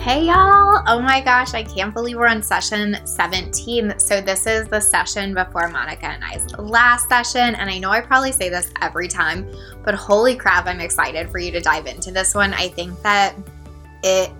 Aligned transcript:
Hey 0.00 0.24
y'all! 0.24 0.82
Oh 0.86 1.02
my 1.02 1.20
gosh, 1.20 1.52
I 1.52 1.62
can't 1.62 1.92
believe 1.92 2.16
we're 2.16 2.26
on 2.26 2.42
session 2.42 2.96
17. 3.04 3.98
So, 3.98 4.22
this 4.22 4.46
is 4.46 4.66
the 4.66 4.80
session 4.80 5.34
before 5.34 5.68
Monica 5.68 6.06
and 6.06 6.24
I's 6.24 6.50
last 6.56 7.06
session. 7.10 7.54
And 7.54 7.68
I 7.68 7.78
know 7.78 7.90
I 7.90 8.00
probably 8.00 8.32
say 8.32 8.48
this 8.48 8.72
every 8.80 9.08
time, 9.08 9.46
but 9.84 9.94
holy 9.94 10.36
crap, 10.36 10.66
I'm 10.66 10.80
excited 10.80 11.30
for 11.30 11.38
you 11.38 11.52
to 11.52 11.60
dive 11.60 11.86
into 11.86 12.12
this 12.12 12.34
one. 12.34 12.54
I 12.54 12.68
think 12.68 12.98
that 13.02 13.36
it 14.02 14.32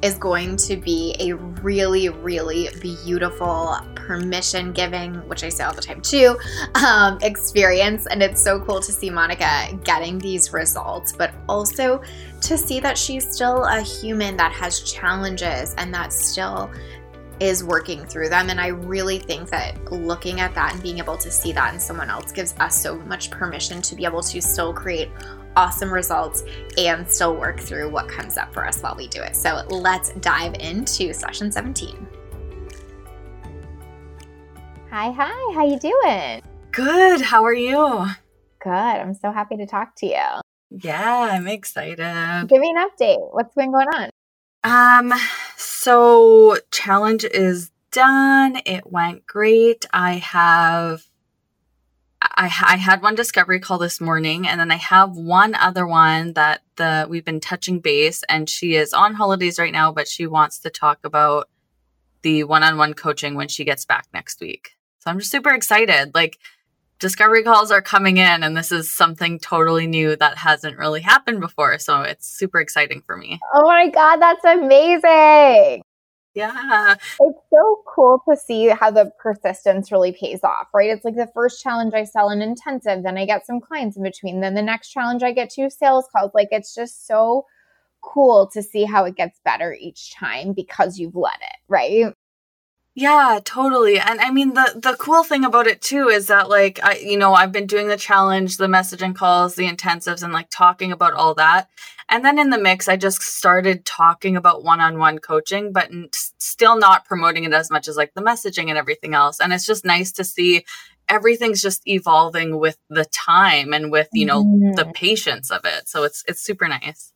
is 0.00 0.16
going 0.16 0.56
to 0.56 0.76
be 0.76 1.16
a 1.18 1.34
really, 1.34 2.08
really 2.08 2.68
beautiful 2.80 3.78
permission 3.96 4.72
giving, 4.72 5.14
which 5.28 5.44
I 5.44 5.48
say 5.48 5.64
all 5.64 5.74
the 5.74 5.82
time 5.82 6.00
too, 6.00 6.38
um, 6.86 7.18
experience. 7.22 8.06
And 8.06 8.22
it's 8.22 8.42
so 8.42 8.60
cool 8.60 8.80
to 8.80 8.92
see 8.92 9.10
Monica 9.10 9.68
getting 9.84 10.18
these 10.18 10.52
results, 10.52 11.12
but 11.12 11.32
also 11.48 12.00
to 12.40 12.56
see 12.58 12.80
that 12.80 12.96
she's 12.96 13.30
still 13.30 13.64
a 13.64 13.80
human 13.80 14.36
that 14.36 14.52
has 14.52 14.80
challenges 14.80 15.74
and 15.78 15.92
that 15.94 16.12
still 16.12 16.70
is 17.40 17.64
working 17.64 18.04
through 18.04 18.28
them. 18.28 18.50
And 18.50 18.60
I 18.60 18.68
really 18.68 19.18
think 19.18 19.48
that 19.50 19.90
looking 19.90 20.40
at 20.40 20.54
that 20.54 20.74
and 20.74 20.82
being 20.82 20.98
able 20.98 21.16
to 21.16 21.30
see 21.30 21.52
that 21.52 21.72
in 21.72 21.80
someone 21.80 22.10
else 22.10 22.32
gives 22.32 22.54
us 22.60 22.80
so 22.80 22.98
much 23.00 23.30
permission 23.30 23.80
to 23.82 23.94
be 23.94 24.04
able 24.04 24.22
to 24.22 24.42
still 24.42 24.74
create 24.74 25.08
awesome 25.56 25.92
results 25.92 26.44
and 26.78 27.10
still 27.10 27.34
work 27.36 27.58
through 27.58 27.90
what 27.90 28.08
comes 28.08 28.36
up 28.36 28.52
for 28.52 28.66
us 28.66 28.80
while 28.82 28.94
we 28.94 29.08
do 29.08 29.22
it. 29.22 29.34
So 29.34 29.62
let's 29.70 30.10
dive 30.14 30.54
into 30.54 31.12
session 31.12 31.50
17. 31.50 32.06
Hi, 34.90 35.10
hi. 35.10 35.54
How 35.54 35.66
you 35.66 35.78
doing? 35.78 36.42
Good. 36.72 37.20
How 37.20 37.44
are 37.44 37.54
you? 37.54 38.06
Good. 38.62 38.70
I'm 38.70 39.14
so 39.14 39.32
happy 39.32 39.56
to 39.56 39.66
talk 39.66 39.96
to 39.96 40.06
you. 40.06 40.49
Yeah, 40.70 41.28
I'm 41.32 41.48
excited. 41.48 42.48
Give 42.48 42.60
me 42.60 42.74
an 42.76 42.88
update. 42.88 43.32
What's 43.32 43.54
been 43.54 43.72
going 43.72 43.88
on? 43.88 44.10
Um, 44.62 45.18
so 45.56 46.58
challenge 46.70 47.24
is 47.24 47.70
done. 47.90 48.60
It 48.66 48.90
went 48.90 49.26
great. 49.26 49.86
I 49.92 50.14
have 50.14 51.02
I, 52.22 52.44
I 52.44 52.76
had 52.76 53.02
one 53.02 53.14
discovery 53.14 53.60
call 53.60 53.78
this 53.78 54.00
morning, 54.00 54.46
and 54.46 54.60
then 54.60 54.70
I 54.70 54.76
have 54.76 55.16
one 55.16 55.54
other 55.54 55.86
one 55.86 56.34
that 56.34 56.60
the 56.76 57.06
we've 57.08 57.24
been 57.24 57.40
touching 57.40 57.80
base, 57.80 58.22
and 58.28 58.48
she 58.48 58.74
is 58.74 58.92
on 58.92 59.14
holidays 59.14 59.58
right 59.58 59.72
now, 59.72 59.90
but 59.90 60.06
she 60.06 60.26
wants 60.26 60.58
to 60.60 60.70
talk 60.70 60.98
about 61.02 61.48
the 62.22 62.44
one-on-one 62.44 62.92
coaching 62.92 63.34
when 63.34 63.48
she 63.48 63.64
gets 63.64 63.86
back 63.86 64.06
next 64.12 64.40
week. 64.40 64.72
So 64.98 65.10
I'm 65.10 65.18
just 65.18 65.30
super 65.30 65.50
excited. 65.50 66.14
Like 66.14 66.38
discovery 67.00 67.42
calls 67.42 67.70
are 67.70 67.82
coming 67.82 68.18
in, 68.18 68.42
and 68.42 68.56
this 68.56 68.70
is 68.70 68.92
something 68.92 69.38
totally 69.40 69.86
new 69.86 70.14
that 70.16 70.38
hasn't 70.38 70.78
really 70.78 71.00
happened 71.00 71.40
before. 71.40 71.78
So 71.78 72.02
it's 72.02 72.28
super 72.28 72.60
exciting 72.60 73.02
for 73.02 73.16
me. 73.16 73.40
Oh 73.54 73.66
my 73.66 73.88
god, 73.88 74.16
that's 74.16 74.44
amazing! 74.44 75.82
Yeah. 76.34 76.94
It's 76.94 77.40
so 77.50 77.82
cool 77.92 78.22
to 78.28 78.36
see 78.36 78.68
how 78.68 78.90
the 78.92 79.10
persistence 79.18 79.90
really 79.90 80.12
pays 80.12 80.44
off, 80.44 80.68
right? 80.72 80.90
It's 80.90 81.04
like 81.04 81.16
the 81.16 81.30
first 81.34 81.62
challenge 81.62 81.92
I 81.92 82.04
sell 82.04 82.28
an 82.28 82.40
intensive, 82.40 83.02
then 83.02 83.18
I 83.18 83.26
get 83.26 83.44
some 83.44 83.60
clients 83.60 83.96
in 83.96 84.04
between. 84.04 84.40
Then 84.40 84.54
the 84.54 84.62
next 84.62 84.90
challenge 84.90 85.24
I 85.24 85.32
get 85.32 85.50
two 85.50 85.70
sales 85.70 86.06
calls. 86.14 86.30
Like 86.32 86.48
it's 86.52 86.72
just 86.74 87.06
so 87.06 87.46
cool 88.02 88.48
to 88.52 88.62
see 88.62 88.84
how 88.84 89.04
it 89.04 89.16
gets 89.16 89.40
better 89.44 89.74
each 89.74 90.14
time 90.14 90.52
because 90.52 90.98
you've 90.98 91.16
let 91.16 91.40
it, 91.40 91.58
right? 91.68 92.14
Yeah, 93.00 93.40
totally. 93.42 93.98
And 93.98 94.20
I 94.20 94.30
mean 94.30 94.52
the 94.52 94.74
the 94.76 94.94
cool 94.98 95.24
thing 95.24 95.42
about 95.42 95.66
it 95.66 95.80
too 95.80 96.08
is 96.08 96.26
that 96.26 96.50
like 96.50 96.78
I 96.82 96.96
you 96.96 97.16
know, 97.16 97.32
I've 97.32 97.50
been 97.50 97.66
doing 97.66 97.88
the 97.88 97.96
challenge, 97.96 98.58
the 98.58 98.66
messaging 98.66 99.14
calls, 99.14 99.54
the 99.54 99.66
intensives 99.66 100.22
and 100.22 100.34
like 100.34 100.50
talking 100.50 100.92
about 100.92 101.14
all 101.14 101.32
that. 101.36 101.70
And 102.10 102.22
then 102.22 102.38
in 102.38 102.50
the 102.50 102.58
mix 102.58 102.88
I 102.88 102.98
just 102.98 103.22
started 103.22 103.86
talking 103.86 104.36
about 104.36 104.64
one-on-one 104.64 105.20
coaching 105.20 105.72
but 105.72 105.86
n- 105.86 106.10
still 106.12 106.78
not 106.78 107.06
promoting 107.06 107.44
it 107.44 107.54
as 107.54 107.70
much 107.70 107.88
as 107.88 107.96
like 107.96 108.12
the 108.12 108.20
messaging 108.20 108.68
and 108.68 108.76
everything 108.76 109.14
else. 109.14 109.40
And 109.40 109.54
it's 109.54 109.64
just 109.64 109.82
nice 109.82 110.12
to 110.12 110.22
see 110.22 110.66
everything's 111.08 111.62
just 111.62 111.80
evolving 111.88 112.58
with 112.58 112.76
the 112.90 113.06
time 113.06 113.72
and 113.72 113.90
with, 113.90 114.08
you 114.12 114.26
know, 114.26 114.44
mm-hmm. 114.44 114.72
the 114.72 114.92
patience 114.92 115.50
of 115.50 115.64
it. 115.64 115.88
So 115.88 116.04
it's 116.04 116.22
it's 116.28 116.42
super 116.42 116.68
nice. 116.68 117.14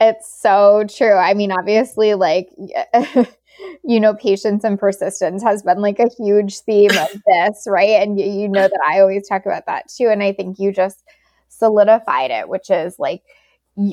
It's 0.00 0.40
so 0.40 0.84
true. 0.88 1.14
I 1.14 1.34
mean, 1.34 1.50
obviously 1.50 2.14
like 2.14 2.50
you 3.84 4.00
know, 4.00 4.14
patience 4.14 4.64
and 4.64 4.78
persistence 4.78 5.42
has 5.42 5.62
been 5.62 5.80
like 5.80 5.98
a 5.98 6.10
huge 6.18 6.60
theme 6.60 6.90
of 6.90 7.22
this, 7.26 7.64
right? 7.66 8.00
And 8.00 8.18
you, 8.18 8.26
you 8.26 8.48
know 8.48 8.68
that 8.68 8.80
I 8.88 9.00
always 9.00 9.28
talk 9.28 9.46
about 9.46 9.66
that 9.66 9.88
too. 9.88 10.08
And 10.08 10.22
I 10.22 10.32
think 10.32 10.58
you 10.58 10.72
just 10.72 11.04
solidified 11.48 12.30
it, 12.30 12.48
which 12.48 12.70
is 12.70 12.98
like, 12.98 13.22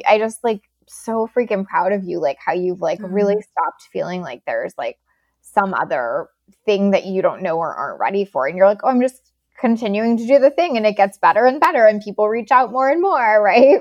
I 0.08 0.18
just 0.18 0.44
like 0.44 0.62
so 0.88 1.28
freaking 1.36 1.66
proud 1.66 1.92
of 1.92 2.04
you, 2.04 2.20
like 2.20 2.38
how 2.44 2.54
you've 2.54 2.82
like 2.82 3.00
mm-hmm. 3.00 3.14
really 3.14 3.42
stopped 3.42 3.84
feeling 3.92 4.22
like 4.22 4.44
there's 4.46 4.74
like 4.78 4.98
some 5.42 5.74
other 5.74 6.28
thing 6.66 6.92
that 6.92 7.06
you 7.06 7.22
don't 7.22 7.42
know 7.42 7.58
or 7.58 7.74
aren't 7.74 8.00
ready 8.00 8.26
for. 8.26 8.48
And 8.48 8.58
you're 8.58 8.68
like, 8.68 8.84
oh, 8.84 8.90
I'm 8.90 9.02
just 9.02 9.32
continuing 9.60 10.18
to 10.18 10.26
do 10.26 10.40
the 10.40 10.50
thing 10.50 10.78
and 10.78 10.86
it 10.86 10.98
gets 10.98 11.18
better 11.18 11.46
and 11.46 11.60
better 11.60 11.86
and 11.86 12.02
people 12.02 12.28
reach 12.28 12.52
out 12.52 12.72
more 12.72 12.90
and 12.90 13.02
more, 13.02 13.42
right? 13.44 13.80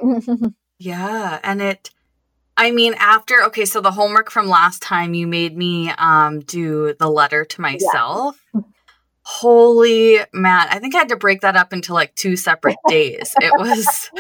yeah. 0.79 1.41
And 1.43 1.63
it, 1.63 1.91
I 2.57 2.71
mean, 2.73 2.95
after 2.95 3.43
okay, 3.45 3.65
so 3.65 3.81
the 3.81 3.93
homework 3.93 4.31
from 4.31 4.47
last 4.47 4.83
time 4.83 5.15
you 5.15 5.27
made 5.27 5.57
me 5.57 5.91
um 5.91 6.41
do 6.41 6.95
the 6.99 7.09
letter 7.09 7.45
to 7.45 7.61
myself. 7.61 8.43
Yeah. 8.55 8.61
Holy 9.23 10.19
man, 10.33 10.67
I 10.71 10.79
think 10.79 10.95
I 10.95 10.99
had 10.99 11.11
to 11.11 11.17
break 11.17 11.43
that 11.43 11.57
up 11.57 11.73
into 11.73 11.95
like 11.95 12.15
two 12.15 12.37
separate 12.37 12.77
days. 12.89 13.35
it 13.41 13.53
was 13.59 14.11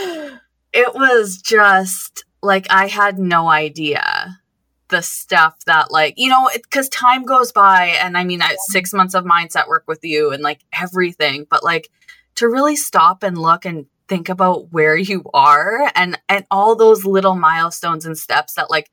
it 0.73 0.95
was 0.95 1.41
just 1.43 2.25
like 2.43 2.67
I 2.71 2.87
had 2.87 3.19
no 3.19 3.49
idea 3.49 4.41
the 4.91 5.03
stuff 5.03 5.57
that 5.67 5.91
like 5.91 6.15
you 6.17 6.29
know 6.29 6.51
because 6.53 6.89
time 6.89 7.25
goes 7.25 7.53
by 7.53 7.97
and 8.03 8.19
i 8.19 8.25
mean 8.25 8.43
I, 8.43 8.57
six 8.69 8.93
months 8.93 9.15
of 9.15 9.25
mindset 9.25 9.69
work 9.69 9.85
with 9.87 10.01
you 10.03 10.33
and 10.33 10.43
like 10.43 10.63
everything 10.73 11.47
but 11.49 11.63
like 11.63 11.89
to 12.35 12.49
really 12.49 12.77
stop 12.77 13.23
and 13.23 13.39
look 13.39 13.65
and 13.65 13.87
think 14.11 14.29
about 14.29 14.73
where 14.73 14.97
you 14.97 15.23
are 15.33 15.91
and 15.95 16.19
and 16.29 16.45
all 16.51 16.75
those 16.75 17.07
little 17.07 17.37
milestones 17.37 18.05
and 18.05 18.19
steps 18.19 18.55
that 18.55 18.69
like 18.69 18.91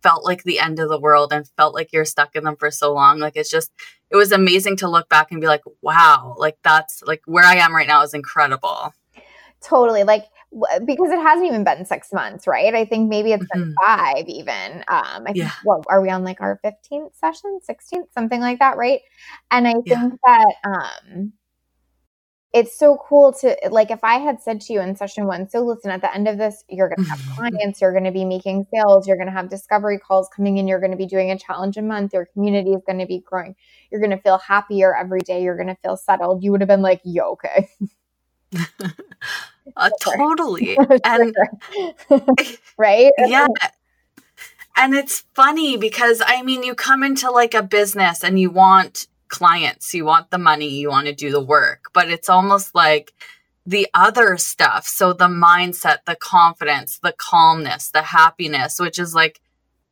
felt 0.00 0.24
like 0.24 0.44
the 0.44 0.60
end 0.60 0.78
of 0.78 0.88
the 0.88 0.98
world 0.98 1.32
and 1.32 1.50
felt 1.56 1.74
like 1.74 1.92
you're 1.92 2.04
stuck 2.04 2.34
in 2.36 2.44
them 2.44 2.56
for 2.56 2.70
so 2.70 2.94
long 2.94 3.18
like 3.18 3.36
it's 3.36 3.50
just 3.50 3.72
it 4.10 4.16
was 4.16 4.30
amazing 4.30 4.76
to 4.76 4.88
look 4.88 5.08
back 5.08 5.32
and 5.32 5.40
be 5.40 5.48
like 5.48 5.62
wow 5.82 6.36
like 6.38 6.56
that's 6.62 7.02
like 7.02 7.20
where 7.26 7.44
i 7.44 7.56
am 7.56 7.74
right 7.74 7.88
now 7.88 8.00
is 8.02 8.14
incredible 8.14 8.94
totally 9.60 10.04
like 10.04 10.24
because 10.84 11.12
it 11.12 11.20
hasn't 11.20 11.46
even 11.46 11.62
been 11.62 11.84
six 11.84 12.12
months, 12.12 12.46
right? 12.46 12.74
I 12.74 12.84
think 12.84 13.08
maybe 13.08 13.32
it's 13.32 13.46
been 13.52 13.72
mm-hmm. 13.72 13.86
five 13.86 14.26
even. 14.26 14.78
Um, 14.88 15.22
I 15.22 15.26
think, 15.26 15.36
yeah. 15.36 15.52
what 15.62 15.84
are 15.88 16.00
we 16.00 16.10
on 16.10 16.24
like 16.24 16.40
our 16.40 16.58
15th 16.64 17.14
session, 17.14 17.60
16th, 17.70 18.12
something 18.12 18.40
like 18.40 18.58
that, 18.58 18.76
right? 18.76 19.00
And 19.52 19.68
I 19.68 19.74
yeah. 19.84 20.00
think 20.00 20.20
that, 20.24 20.54
um, 20.64 21.32
it's 22.52 22.76
so 22.76 22.98
cool 23.08 23.32
to 23.32 23.56
like 23.70 23.90
if 23.90 24.02
I 24.02 24.18
had 24.18 24.42
said 24.42 24.60
to 24.62 24.72
you 24.72 24.80
in 24.80 24.96
session 24.96 25.26
one, 25.26 25.48
so 25.48 25.60
listen, 25.60 25.90
at 25.90 26.00
the 26.00 26.12
end 26.12 26.26
of 26.26 26.36
this, 26.36 26.64
you're 26.68 26.88
gonna 26.88 27.08
have 27.08 27.20
clients, 27.36 27.80
you're 27.80 27.92
gonna 27.92 28.10
be 28.10 28.24
making 28.24 28.66
sales, 28.74 29.06
you're 29.06 29.16
gonna 29.16 29.30
have 29.30 29.48
discovery 29.48 29.98
calls 29.98 30.28
coming 30.34 30.58
in, 30.58 30.66
you're 30.66 30.80
gonna 30.80 30.96
be 30.96 31.06
doing 31.06 31.30
a 31.30 31.38
challenge 31.38 31.76
a 31.76 31.82
month, 31.82 32.12
your 32.12 32.26
community 32.26 32.72
is 32.72 32.82
gonna 32.86 33.06
be 33.06 33.20
growing, 33.20 33.54
you're 33.90 34.00
gonna 34.00 34.18
feel 34.18 34.38
happier 34.38 34.94
every 34.96 35.20
day, 35.20 35.42
you're 35.42 35.56
gonna 35.56 35.76
feel 35.82 35.96
settled. 35.96 36.42
You 36.42 36.50
would 36.50 36.60
have 36.60 36.68
been 36.68 36.82
like, 36.82 37.00
yo, 37.04 37.32
okay. 37.32 37.68
uh, 39.76 39.90
totally. 40.00 40.76
and 41.04 41.34
right? 42.76 43.12
Yeah. 43.18 43.46
And 44.76 44.94
it's 44.94 45.24
funny 45.34 45.76
because 45.76 46.22
I 46.24 46.42
mean, 46.42 46.62
you 46.62 46.74
come 46.74 47.04
into 47.04 47.30
like 47.30 47.54
a 47.54 47.62
business 47.62 48.24
and 48.24 48.40
you 48.40 48.50
want 48.50 49.06
clients, 49.30 49.94
you 49.94 50.04
want 50.04 50.30
the 50.30 50.38
money, 50.38 50.68
you 50.68 50.90
want 50.90 51.06
to 51.06 51.14
do 51.14 51.30
the 51.30 51.40
work, 51.40 51.86
but 51.94 52.10
it's 52.10 52.28
almost 52.28 52.74
like 52.74 53.12
the 53.64 53.86
other 53.94 54.36
stuff. 54.36 54.86
So 54.86 55.12
the 55.12 55.28
mindset, 55.28 55.98
the 56.06 56.16
confidence, 56.16 56.98
the 57.02 57.14
calmness, 57.16 57.90
the 57.90 58.02
happiness, 58.02 58.78
which 58.78 58.98
is 58.98 59.14
like 59.14 59.40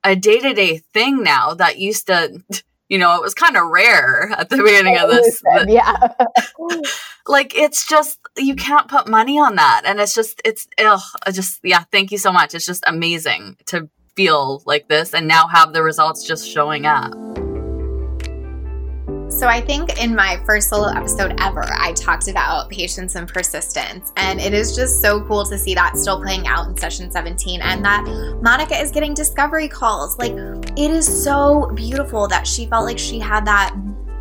a 0.05 0.15
day 0.15 0.41
to 0.41 0.53
day 0.53 0.79
thing 0.93 1.23
now 1.23 1.55
that 1.55 1.79
used 1.79 2.07
to 2.09 2.43
you 2.89 2.97
know, 2.97 3.15
it 3.17 3.23
was 3.23 3.35
kind 3.35 3.57
of 3.57 3.69
rare 3.69 4.31
at 4.31 4.49
the 4.49 4.57
beginning 4.57 4.97
of 4.97 5.11
this. 5.11 5.43
yeah. 5.69 6.15
like 7.27 7.55
it's 7.55 7.87
just 7.87 8.19
you 8.37 8.57
can't 8.57 8.89
put 8.89 9.07
money 9.07 9.39
on 9.39 9.57
that. 9.57 9.83
And 9.85 10.01
it's 10.01 10.15
just 10.15 10.41
it's 10.45 10.67
ugh, 10.79 11.01
just 11.33 11.61
yeah, 11.63 11.85
thank 11.93 12.11
you 12.11 12.19
so 12.19 12.33
much. 12.33 12.55
It's 12.55 12.67
just 12.67 12.85
amazing 12.87 13.59
to 13.67 13.91
feel 14.17 14.63
like 14.65 14.89
this 14.89 15.15
and 15.15 15.29
now 15.29 15.47
have 15.47 15.73
the 15.73 15.83
results 15.83 16.27
just 16.27 16.49
showing 16.49 16.87
up. 16.87 17.38
So, 19.31 19.47
I 19.47 19.61
think 19.61 20.03
in 20.03 20.15
my 20.15 20.41
first 20.47 20.71
solo 20.71 20.89
episode 20.89 21.35
ever, 21.39 21.65
I 21.65 21.93
talked 21.93 22.29
about 22.29 22.71
patience 22.71 23.15
and 23.15 23.29
persistence. 23.29 24.13
And 24.17 24.41
it 24.41 24.55
is 24.55 24.75
just 24.75 25.03
so 25.03 25.23
cool 25.25 25.45
to 25.45 25.59
see 25.59 25.75
that 25.75 25.97
still 25.97 26.21
playing 26.23 26.47
out 26.47 26.67
in 26.67 26.77
session 26.77 27.11
17 27.11 27.61
and 27.61 27.85
that 27.85 28.05
Monica 28.43 28.75
is 28.75 28.91
getting 28.91 29.15
discovery 29.15 29.69
calls. 29.69 30.19
Like, 30.19 30.33
it 30.33 30.91
is 30.91 31.07
so 31.23 31.71
beautiful 31.75 32.27
that 32.29 32.47
she 32.47 32.67
felt 32.67 32.87
like 32.87 32.99
she 32.99 33.19
had 33.19 33.45
that, 33.47 33.75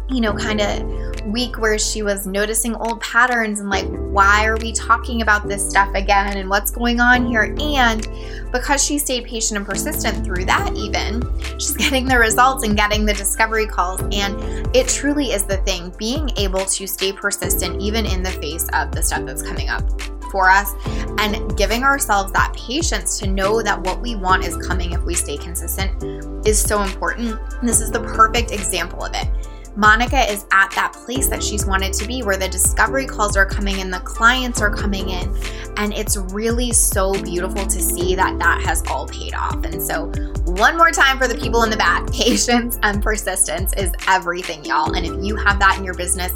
you 0.09 0.19
know, 0.19 0.33
kind 0.33 0.59
of 0.61 1.06
week 1.27 1.57
where 1.57 1.77
she 1.77 2.01
was 2.01 2.25
noticing 2.25 2.75
old 2.75 3.01
patterns 3.01 3.59
and 3.59 3.69
like, 3.69 3.85
why 3.87 4.45
are 4.45 4.57
we 4.57 4.71
talking 4.71 5.21
about 5.21 5.47
this 5.47 5.67
stuff 5.67 5.93
again 5.93 6.37
and 6.37 6.49
what's 6.49 6.71
going 6.71 6.99
on 6.99 7.25
here? 7.25 7.55
And 7.59 8.07
because 8.51 8.83
she 8.83 8.97
stayed 8.97 9.25
patient 9.25 9.57
and 9.57 9.65
persistent 9.65 10.25
through 10.25 10.45
that, 10.45 10.75
even, 10.75 11.21
she's 11.59 11.77
getting 11.77 12.05
the 12.05 12.17
results 12.17 12.63
and 12.63 12.75
getting 12.75 13.05
the 13.05 13.13
discovery 13.13 13.67
calls. 13.67 14.01
And 14.11 14.75
it 14.75 14.87
truly 14.87 15.31
is 15.31 15.45
the 15.45 15.57
thing 15.57 15.93
being 15.97 16.29
able 16.37 16.65
to 16.65 16.87
stay 16.87 17.11
persistent 17.11 17.81
even 17.81 18.05
in 18.05 18.23
the 18.23 18.31
face 18.31 18.67
of 18.73 18.91
the 18.91 19.03
stuff 19.03 19.25
that's 19.25 19.41
coming 19.41 19.69
up 19.69 19.83
for 20.31 20.49
us 20.49 20.73
and 21.19 21.57
giving 21.57 21.83
ourselves 21.83 22.31
that 22.33 22.53
patience 22.53 23.17
to 23.19 23.27
know 23.27 23.61
that 23.61 23.81
what 23.81 24.01
we 24.01 24.15
want 24.15 24.43
is 24.43 24.57
coming 24.57 24.91
if 24.91 25.01
we 25.03 25.13
stay 25.13 25.37
consistent 25.37 26.45
is 26.45 26.61
so 26.61 26.81
important. 26.83 27.39
This 27.61 27.81
is 27.81 27.91
the 27.91 28.01
perfect 28.01 28.51
example 28.51 29.03
of 29.03 29.13
it. 29.13 29.27
Monica 29.77 30.27
is 30.31 30.47
at 30.51 30.71
that 30.71 30.91
place 30.91 31.27
that 31.27 31.43
she's 31.43 31.67
wanted 31.67 31.93
to 31.93 32.07
be 32.07 32.23
where 32.23 32.35
the 32.35 32.49
discovery 32.49 33.05
calls 33.05 33.37
are 33.37 33.45
coming 33.45 33.77
in, 33.77 33.91
the 33.91 33.99
clients 33.99 34.59
are 34.59 34.73
coming 34.73 35.09
in, 35.09 35.31
and 35.77 35.93
it's 35.93 36.17
really 36.17 36.73
so 36.73 37.13
beautiful 37.21 37.63
to 37.63 37.79
see 37.79 38.15
that 38.15 38.39
that 38.39 38.59
has 38.63 38.81
all 38.87 39.07
paid 39.07 39.35
off. 39.35 39.63
And 39.63 39.79
so, 39.79 40.07
one 40.45 40.77
more 40.77 40.89
time 40.89 41.19
for 41.19 41.27
the 41.27 41.35
people 41.35 41.61
in 41.61 41.69
the 41.69 41.77
back 41.77 42.11
patience 42.11 42.79
and 42.81 43.03
persistence 43.03 43.71
is 43.73 43.91
everything, 44.07 44.65
y'all. 44.65 44.95
And 44.95 45.05
if 45.05 45.23
you 45.23 45.35
have 45.35 45.59
that 45.59 45.77
in 45.77 45.83
your 45.83 45.93
business, 45.93 46.33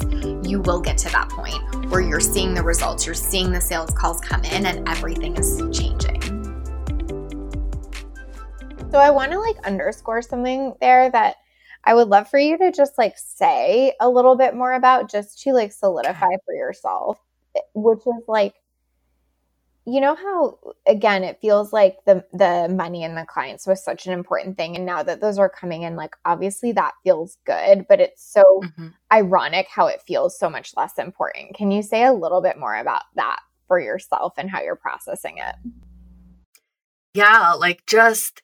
you 0.48 0.60
will 0.60 0.80
get 0.80 0.96
to 0.98 1.10
that 1.10 1.28
point 1.28 1.90
where 1.90 2.00
you're 2.00 2.20
seeing 2.20 2.54
the 2.54 2.62
results, 2.62 3.06
you're 3.06 3.14
seeing 3.16 3.50
the 3.50 3.60
sales 3.60 3.90
calls 3.90 4.20
come 4.20 4.44
in, 4.44 4.66
and 4.66 4.88
everything 4.88 5.36
is 5.36 5.60
changing. 5.76 6.22
So, 8.92 8.98
I 8.98 9.10
want 9.10 9.32
to 9.32 9.40
like 9.40 9.56
underscore 9.66 10.22
something 10.22 10.74
there 10.80 11.10
that 11.10 11.38
I 11.84 11.94
would 11.94 12.08
love 12.08 12.28
for 12.28 12.38
you 12.38 12.56
to 12.58 12.70
just 12.70 12.96
like 12.96 13.18
say 13.18 13.94
a 14.00 14.08
little 14.08 14.36
bit 14.36 14.54
more 14.54 14.72
about 14.72 15.10
just 15.10 15.42
to 15.42 15.52
like 15.52 15.72
solidify 15.72 16.28
for 16.44 16.54
yourself, 16.54 17.18
eh, 17.56 17.60
which 17.74 18.00
is 18.00 18.22
like, 18.28 18.54
you 19.84 20.00
know 20.00 20.14
how 20.14 20.58
again 20.86 21.24
it 21.24 21.40
feels 21.40 21.72
like 21.72 21.96
the 22.06 22.24
the 22.32 22.68
money 22.70 23.02
and 23.02 23.16
the 23.16 23.26
clients 23.26 23.66
was 23.66 23.82
such 23.82 24.06
an 24.06 24.12
important 24.12 24.56
thing 24.56 24.76
and 24.76 24.86
now 24.86 25.02
that 25.02 25.20
those 25.20 25.38
are 25.38 25.48
coming 25.48 25.82
in 25.82 25.96
like 25.96 26.14
obviously 26.24 26.70
that 26.70 26.92
feels 27.02 27.38
good 27.44 27.84
but 27.88 28.00
it's 28.00 28.22
so 28.24 28.44
mm-hmm. 28.62 28.88
ironic 29.12 29.66
how 29.68 29.88
it 29.88 30.00
feels 30.06 30.38
so 30.38 30.48
much 30.48 30.72
less 30.76 30.98
important. 30.98 31.56
Can 31.56 31.72
you 31.72 31.82
say 31.82 32.04
a 32.04 32.12
little 32.12 32.40
bit 32.40 32.58
more 32.58 32.76
about 32.76 33.02
that 33.16 33.40
for 33.66 33.80
yourself 33.80 34.34
and 34.36 34.48
how 34.48 34.62
you're 34.62 34.76
processing 34.76 35.38
it? 35.38 35.56
Yeah 37.14 37.54
like 37.54 37.84
just 37.86 38.40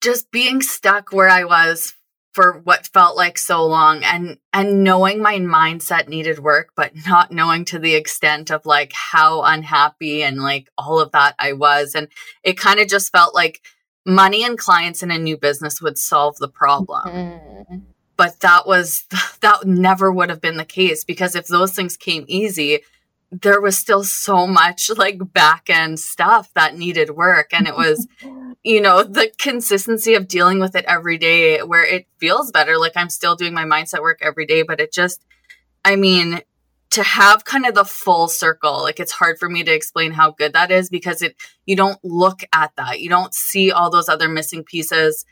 just 0.00 0.30
being 0.30 0.62
stuck 0.62 1.12
where 1.12 1.28
i 1.28 1.44
was 1.44 1.94
for 2.32 2.60
what 2.64 2.88
felt 2.88 3.16
like 3.16 3.36
so 3.36 3.64
long 3.64 4.02
and 4.02 4.38
and 4.52 4.82
knowing 4.82 5.20
my 5.20 5.36
mindset 5.36 6.08
needed 6.08 6.38
work 6.38 6.70
but 6.74 6.92
not 7.06 7.30
knowing 7.30 7.64
to 7.64 7.78
the 7.78 7.94
extent 7.94 8.50
of 8.50 8.64
like 8.64 8.92
how 8.92 9.42
unhappy 9.42 10.22
and 10.22 10.40
like 10.40 10.68
all 10.78 10.98
of 10.98 11.12
that 11.12 11.34
I 11.38 11.52
was 11.52 11.94
and 11.94 12.08
it 12.42 12.58
kind 12.58 12.80
of 12.80 12.88
just 12.88 13.12
felt 13.12 13.34
like 13.34 13.60
money 14.04 14.44
and 14.44 14.58
clients 14.58 15.02
in 15.02 15.10
a 15.10 15.18
new 15.18 15.36
business 15.36 15.80
would 15.80 15.98
solve 15.98 16.36
the 16.38 16.48
problem. 16.48 17.06
Mm-hmm. 17.06 17.76
But 18.16 18.40
that 18.40 18.66
was 18.66 19.04
that 19.40 19.64
never 19.64 20.12
would 20.12 20.30
have 20.30 20.40
been 20.40 20.56
the 20.56 20.64
case 20.64 21.04
because 21.04 21.34
if 21.34 21.46
those 21.46 21.72
things 21.72 21.96
came 21.96 22.24
easy, 22.28 22.80
there 23.40 23.60
was 23.60 23.78
still 23.78 24.04
so 24.04 24.46
much 24.46 24.90
like 24.96 25.32
back 25.32 25.70
end 25.70 25.98
stuff 25.98 26.52
that 26.54 26.76
needed 26.76 27.10
work 27.10 27.48
and 27.52 27.66
it 27.66 27.74
was 27.74 28.06
you 28.62 28.80
know 28.80 29.02
the 29.02 29.30
consistency 29.38 30.14
of 30.14 30.28
dealing 30.28 30.60
with 30.60 30.76
it 30.76 30.84
every 30.86 31.18
day 31.18 31.60
where 31.60 31.84
it 31.84 32.06
feels 32.18 32.50
better. 32.50 32.78
Like 32.78 32.92
i'm 32.96 33.10
still 33.10 33.34
doing 33.34 33.54
my 33.54 33.64
mindset 33.64 34.02
work 34.02 34.18
every 34.22 34.46
day 34.46 34.62
but 34.62 34.80
it 34.80 34.92
just 34.92 35.24
i 35.84 35.96
mean 35.96 36.42
to 36.92 37.02
have 37.02 37.46
kind 37.46 37.64
of 37.64 37.74
the 37.74 37.86
full 37.86 38.28
circle 38.28 38.82
like 38.82 39.00
it's 39.00 39.12
hard 39.12 39.38
for 39.38 39.48
me 39.48 39.64
to 39.64 39.72
explain 39.72 40.12
how 40.12 40.30
good 40.30 40.52
that 40.52 40.70
is 40.70 40.90
because 40.90 41.22
it 41.22 41.34
you 41.64 41.74
don't 41.74 41.98
look 42.04 42.42
at 42.52 42.72
that. 42.76 43.00
You 43.00 43.08
don't 43.08 43.32
see 43.32 43.72
all 43.72 43.88
those 43.88 44.10
other 44.10 44.28
missing 44.28 44.62
pieces 44.62 45.24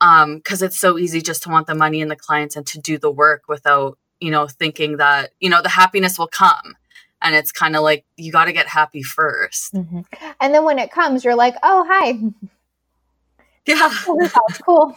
um 0.00 0.36
because 0.36 0.62
it's 0.62 0.78
so 0.78 0.98
easy 0.98 1.20
just 1.20 1.44
to 1.44 1.48
want 1.48 1.68
the 1.68 1.74
money 1.74 2.02
and 2.02 2.10
the 2.10 2.16
clients 2.16 2.56
and 2.56 2.66
to 2.66 2.80
do 2.80 2.98
the 2.98 3.10
work 3.10 3.44
without 3.48 3.98
you 4.20 4.32
know 4.32 4.48
thinking 4.48 4.96
that 4.96 5.30
you 5.38 5.48
know 5.48 5.62
the 5.62 5.68
happiness 5.68 6.18
will 6.18 6.26
come 6.26 6.74
and 7.22 7.34
it's 7.34 7.52
kind 7.52 7.76
of 7.76 7.82
like 7.82 8.04
you 8.16 8.32
got 8.32 8.46
to 8.46 8.52
get 8.52 8.66
happy 8.66 9.02
1st 9.02 9.72
mm-hmm. 9.74 10.00
and 10.40 10.54
then 10.54 10.64
when 10.64 10.78
it 10.78 10.90
comes 10.90 11.24
you're 11.24 11.34
like 11.34 11.56
oh 11.62 11.84
hi. 11.88 12.18
Yeah. 13.66 13.92
That's 14.20 14.58
cool. 14.58 14.96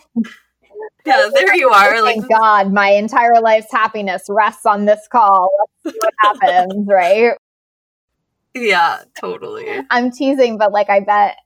Yeah 1.06 1.30
there 1.34 1.56
you 1.56 1.70
are 1.70 2.02
like 2.04 2.18
thank 2.18 2.30
god 2.30 2.72
my 2.72 2.90
entire 2.90 3.40
life's 3.42 3.72
happiness 3.72 4.24
rests 4.30 4.66
on 4.66 4.86
this 4.86 5.08
call. 5.12 5.50
Let's 5.84 5.96
see 5.96 6.00
what 6.02 6.14
happens 6.20 6.88
right? 6.88 7.34
Yeah 8.54 9.00
totally. 9.20 9.82
I'm 9.90 10.12
teasing 10.12 10.58
but 10.58 10.72
like 10.72 10.90
i 10.90 11.00
bet 11.00 11.38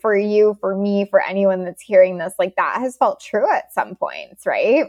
for 0.00 0.16
you 0.16 0.56
for 0.60 0.74
me 0.74 1.06
for 1.08 1.22
anyone 1.22 1.64
that's 1.64 1.82
hearing 1.82 2.18
this 2.18 2.34
like 2.40 2.56
that 2.56 2.80
has 2.80 2.96
felt 2.96 3.20
true 3.20 3.48
at 3.50 3.72
some 3.72 3.94
points 3.94 4.46
right? 4.46 4.88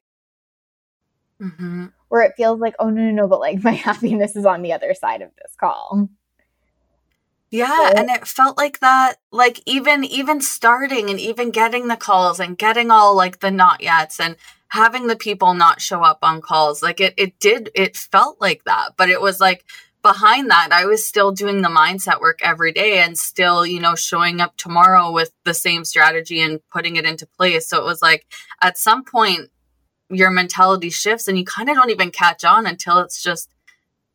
Mm-hmm 1.41 1.87
where 2.11 2.23
it 2.23 2.33
feels 2.35 2.59
like, 2.59 2.75
oh, 2.77 2.89
no, 2.89 3.03
no, 3.03 3.11
no, 3.11 3.27
but 3.29 3.39
like 3.39 3.63
my 3.63 3.71
happiness 3.71 4.35
is 4.35 4.45
on 4.45 4.61
the 4.61 4.73
other 4.73 4.93
side 4.93 5.21
of 5.21 5.29
this 5.41 5.55
call. 5.57 6.09
Yeah, 7.49 7.91
and 7.95 8.09
it 8.09 8.27
felt 8.27 8.57
like 8.57 8.79
that 8.79 9.15
like 9.31 9.61
even 9.65 10.05
even 10.05 10.39
starting 10.39 11.09
and 11.09 11.19
even 11.19 11.51
getting 11.51 11.87
the 11.87 11.97
calls 11.97 12.39
and 12.39 12.57
getting 12.57 12.91
all 12.91 13.13
like 13.13 13.39
the 13.39 13.51
not 13.51 13.81
yets 13.81 14.21
and 14.21 14.37
having 14.69 15.07
the 15.07 15.17
people 15.17 15.53
not 15.53 15.81
show 15.81 16.01
up 16.01 16.19
on 16.21 16.39
calls. 16.41 16.81
Like 16.81 17.01
it 17.01 17.13
it 17.17 17.39
did 17.39 17.69
it 17.75 17.97
felt 17.97 18.39
like 18.39 18.63
that, 18.65 18.91
but 18.97 19.09
it 19.09 19.19
was 19.19 19.41
like 19.41 19.65
behind 20.01 20.49
that 20.49 20.69
I 20.71 20.85
was 20.85 21.05
still 21.05 21.31
doing 21.31 21.61
the 21.61 21.69
mindset 21.69 22.21
work 22.21 22.39
every 22.41 22.71
day 22.71 22.99
and 22.99 23.17
still, 23.17 23.65
you 23.65 23.81
know, 23.81 23.95
showing 23.95 24.39
up 24.39 24.55
tomorrow 24.55 25.11
with 25.11 25.31
the 25.43 25.53
same 25.53 25.83
strategy 25.83 26.39
and 26.39 26.61
putting 26.71 26.95
it 26.95 27.05
into 27.05 27.25
place. 27.25 27.67
So 27.67 27.77
it 27.79 27.85
was 27.85 28.01
like 28.01 28.25
at 28.61 28.77
some 28.77 29.03
point 29.03 29.49
your 30.11 30.29
mentality 30.29 30.89
shifts 30.89 31.27
and 31.27 31.37
you 31.37 31.45
kind 31.45 31.69
of 31.69 31.75
don't 31.75 31.89
even 31.89 32.11
catch 32.11 32.43
on 32.43 32.65
until 32.65 32.99
it's 32.99 33.21
just 33.21 33.49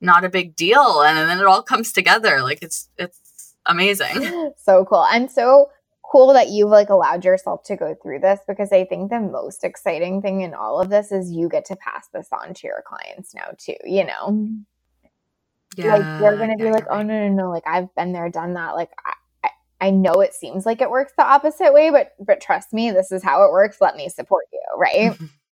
not 0.01 0.25
a 0.25 0.29
big 0.29 0.55
deal 0.55 1.03
and 1.03 1.17
then 1.17 1.39
it 1.39 1.47
all 1.47 1.63
comes 1.63 1.93
together 1.93 2.43
like 2.43 2.59
it's 2.63 2.89
it's 2.99 3.55
amazing 3.65 4.53
so 4.57 4.85
cool 4.85 5.05
and 5.13 5.31
so 5.31 5.71
cool 6.03 6.33
that 6.33 6.51
you've 6.51 6.71
like 6.71 6.91
allowed 6.91 7.25
yourself 7.25 7.63
to 7.65 7.77
go 7.77 7.95
through 8.03 8.19
this 8.19 8.41
because 8.47 8.73
i 8.73 8.85
think 8.85 9.11
the 9.11 9.19
most 9.19 9.65
exciting 9.65 10.21
thing 10.21 10.43
in 10.43 10.55
all 10.55 10.81
of 10.81 10.91
this 10.91 11.11
is 11.11 11.33
you 11.33 11.49
get 11.49 11.65
to 11.65 11.75
pass 11.77 12.09
this 12.13 12.29
on 12.31 12.53
to 12.55 12.67
your 12.67 12.83
clients 12.87 13.35
now 13.35 13.49
too 13.59 13.75
you 13.85 14.05
know 14.05 14.49
yeah, 15.77 15.97
like 15.97 16.21
they're 16.21 16.37
gonna 16.37 16.57
be 16.57 16.71
like 16.71 16.87
oh 16.91 17.03
no 17.03 17.29
no 17.29 17.29
no 17.29 17.51
like 17.51 17.67
i've 17.67 17.93
been 17.95 18.13
there 18.13 18.29
done 18.29 18.55
that 18.55 18.77
like 18.77 18.91
I, 19.05 19.13
I 19.81 19.91
know 19.91 20.21
it 20.21 20.33
seems 20.33 20.65
like 20.65 20.81
it 20.81 20.91
works 20.91 21.13
the 21.17 21.27
opposite 21.27 21.73
way, 21.73 21.91
but 21.91 22.15
but 22.19 22.41
trust 22.41 22.73
me, 22.73 22.91
this 22.91 23.13
is 23.13 23.23
how 23.23 23.45
it 23.45 23.53
works. 23.53 23.77
Let 23.79 23.95
me 23.95 24.09
support 24.09 24.47
you, 24.51 24.63
right? 24.75 25.13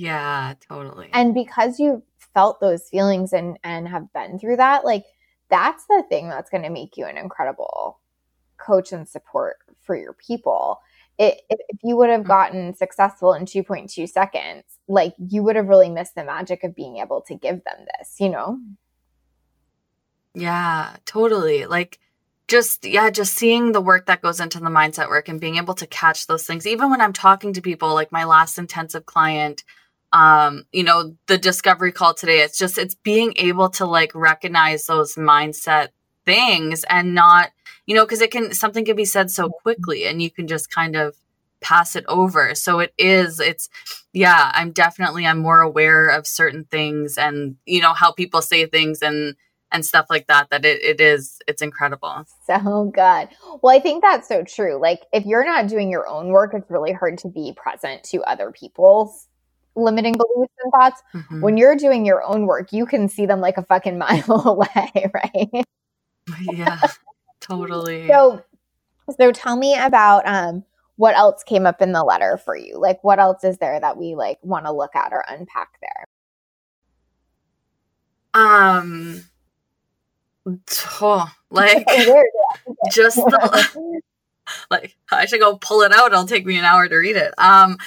Yeah, 0.00 0.54
totally. 0.66 1.10
And 1.12 1.34
because 1.34 1.78
you've 1.78 2.00
felt 2.32 2.58
those 2.58 2.88
feelings 2.88 3.34
and 3.34 3.58
and 3.62 3.86
have 3.86 4.10
been 4.14 4.38
through 4.38 4.56
that, 4.56 4.82
like 4.82 5.04
that's 5.50 5.84
the 5.88 6.02
thing 6.08 6.30
that's 6.30 6.48
going 6.48 6.62
to 6.62 6.70
make 6.70 6.96
you 6.96 7.04
an 7.04 7.18
incredible 7.18 8.00
coach 8.56 8.92
and 8.92 9.06
support 9.06 9.58
for 9.82 9.94
your 9.94 10.14
people. 10.14 10.80
It, 11.18 11.42
if, 11.50 11.60
you 11.84 11.98
would 11.98 12.08
have 12.08 12.22
mm-hmm. 12.22 12.28
gotten 12.28 12.74
successful 12.74 13.34
in 13.34 13.44
2.2 13.44 14.08
seconds, 14.08 14.64
like 14.88 15.12
you 15.18 15.42
would 15.42 15.56
have 15.56 15.68
really 15.68 15.90
missed 15.90 16.14
the 16.14 16.24
magic 16.24 16.64
of 16.64 16.74
being 16.74 16.96
able 16.96 17.20
to 17.22 17.34
give 17.34 17.62
them 17.64 17.84
this, 17.98 18.14
you 18.18 18.30
know? 18.30 18.58
Yeah, 20.32 20.96
totally. 21.04 21.66
Like 21.66 21.98
just 22.48 22.86
yeah 22.86 23.10
just 23.10 23.34
seeing 23.34 23.72
the 23.72 23.80
work 23.80 24.06
that 24.06 24.22
goes 24.22 24.40
into 24.40 24.58
the 24.58 24.70
mindset 24.70 25.08
work 25.08 25.28
and 25.28 25.40
being 25.40 25.56
able 25.56 25.74
to 25.74 25.86
catch 25.86 26.26
those 26.26 26.44
things 26.44 26.66
even 26.66 26.90
when 26.90 27.00
i'm 27.00 27.12
talking 27.12 27.52
to 27.52 27.62
people 27.62 27.94
like 27.94 28.10
my 28.10 28.24
last 28.24 28.58
intensive 28.58 29.06
client 29.06 29.62
um 30.12 30.64
you 30.72 30.82
know 30.82 31.14
the 31.26 31.38
discovery 31.38 31.92
call 31.92 32.14
today 32.14 32.40
it's 32.40 32.58
just 32.58 32.78
it's 32.78 32.94
being 32.94 33.32
able 33.36 33.68
to 33.68 33.86
like 33.86 34.12
recognize 34.14 34.86
those 34.86 35.14
mindset 35.14 35.88
things 36.24 36.84
and 36.90 37.14
not 37.14 37.50
you 37.86 37.94
know 37.94 38.04
because 38.04 38.20
it 38.20 38.30
can 38.30 38.52
something 38.52 38.84
can 38.84 38.96
be 38.96 39.04
said 39.04 39.30
so 39.30 39.48
quickly 39.48 40.04
and 40.04 40.20
you 40.20 40.30
can 40.30 40.46
just 40.46 40.70
kind 40.70 40.96
of 40.96 41.16
pass 41.60 41.96
it 41.96 42.04
over. 42.08 42.54
So 42.54 42.80
it 42.80 42.92
is, 42.98 43.40
it's, 43.40 43.68
yeah, 44.12 44.50
I'm 44.54 44.72
definitely, 44.72 45.26
I'm 45.26 45.38
more 45.38 45.60
aware 45.60 46.08
of 46.08 46.26
certain 46.26 46.64
things 46.64 47.18
and, 47.18 47.56
you 47.66 47.80
know, 47.80 47.92
how 47.92 48.12
people 48.12 48.42
say 48.42 48.66
things 48.66 49.02
and, 49.02 49.36
and 49.72 49.84
stuff 49.84 50.06
like 50.10 50.26
that, 50.26 50.50
that 50.50 50.64
it, 50.64 50.82
it 50.82 51.00
is, 51.00 51.38
it's 51.46 51.62
incredible. 51.62 52.24
So 52.46 52.90
good. 52.92 53.28
Well, 53.62 53.76
I 53.76 53.78
think 53.78 54.02
that's 54.02 54.26
so 54.26 54.42
true. 54.42 54.80
Like, 54.80 55.02
if 55.12 55.24
you're 55.26 55.44
not 55.44 55.68
doing 55.68 55.90
your 55.90 56.08
own 56.08 56.28
work, 56.28 56.54
it's 56.54 56.70
really 56.70 56.92
hard 56.92 57.18
to 57.18 57.28
be 57.28 57.52
present 57.56 58.02
to 58.04 58.22
other 58.22 58.50
people's 58.50 59.28
limiting 59.76 60.16
beliefs 60.16 60.52
and 60.62 60.72
thoughts. 60.72 61.02
Mm-hmm. 61.14 61.40
When 61.40 61.56
you're 61.56 61.76
doing 61.76 62.04
your 62.04 62.22
own 62.24 62.46
work, 62.46 62.72
you 62.72 62.86
can 62.86 63.08
see 63.08 63.26
them 63.26 63.40
like 63.40 63.56
a 63.56 63.62
fucking 63.62 63.98
mile 63.98 64.42
away, 64.46 65.10
right? 65.14 65.64
Yeah, 66.40 66.80
totally. 67.40 68.08
So, 68.08 68.42
so 69.18 69.32
tell 69.32 69.56
me 69.56 69.76
about 69.76 70.26
um, 70.26 70.64
what 70.96 71.16
else 71.16 71.42
came 71.42 71.66
up 71.66 71.80
in 71.80 71.92
the 71.92 72.04
letter 72.04 72.38
for 72.44 72.56
you. 72.56 72.78
Like, 72.78 73.02
what 73.02 73.18
else 73.18 73.44
is 73.44 73.58
there 73.58 73.80
that 73.80 73.96
we 73.96 74.14
like 74.14 74.38
want 74.42 74.66
to 74.66 74.72
look 74.72 74.94
at 74.94 75.12
or 75.12 75.24
unpack 75.28 75.78
there? 75.80 76.04
Um, 78.32 79.24
oh, 81.00 81.30
like 81.50 81.86
just 82.92 83.16
the, 83.16 84.02
like 84.70 84.96
I 85.10 85.26
should 85.26 85.40
go 85.40 85.56
pull 85.56 85.82
it 85.82 85.92
out. 85.92 86.12
It'll 86.12 86.26
take 86.26 86.46
me 86.46 86.58
an 86.58 86.64
hour 86.64 86.88
to 86.88 86.96
read 86.96 87.16
it. 87.16 87.34
Um, 87.38 87.78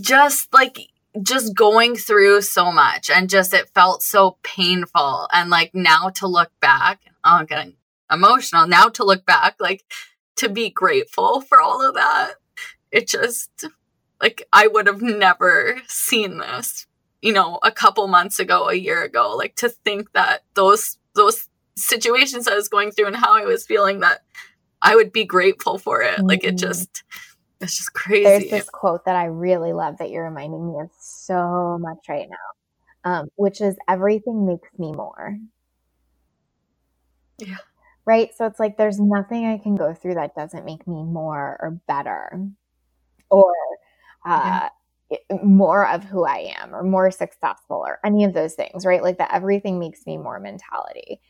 just 0.00 0.52
like 0.52 0.78
just 1.20 1.54
going 1.54 1.94
through 1.96 2.40
so 2.40 2.72
much 2.72 3.10
and 3.10 3.28
just 3.28 3.52
it 3.52 3.68
felt 3.74 4.02
so 4.02 4.38
painful 4.42 5.28
and 5.32 5.50
like 5.50 5.74
now 5.74 6.08
to 6.08 6.26
look 6.26 6.50
back 6.60 7.00
oh, 7.24 7.38
I'm 7.38 7.46
getting 7.46 7.74
emotional 8.10 8.66
now 8.66 8.88
to 8.88 9.04
look 9.04 9.26
back 9.26 9.56
like 9.60 9.84
to 10.36 10.48
be 10.48 10.70
grateful 10.70 11.42
for 11.42 11.60
all 11.60 11.86
of 11.86 11.94
that 11.94 12.34
it 12.90 13.06
just 13.06 13.66
like 14.20 14.46
I 14.52 14.68
would 14.68 14.86
have 14.86 15.02
never 15.02 15.80
seen 15.86 16.38
this 16.38 16.86
you 17.20 17.32
know 17.32 17.58
a 17.62 17.70
couple 17.70 18.06
months 18.08 18.38
ago 18.38 18.68
a 18.68 18.74
year 18.74 19.02
ago 19.02 19.34
like 19.36 19.56
to 19.56 19.68
think 19.68 20.12
that 20.12 20.44
those 20.54 20.98
those 21.14 21.48
situations 21.76 22.48
I 22.48 22.54
was 22.54 22.68
going 22.68 22.90
through 22.90 23.06
and 23.06 23.16
how 23.16 23.34
I 23.34 23.44
was 23.44 23.66
feeling 23.66 24.00
that 24.00 24.20
I 24.80 24.96
would 24.96 25.12
be 25.12 25.24
grateful 25.24 25.78
for 25.78 26.00
it 26.02 26.16
mm-hmm. 26.16 26.26
like 26.26 26.44
it 26.44 26.56
mm-hmm. 26.56 26.68
just 26.68 27.02
it's 27.62 27.76
just 27.76 27.92
crazy. 27.94 28.24
There's 28.24 28.50
this 28.50 28.70
quote 28.70 29.04
that 29.04 29.16
I 29.16 29.26
really 29.26 29.72
love 29.72 29.98
that 29.98 30.10
you're 30.10 30.24
reminding 30.24 30.66
me 30.66 30.80
of 30.80 30.90
so 31.00 31.78
much 31.80 32.08
right 32.08 32.28
now, 32.28 33.10
um, 33.10 33.28
which 33.36 33.60
is 33.60 33.76
everything 33.88 34.46
makes 34.46 34.68
me 34.78 34.92
more. 34.92 35.38
Yeah. 37.38 37.56
Right. 38.04 38.34
So 38.36 38.46
it's 38.46 38.58
like 38.58 38.76
there's 38.76 38.98
nothing 38.98 39.46
I 39.46 39.58
can 39.58 39.76
go 39.76 39.94
through 39.94 40.14
that 40.14 40.34
doesn't 40.34 40.64
make 40.64 40.86
me 40.86 41.04
more 41.04 41.56
or 41.60 41.80
better 41.86 42.40
or 43.30 43.54
uh, 44.26 44.68
yeah. 45.10 45.36
more 45.44 45.86
of 45.86 46.02
who 46.04 46.24
I 46.24 46.52
am 46.60 46.74
or 46.74 46.82
more 46.82 47.10
successful 47.10 47.76
or 47.76 48.00
any 48.04 48.24
of 48.24 48.34
those 48.34 48.54
things, 48.54 48.84
right? 48.84 49.02
Like 49.02 49.18
that 49.18 49.32
everything 49.32 49.78
makes 49.78 50.04
me 50.04 50.16
more 50.18 50.40
mentality 50.40 51.20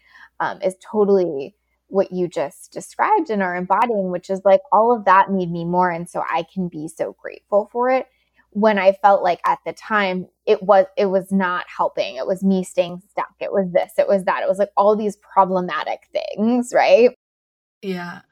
um, 0.40 0.62
is 0.62 0.76
totally 0.80 1.54
what 1.92 2.10
you 2.10 2.26
just 2.26 2.72
described 2.72 3.28
and 3.28 3.42
are 3.42 3.54
embodying, 3.54 4.10
which 4.10 4.30
is 4.30 4.40
like 4.46 4.62
all 4.72 4.96
of 4.96 5.04
that 5.04 5.30
made 5.30 5.50
me 5.50 5.62
more. 5.62 5.90
And 5.90 6.08
so 6.08 6.24
I 6.28 6.44
can 6.52 6.68
be 6.68 6.88
so 6.88 7.14
grateful 7.20 7.68
for 7.70 7.90
it 7.90 8.06
when 8.48 8.78
I 8.78 8.92
felt 8.92 9.22
like 9.22 9.40
at 9.44 9.58
the 9.66 9.74
time 9.74 10.26
it 10.46 10.62
was 10.62 10.86
it 10.96 11.06
was 11.06 11.30
not 11.30 11.66
helping. 11.68 12.16
It 12.16 12.26
was 12.26 12.42
me 12.42 12.64
staying 12.64 13.02
stuck. 13.10 13.34
It 13.40 13.52
was 13.52 13.70
this, 13.72 13.92
it 13.98 14.08
was 14.08 14.24
that. 14.24 14.42
It 14.42 14.48
was 14.48 14.58
like 14.58 14.70
all 14.74 14.96
these 14.96 15.16
problematic 15.16 16.08
things, 16.12 16.72
right? 16.74 17.10
Yeah. 17.82 18.22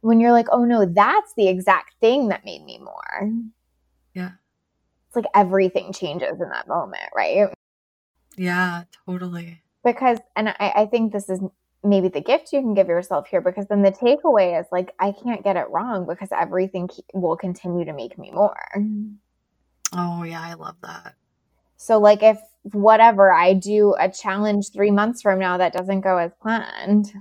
When 0.00 0.18
you're 0.18 0.32
like, 0.32 0.48
oh 0.50 0.64
no, 0.64 0.84
that's 0.84 1.32
the 1.36 1.46
exact 1.46 1.94
thing 2.00 2.28
that 2.28 2.44
made 2.44 2.64
me 2.64 2.78
more. 2.78 3.30
Yeah. 4.14 4.32
It's 5.06 5.16
like 5.16 5.26
everything 5.32 5.92
changes 5.92 6.40
in 6.40 6.48
that 6.48 6.66
moment, 6.66 7.08
right? 7.14 7.54
Yeah, 8.36 8.82
totally. 9.06 9.62
Because 9.84 10.18
and 10.34 10.48
I, 10.48 10.72
I 10.74 10.86
think 10.86 11.12
this 11.12 11.28
is 11.28 11.40
maybe 11.84 12.08
the 12.08 12.20
gift 12.20 12.52
you 12.52 12.60
can 12.60 12.74
give 12.74 12.88
yourself 12.88 13.28
here 13.28 13.40
because 13.40 13.66
then 13.66 13.82
the 13.82 13.92
takeaway 13.92 14.58
is 14.58 14.66
like 14.72 14.92
I 14.98 15.12
can't 15.12 15.44
get 15.44 15.56
it 15.56 15.68
wrong 15.70 16.06
because 16.06 16.30
everything 16.32 16.88
will 17.12 17.36
continue 17.36 17.84
to 17.84 17.92
make 17.92 18.18
me 18.18 18.30
more. 18.30 18.56
Oh 19.92 20.22
yeah, 20.22 20.40
I 20.40 20.54
love 20.54 20.76
that. 20.82 21.14
So 21.76 21.98
like 21.98 22.22
if 22.22 22.38
whatever 22.72 23.32
I 23.32 23.52
do 23.54 23.94
a 23.98 24.10
challenge 24.10 24.72
3 24.72 24.90
months 24.90 25.20
from 25.22 25.38
now 25.38 25.58
that 25.58 25.72
doesn't 25.72 26.00
go 26.00 26.16
as 26.16 26.32
planned, 26.40 27.12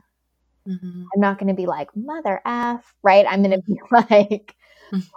mm-hmm. 0.67 1.03
I'm 1.13 1.21
not 1.21 1.37
going 1.37 1.49
to 1.49 1.53
be 1.53 1.65
like 1.65 1.89
mother 1.95 2.41
f, 2.45 2.93
right? 3.03 3.25
I'm 3.27 3.43
going 3.43 3.59
to 3.59 3.61
be 3.67 3.79
like 3.91 4.55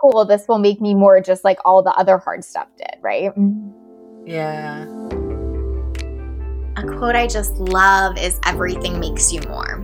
cool, 0.00 0.24
this 0.24 0.46
will 0.48 0.58
make 0.58 0.80
me 0.80 0.94
more 0.94 1.20
just 1.20 1.44
like 1.44 1.58
all 1.64 1.82
the 1.82 1.92
other 1.92 2.18
hard 2.18 2.44
stuff 2.44 2.68
did, 2.76 2.96
right? 3.02 3.32
Yeah. 4.24 5.05
A 6.76 6.82
quote 6.82 7.16
I 7.16 7.26
just 7.26 7.54
love 7.54 8.18
is 8.18 8.38
everything 8.44 9.00
makes 9.00 9.32
you 9.32 9.40
more. 9.48 9.82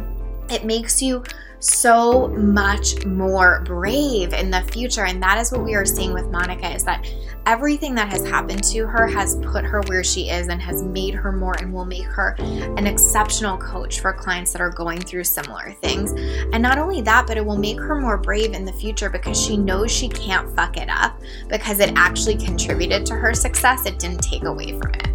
It 0.51 0.67
makes 0.67 1.01
you 1.01 1.25
so 1.63 2.29
much 2.29 3.07
more 3.07 3.63
brave 3.65 4.33
in 4.35 4.51
the 4.51 4.61
future. 4.73 5.07
And 5.07 5.23
that 5.23 5.39
is 5.39 5.53
what 5.53 5.63
we 5.63 5.75
are 5.75 5.87
seeing 5.87 6.13
with 6.13 6.29
Monica 6.29 6.75
is 6.75 6.85
that 6.85 7.07
everything 7.47 7.95
that 7.95 8.11
has 8.11 8.27
happened 8.27 8.65
to 8.65 8.87
her 8.87 9.07
has 9.07 9.37
put 9.37 9.65
her 9.65 9.81
where 9.87 10.03
she 10.03 10.29
is 10.29 10.49
and 10.49 10.61
has 10.61 10.83
made 10.83 11.15
her 11.15 11.33
more 11.33 11.55
and 11.61 11.73
will 11.73 11.85
make 11.85 12.05
her 12.05 12.35
an 12.39 12.87
exceptional 12.87 13.57
coach 13.57 14.01
for 14.01 14.13
clients 14.13 14.53
that 14.53 14.61
are 14.61 14.71
going 14.71 15.01
through 15.01 15.25
similar 15.25 15.73
things. 15.81 16.13
And 16.53 16.61
not 16.61 16.79
only 16.79 17.01
that, 17.03 17.27
but 17.27 17.37
it 17.37 17.47
will 17.47 17.59
make 17.59 17.79
her 17.79 17.95
more 17.95 18.19
brave 18.19 18.53
in 18.53 18.65
the 18.65 18.73
future 18.73 19.09
because 19.09 19.41
she 19.41 19.57
knows 19.57 19.91
she 19.91 20.09
can't 20.09 20.55
fuck 20.57 20.77
it 20.77 20.91
up 20.91 21.19
because 21.49 21.79
it 21.79 21.93
actually 21.97 22.37
contributed 22.37 23.07
to 23.07 23.15
her 23.15 23.35
success. 23.35 23.87
It 23.87 23.99
didn't 23.99 24.23
take 24.23 24.45
away 24.45 24.79
from 24.79 24.93
it 24.95 25.09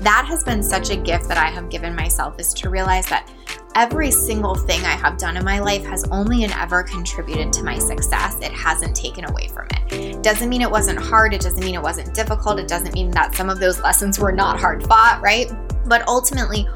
that 0.00 0.24
has 0.26 0.44
been 0.44 0.62
such 0.62 0.90
a 0.90 0.96
gift 0.96 1.28
that 1.28 1.38
I 1.38 1.48
have 1.50 1.68
given 1.70 1.94
myself 1.94 2.38
is 2.38 2.54
to 2.54 2.70
realize 2.70 3.06
that 3.06 3.30
every 3.74 4.10
single 4.10 4.54
thing 4.54 4.80
I 4.84 4.96
have 4.96 5.18
done 5.18 5.36
in 5.36 5.44
my 5.44 5.58
life 5.60 5.84
has 5.86 6.04
only 6.10 6.44
and 6.44 6.52
ever 6.54 6.82
contributed 6.82 7.52
to 7.54 7.62
my 7.62 7.78
success. 7.78 8.36
It 8.40 8.52
hasn't 8.52 8.94
taken 8.96 9.24
away 9.28 9.48
from 9.48 9.66
it. 9.70 10.22
Doesn't 10.22 10.48
mean 10.48 10.62
it 10.62 10.70
wasn't 10.70 10.98
hard. 10.98 11.34
It 11.34 11.40
doesn't 11.40 11.64
mean 11.64 11.74
it 11.74 11.82
wasn't 11.82 12.14
difficult. 12.14 12.58
It 12.58 12.68
doesn't 12.68 12.94
mean 12.94 13.10
that 13.12 13.34
some 13.34 13.50
of 13.50 13.60
those 13.60 13.80
lessons 13.80 14.18
were 14.18 14.32
not 14.32 14.58
hard 14.58 14.86
fought, 14.86 15.20
right? 15.22 15.50
But 15.86 16.06
ultimately, 16.08 16.68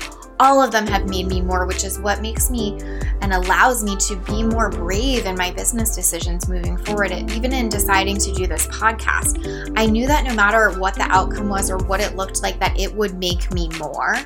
all 0.42 0.60
of 0.60 0.72
them 0.72 0.88
have 0.88 1.08
made 1.08 1.28
me 1.28 1.40
more, 1.40 1.66
which 1.66 1.84
is 1.84 2.00
what 2.00 2.20
makes 2.20 2.50
me 2.50 2.76
and 3.20 3.32
allows 3.32 3.84
me 3.84 3.96
to 3.96 4.16
be 4.26 4.42
more 4.42 4.68
brave 4.68 5.24
in 5.24 5.36
my 5.36 5.52
business 5.52 5.94
decisions 5.94 6.48
moving 6.48 6.76
forward. 6.76 7.12
Even 7.12 7.52
in 7.52 7.68
deciding 7.68 8.18
to 8.18 8.32
do 8.32 8.48
this 8.48 8.66
podcast, 8.66 9.72
I 9.76 9.86
knew 9.86 10.08
that 10.08 10.24
no 10.24 10.34
matter 10.34 10.76
what 10.80 10.96
the 10.96 11.04
outcome 11.04 11.48
was 11.48 11.70
or 11.70 11.78
what 11.78 12.00
it 12.00 12.16
looked 12.16 12.42
like, 12.42 12.58
that 12.58 12.76
it 12.78 12.92
would 12.92 13.14
make 13.14 13.54
me 13.54 13.68
more. 13.78 14.16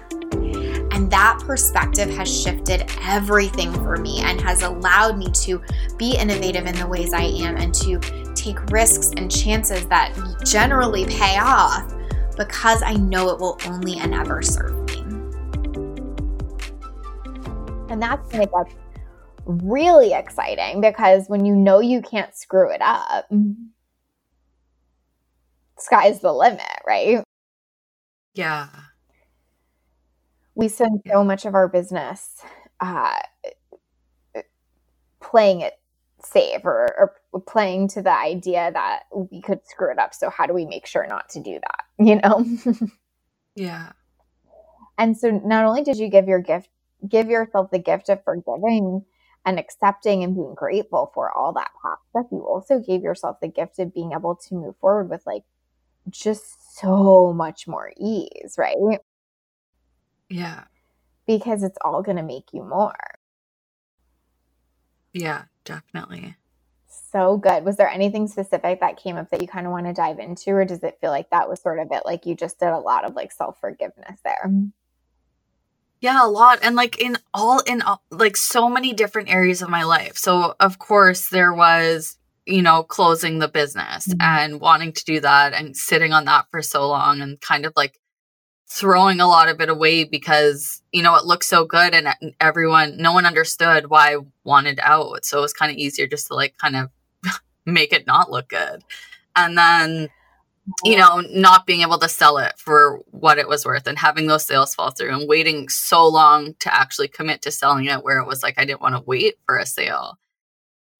And 0.90 1.10
that 1.10 1.42
perspective 1.44 2.08
has 2.16 2.34
shifted 2.34 2.90
everything 3.02 3.70
for 3.74 3.98
me 3.98 4.22
and 4.22 4.40
has 4.40 4.62
allowed 4.62 5.18
me 5.18 5.30
to 5.32 5.62
be 5.98 6.16
innovative 6.16 6.64
in 6.64 6.76
the 6.76 6.86
ways 6.86 7.12
I 7.12 7.24
am 7.24 7.58
and 7.58 7.74
to 7.74 8.00
take 8.34 8.58
risks 8.70 9.10
and 9.18 9.30
chances 9.30 9.86
that 9.88 10.14
generally 10.46 11.04
pay 11.04 11.38
off 11.38 11.92
because 12.38 12.82
I 12.82 12.94
know 12.94 13.28
it 13.28 13.38
will 13.38 13.58
only 13.66 13.98
and 13.98 14.14
ever 14.14 14.40
serve 14.40 14.85
And 17.88 18.02
that's 18.02 18.32
when 18.32 18.42
it 18.42 18.50
gets 18.50 18.74
really 19.44 20.12
exciting 20.12 20.80
because 20.80 21.28
when 21.28 21.44
you 21.44 21.54
know 21.54 21.80
you 21.80 22.02
can't 22.02 22.34
screw 22.34 22.70
it 22.70 22.80
up, 22.82 23.30
sky's 25.78 26.20
the 26.20 26.32
limit, 26.32 26.60
right? 26.86 27.22
Yeah. 28.34 28.68
We 30.54 30.68
spend 30.68 31.02
so 31.10 31.22
much 31.22 31.44
of 31.44 31.54
our 31.54 31.68
business 31.68 32.42
uh, 32.80 33.18
playing 35.20 35.60
it 35.60 35.74
safe 36.22 36.64
or, 36.64 37.14
or 37.32 37.40
playing 37.42 37.88
to 37.88 38.02
the 38.02 38.10
idea 38.10 38.70
that 38.72 39.04
we 39.14 39.40
could 39.40 39.60
screw 39.66 39.92
it 39.92 39.98
up. 39.98 40.14
So, 40.14 40.30
how 40.30 40.46
do 40.46 40.54
we 40.54 40.66
make 40.66 40.86
sure 40.86 41.06
not 41.06 41.28
to 41.30 41.40
do 41.40 41.58
that? 41.60 41.84
You 41.98 42.16
know? 42.16 42.44
yeah. 43.54 43.92
And 44.98 45.16
so, 45.16 45.30
not 45.30 45.64
only 45.64 45.82
did 45.82 45.96
you 45.96 46.08
give 46.08 46.28
your 46.28 46.40
gift 46.40 46.68
give 47.08 47.28
yourself 47.28 47.70
the 47.70 47.78
gift 47.78 48.08
of 48.08 48.22
forgiving 48.24 49.04
and 49.44 49.58
accepting 49.58 50.24
and 50.24 50.34
being 50.34 50.54
grateful 50.54 51.10
for 51.14 51.30
all 51.30 51.52
that 51.52 51.70
past 51.82 52.00
stuff, 52.10 52.26
you 52.32 52.40
also 52.40 52.80
gave 52.80 53.02
yourself 53.02 53.38
the 53.40 53.48
gift 53.48 53.78
of 53.78 53.94
being 53.94 54.12
able 54.12 54.34
to 54.34 54.54
move 54.54 54.76
forward 54.80 55.08
with 55.08 55.24
like 55.26 55.44
just 56.10 56.76
so 56.78 57.32
much 57.32 57.68
more 57.68 57.92
ease, 57.96 58.56
right? 58.58 58.76
Yeah. 60.28 60.64
Because 61.26 61.62
it's 61.62 61.78
all 61.84 62.02
going 62.02 62.16
to 62.16 62.22
make 62.22 62.52
you 62.52 62.62
more. 62.62 62.96
Yeah, 65.12 65.44
definitely. 65.64 66.36
So 66.88 67.36
good. 67.36 67.64
Was 67.64 67.76
there 67.76 67.88
anything 67.88 68.28
specific 68.28 68.80
that 68.80 68.96
came 68.96 69.16
up 69.16 69.30
that 69.30 69.40
you 69.40 69.48
kind 69.48 69.66
of 69.66 69.72
want 69.72 69.86
to 69.86 69.92
dive 69.92 70.18
into, 70.18 70.50
or 70.50 70.64
does 70.64 70.82
it 70.82 70.98
feel 71.00 71.10
like 71.10 71.30
that 71.30 71.48
was 71.48 71.60
sort 71.60 71.78
of 71.78 71.88
it? 71.90 72.02
Like 72.04 72.26
you 72.26 72.34
just 72.34 72.58
did 72.58 72.68
a 72.68 72.78
lot 72.78 73.04
of 73.04 73.14
like 73.14 73.32
self 73.32 73.58
forgiveness 73.60 74.20
there? 74.24 74.52
Yeah, 76.06 76.24
a 76.24 76.28
lot. 76.28 76.60
And 76.62 76.76
like 76.76 77.00
in 77.00 77.18
all, 77.34 77.58
in 77.66 77.82
all, 77.82 78.00
like 78.12 78.36
so 78.36 78.68
many 78.68 78.92
different 78.92 79.28
areas 79.28 79.60
of 79.60 79.68
my 79.68 79.82
life. 79.82 80.16
So, 80.16 80.54
of 80.60 80.78
course, 80.78 81.30
there 81.30 81.52
was 81.52 82.16
you 82.46 82.62
know, 82.62 82.84
closing 82.84 83.40
the 83.40 83.48
business 83.48 84.06
mm-hmm. 84.06 84.20
and 84.20 84.60
wanting 84.60 84.92
to 84.92 85.04
do 85.04 85.18
that 85.18 85.52
and 85.52 85.76
sitting 85.76 86.12
on 86.12 86.26
that 86.26 86.46
for 86.52 86.62
so 86.62 86.86
long 86.86 87.20
and 87.20 87.40
kind 87.40 87.66
of 87.66 87.72
like 87.74 87.98
throwing 88.68 89.18
a 89.18 89.26
lot 89.26 89.48
of 89.48 89.60
it 89.60 89.68
away 89.68 90.04
because, 90.04 90.80
you 90.92 91.02
know, 91.02 91.16
it 91.16 91.24
looked 91.24 91.44
so 91.44 91.64
good 91.64 91.92
and 91.92 92.06
everyone, 92.38 92.98
no 92.98 93.12
one 93.12 93.26
understood 93.26 93.90
why 93.90 94.14
I 94.14 94.18
wanted 94.44 94.78
out. 94.80 95.24
So 95.24 95.38
it 95.38 95.42
was 95.42 95.52
kind 95.52 95.72
of 95.72 95.76
easier 95.76 96.06
just 96.06 96.28
to 96.28 96.34
like 96.34 96.56
kind 96.56 96.76
of 96.76 96.90
make 97.66 97.92
it 97.92 98.06
not 98.06 98.30
look 98.30 98.48
good. 98.48 98.84
And 99.34 99.58
then, 99.58 100.08
you 100.84 100.96
know, 100.96 101.22
not 101.30 101.66
being 101.66 101.82
able 101.82 101.98
to 101.98 102.08
sell 102.08 102.38
it 102.38 102.54
for 102.58 103.00
what 103.10 103.38
it 103.38 103.48
was 103.48 103.64
worth 103.64 103.86
and 103.86 103.98
having 103.98 104.26
those 104.26 104.44
sales 104.44 104.74
fall 104.74 104.90
through 104.90 105.14
and 105.14 105.28
waiting 105.28 105.68
so 105.68 106.06
long 106.06 106.54
to 106.60 106.74
actually 106.74 107.08
commit 107.08 107.42
to 107.42 107.50
selling 107.50 107.86
it 107.86 108.02
where 108.02 108.18
it 108.18 108.26
was 108.26 108.42
like 108.42 108.58
I 108.58 108.64
didn't 108.64 108.80
want 108.80 108.96
to 108.96 109.02
wait 109.06 109.36
for 109.46 109.56
a 109.56 109.66
sale. 109.66 110.18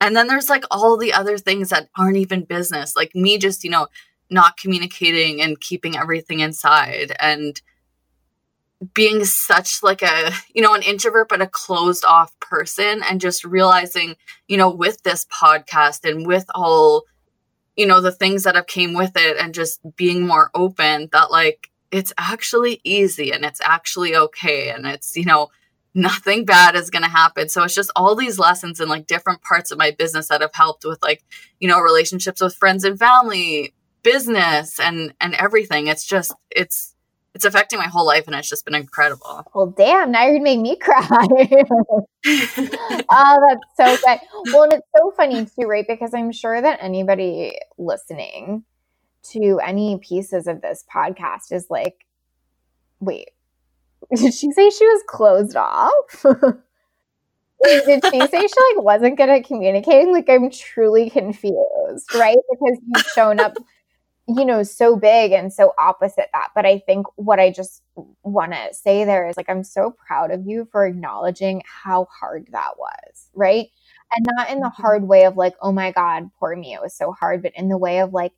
And 0.01 0.15
then 0.15 0.29
there's 0.29 0.51
like 0.51 0.65
all 0.71 0.97
the 0.97 1.13
other 1.13 1.39
things 1.39 1.71
that 1.71 1.89
aren't 1.97 2.19
even 2.19 2.45
business, 2.45 2.95
like 2.95 3.15
me 3.15 3.39
just, 3.39 3.65
you 3.65 3.71
know, 3.71 3.89
not 4.31 4.57
communicating 4.57 5.41
and 5.41 5.61
keeping 5.61 5.97
everything 5.97 6.41
inside 6.41 7.13
and 7.21 7.61
being 8.93 9.25
such 9.25 9.83
like 9.83 10.03
a 10.03 10.31
you 10.55 10.61
know 10.61 10.75
an 10.75 10.83
introvert 10.83 11.29
but 11.29 11.41
a 11.41 11.47
closed 11.47 12.05
off 12.05 12.39
person 12.41 13.03
and 13.09 13.23
just 13.23 13.45
realizing 13.45 14.15
you 14.49 14.57
know 14.57 14.69
with 14.69 15.03
this 15.03 15.25
podcast 15.27 16.09
and 16.09 16.27
with 16.27 16.45
all 16.55 17.05
you 17.77 17.87
know 17.87 18.01
the 18.01 18.13
things 18.13 18.45
that 18.45 18.55
have 18.55 18.67
came 18.67 18.95
with 18.95 19.13
it 19.17 19.37
and 19.39 19.55
just 19.55 19.81
being 19.97 20.27
more 20.27 20.51
open 20.55 21.09
that 21.13 21.31
like 21.31 21.71
it's 21.91 22.13
actually 22.19 22.81
easy 22.85 23.33
and 23.33 23.45
it's 23.45 23.61
actually 23.63 24.17
okay 24.17 24.71
and 24.71 24.87
it's 24.87 25.17
you 25.17 25.25
know 25.25 25.49
nothing 25.97 26.45
bad 26.45 26.77
is 26.77 26.91
going 26.91 27.03
to 27.03 27.09
happen. 27.09 27.49
So 27.49 27.63
it's 27.65 27.75
just 27.75 27.91
all 27.97 28.15
these 28.15 28.39
lessons 28.39 28.81
in 28.81 28.89
like 28.89 29.07
different 29.07 29.41
parts 29.41 29.71
of 29.71 29.79
my 29.79 29.93
business 29.93 30.29
that 30.29 30.43
have 30.43 30.55
helped 30.55 30.85
with 30.85 31.03
like 31.03 31.25
you 31.59 31.69
know 31.69 31.81
relationships 31.81 32.41
with 32.41 32.55
friends 32.55 32.85
and 32.85 32.99
family 32.99 33.75
business 34.03 34.79
and 34.79 35.15
and 35.21 35.35
everything. 35.35 35.89
It's 35.89 36.07
just 36.07 36.33
it's 36.51 36.95
it's 37.37 37.45
affecting 37.45 37.79
my 37.79 37.87
whole 37.87 38.07
life 38.07 38.27
and 38.27 38.35
it's 38.35 38.49
just 38.49 38.65
been 38.65 38.75
incredible. 38.75 39.45
Well, 39.55 39.67
damn, 39.67 40.11
now 40.11 40.27
you're 40.27 40.41
making 40.41 40.63
me 40.63 40.77
cry. 40.77 41.05
oh, 41.21 42.07
that's 42.25 43.77
so 43.77 43.97
good. 44.07 44.19
Well, 44.55 44.63
and 44.63 44.73
it's 44.73 44.89
so 44.97 45.13
funny 45.15 45.45
too, 45.45 45.67
right? 45.67 45.85
Because 45.87 46.15
I'm 46.15 46.33
sure 46.33 46.59
that 46.63 46.79
anybody 46.81 47.59
listening 47.77 48.65
to 49.33 49.61
any 49.63 49.99
pieces 49.99 50.47
of 50.47 50.63
this 50.63 50.83
podcast 50.93 51.53
is 51.53 51.67
like, 51.69 52.07
wait, 53.01 53.33
did 54.15 54.33
she 54.33 54.51
say 54.53 54.71
she 54.71 54.87
was 54.87 55.03
closed 55.07 55.57
off? 55.57 56.25
did 57.63 58.03
she 58.03 58.21
say 58.21 58.47
she 58.47 58.75
like 58.75 58.83
wasn't 58.83 59.19
good 59.19 59.29
at 59.29 59.45
communicating? 59.45 60.11
Like 60.11 60.31
I'm 60.31 60.49
truly 60.51 61.11
confused, 61.11 62.15
right? 62.15 62.39
Because 62.51 62.79
you've 62.87 63.07
shown 63.15 63.41
up 63.41 63.59
you 64.29 64.45
know, 64.45 64.63
so 64.63 64.97
big 64.97 65.33
and 65.33 65.53
so 65.53 65.73
opposite 65.79 66.29
that. 66.33 66.49
But 66.55 66.67
I 66.67 66.81
think 66.81 67.07
what 67.17 67.39
I 67.39 67.51
just 67.51 67.83
want 68.23 68.53
to 68.53 68.75
say 68.75 69.05
there 69.05 69.29
is 69.29 69.37
like, 69.37 69.49
I'm 69.49 69.63
so 69.63 69.95
proud 70.07 70.31
of 70.33 70.47
you 70.47 70.69
for 70.73 70.85
acknowledging 70.85 71.63
how 71.65 72.09
hard 72.11 72.49
that 72.51 72.73
was, 72.77 73.31
right? 73.35 73.69
And 74.15 74.27
not 74.37 74.51
in 74.51 74.61
the 74.61 74.69
hard 74.69 75.07
way 75.07 75.25
of 75.25 75.37
like, 75.37 75.55
oh 75.61 75.73
my 75.73 75.93
God, 75.93 76.31
poor 76.41 76.57
me, 76.57 76.75
it 76.75 76.83
was 76.83 76.95
so 76.97 77.13
hard, 77.13 77.43
but 77.43 77.53
in 77.55 77.69
the 77.69 77.79
way 77.79 78.01
of 78.01 78.13
like, 78.13 78.33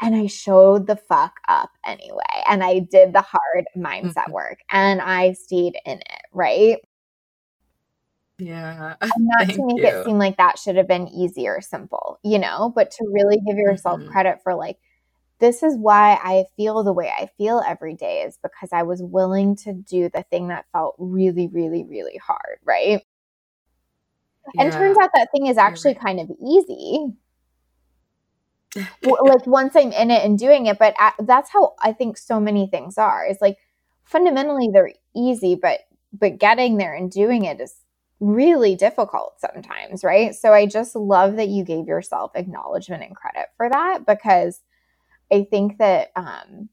and 0.00 0.14
I 0.14 0.28
showed 0.28 0.86
the 0.86 0.96
fuck 0.96 1.34
up 1.46 1.70
anyway. 1.84 2.22
And 2.48 2.64
I 2.64 2.78
did 2.78 3.12
the 3.12 3.22
hard 3.22 3.66
mindset 3.76 4.14
mm-hmm. 4.14 4.32
work 4.32 4.58
and 4.70 5.00
I 5.00 5.32
stayed 5.32 5.76
in 5.84 5.98
it, 5.98 6.22
right? 6.32 6.78
Yeah. 8.40 8.94
And 9.00 9.12
not 9.18 9.48
to 9.50 9.66
make 9.66 9.78
you. 9.78 9.86
it 9.86 10.04
seem 10.04 10.18
like 10.18 10.36
that 10.38 10.58
should 10.58 10.76
have 10.76 10.88
been 10.88 11.08
easy 11.08 11.46
or 11.46 11.60
simple, 11.60 12.18
you 12.22 12.38
know, 12.38 12.72
but 12.74 12.90
to 12.92 13.08
really 13.10 13.38
give 13.46 13.56
yourself 13.56 14.00
mm-hmm. 14.00 14.10
credit 14.10 14.40
for 14.42 14.54
like, 14.54 14.78
this 15.38 15.62
is 15.62 15.76
why 15.76 16.18
I 16.22 16.44
feel 16.56 16.82
the 16.82 16.92
way 16.92 17.10
I 17.10 17.28
feel 17.38 17.62
every 17.66 17.94
day 17.94 18.22
is 18.22 18.38
because 18.42 18.70
I 18.72 18.82
was 18.82 19.02
willing 19.02 19.56
to 19.56 19.72
do 19.72 20.10
the 20.12 20.22
thing 20.24 20.48
that 20.48 20.66
felt 20.72 20.96
really, 20.98 21.48
really, 21.48 21.84
really 21.84 22.18
hard, 22.18 22.58
right? 22.64 23.02
Yeah. 24.54 24.62
And 24.62 24.72
turns 24.72 24.98
out 24.98 25.10
that 25.14 25.28
thing 25.32 25.46
is 25.46 25.56
actually 25.56 25.92
right. 25.92 26.02
kind 26.02 26.20
of 26.20 26.30
easy. 26.46 27.06
like 29.02 29.46
once 29.46 29.74
I'm 29.76 29.92
in 29.92 30.10
it 30.10 30.24
and 30.24 30.38
doing 30.38 30.66
it, 30.66 30.78
but 30.78 30.94
that's 31.20 31.50
how 31.50 31.74
I 31.82 31.92
think 31.92 32.18
so 32.18 32.38
many 32.38 32.66
things 32.66 32.98
are. 32.98 33.24
It's 33.24 33.40
like 33.40 33.56
fundamentally 34.04 34.68
they're 34.72 34.92
easy, 35.16 35.54
but 35.60 35.80
but 36.12 36.38
getting 36.38 36.76
there 36.76 36.94
and 36.94 37.10
doing 37.10 37.44
it 37.44 37.60
is 37.60 37.76
really 38.20 38.76
difficult 38.76 39.40
sometimes, 39.40 40.04
right? 40.04 40.34
So 40.34 40.52
I 40.52 40.66
just 40.66 40.94
love 40.94 41.36
that 41.36 41.48
you 41.48 41.64
gave 41.64 41.86
yourself 41.86 42.32
acknowledgement 42.34 43.02
and 43.02 43.16
credit 43.16 43.48
for 43.56 43.68
that 43.68 44.06
because 44.06 44.60
I 45.32 45.44
think 45.44 45.78
that 45.78 46.10
um, 46.14 46.68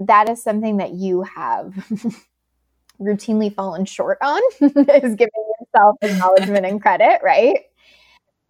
that 0.00 0.28
is 0.28 0.42
something 0.42 0.78
that 0.78 0.92
you 0.92 1.22
have 1.22 1.72
routinely 3.00 3.54
fallen 3.54 3.84
short 3.84 4.18
on 4.20 4.40
is 4.60 5.14
giving 5.14 5.44
yourself 5.60 5.96
acknowledgement 6.02 6.66
and 6.66 6.82
credit, 6.82 7.20
right? 7.22 7.60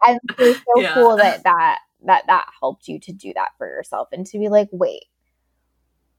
And 0.05 0.19
it's 0.39 0.59
so 0.59 0.81
yeah. 0.81 0.93
cool 0.93 1.17
that 1.17 1.43
that 1.43 1.79
that 2.05 2.23
that 2.27 2.45
helped 2.59 2.87
you 2.87 2.99
to 2.99 3.11
do 3.11 3.33
that 3.35 3.49
for 3.57 3.67
yourself 3.67 4.09
and 4.11 4.25
to 4.27 4.39
be 4.39 4.49
like, 4.49 4.69
wait, 4.71 5.05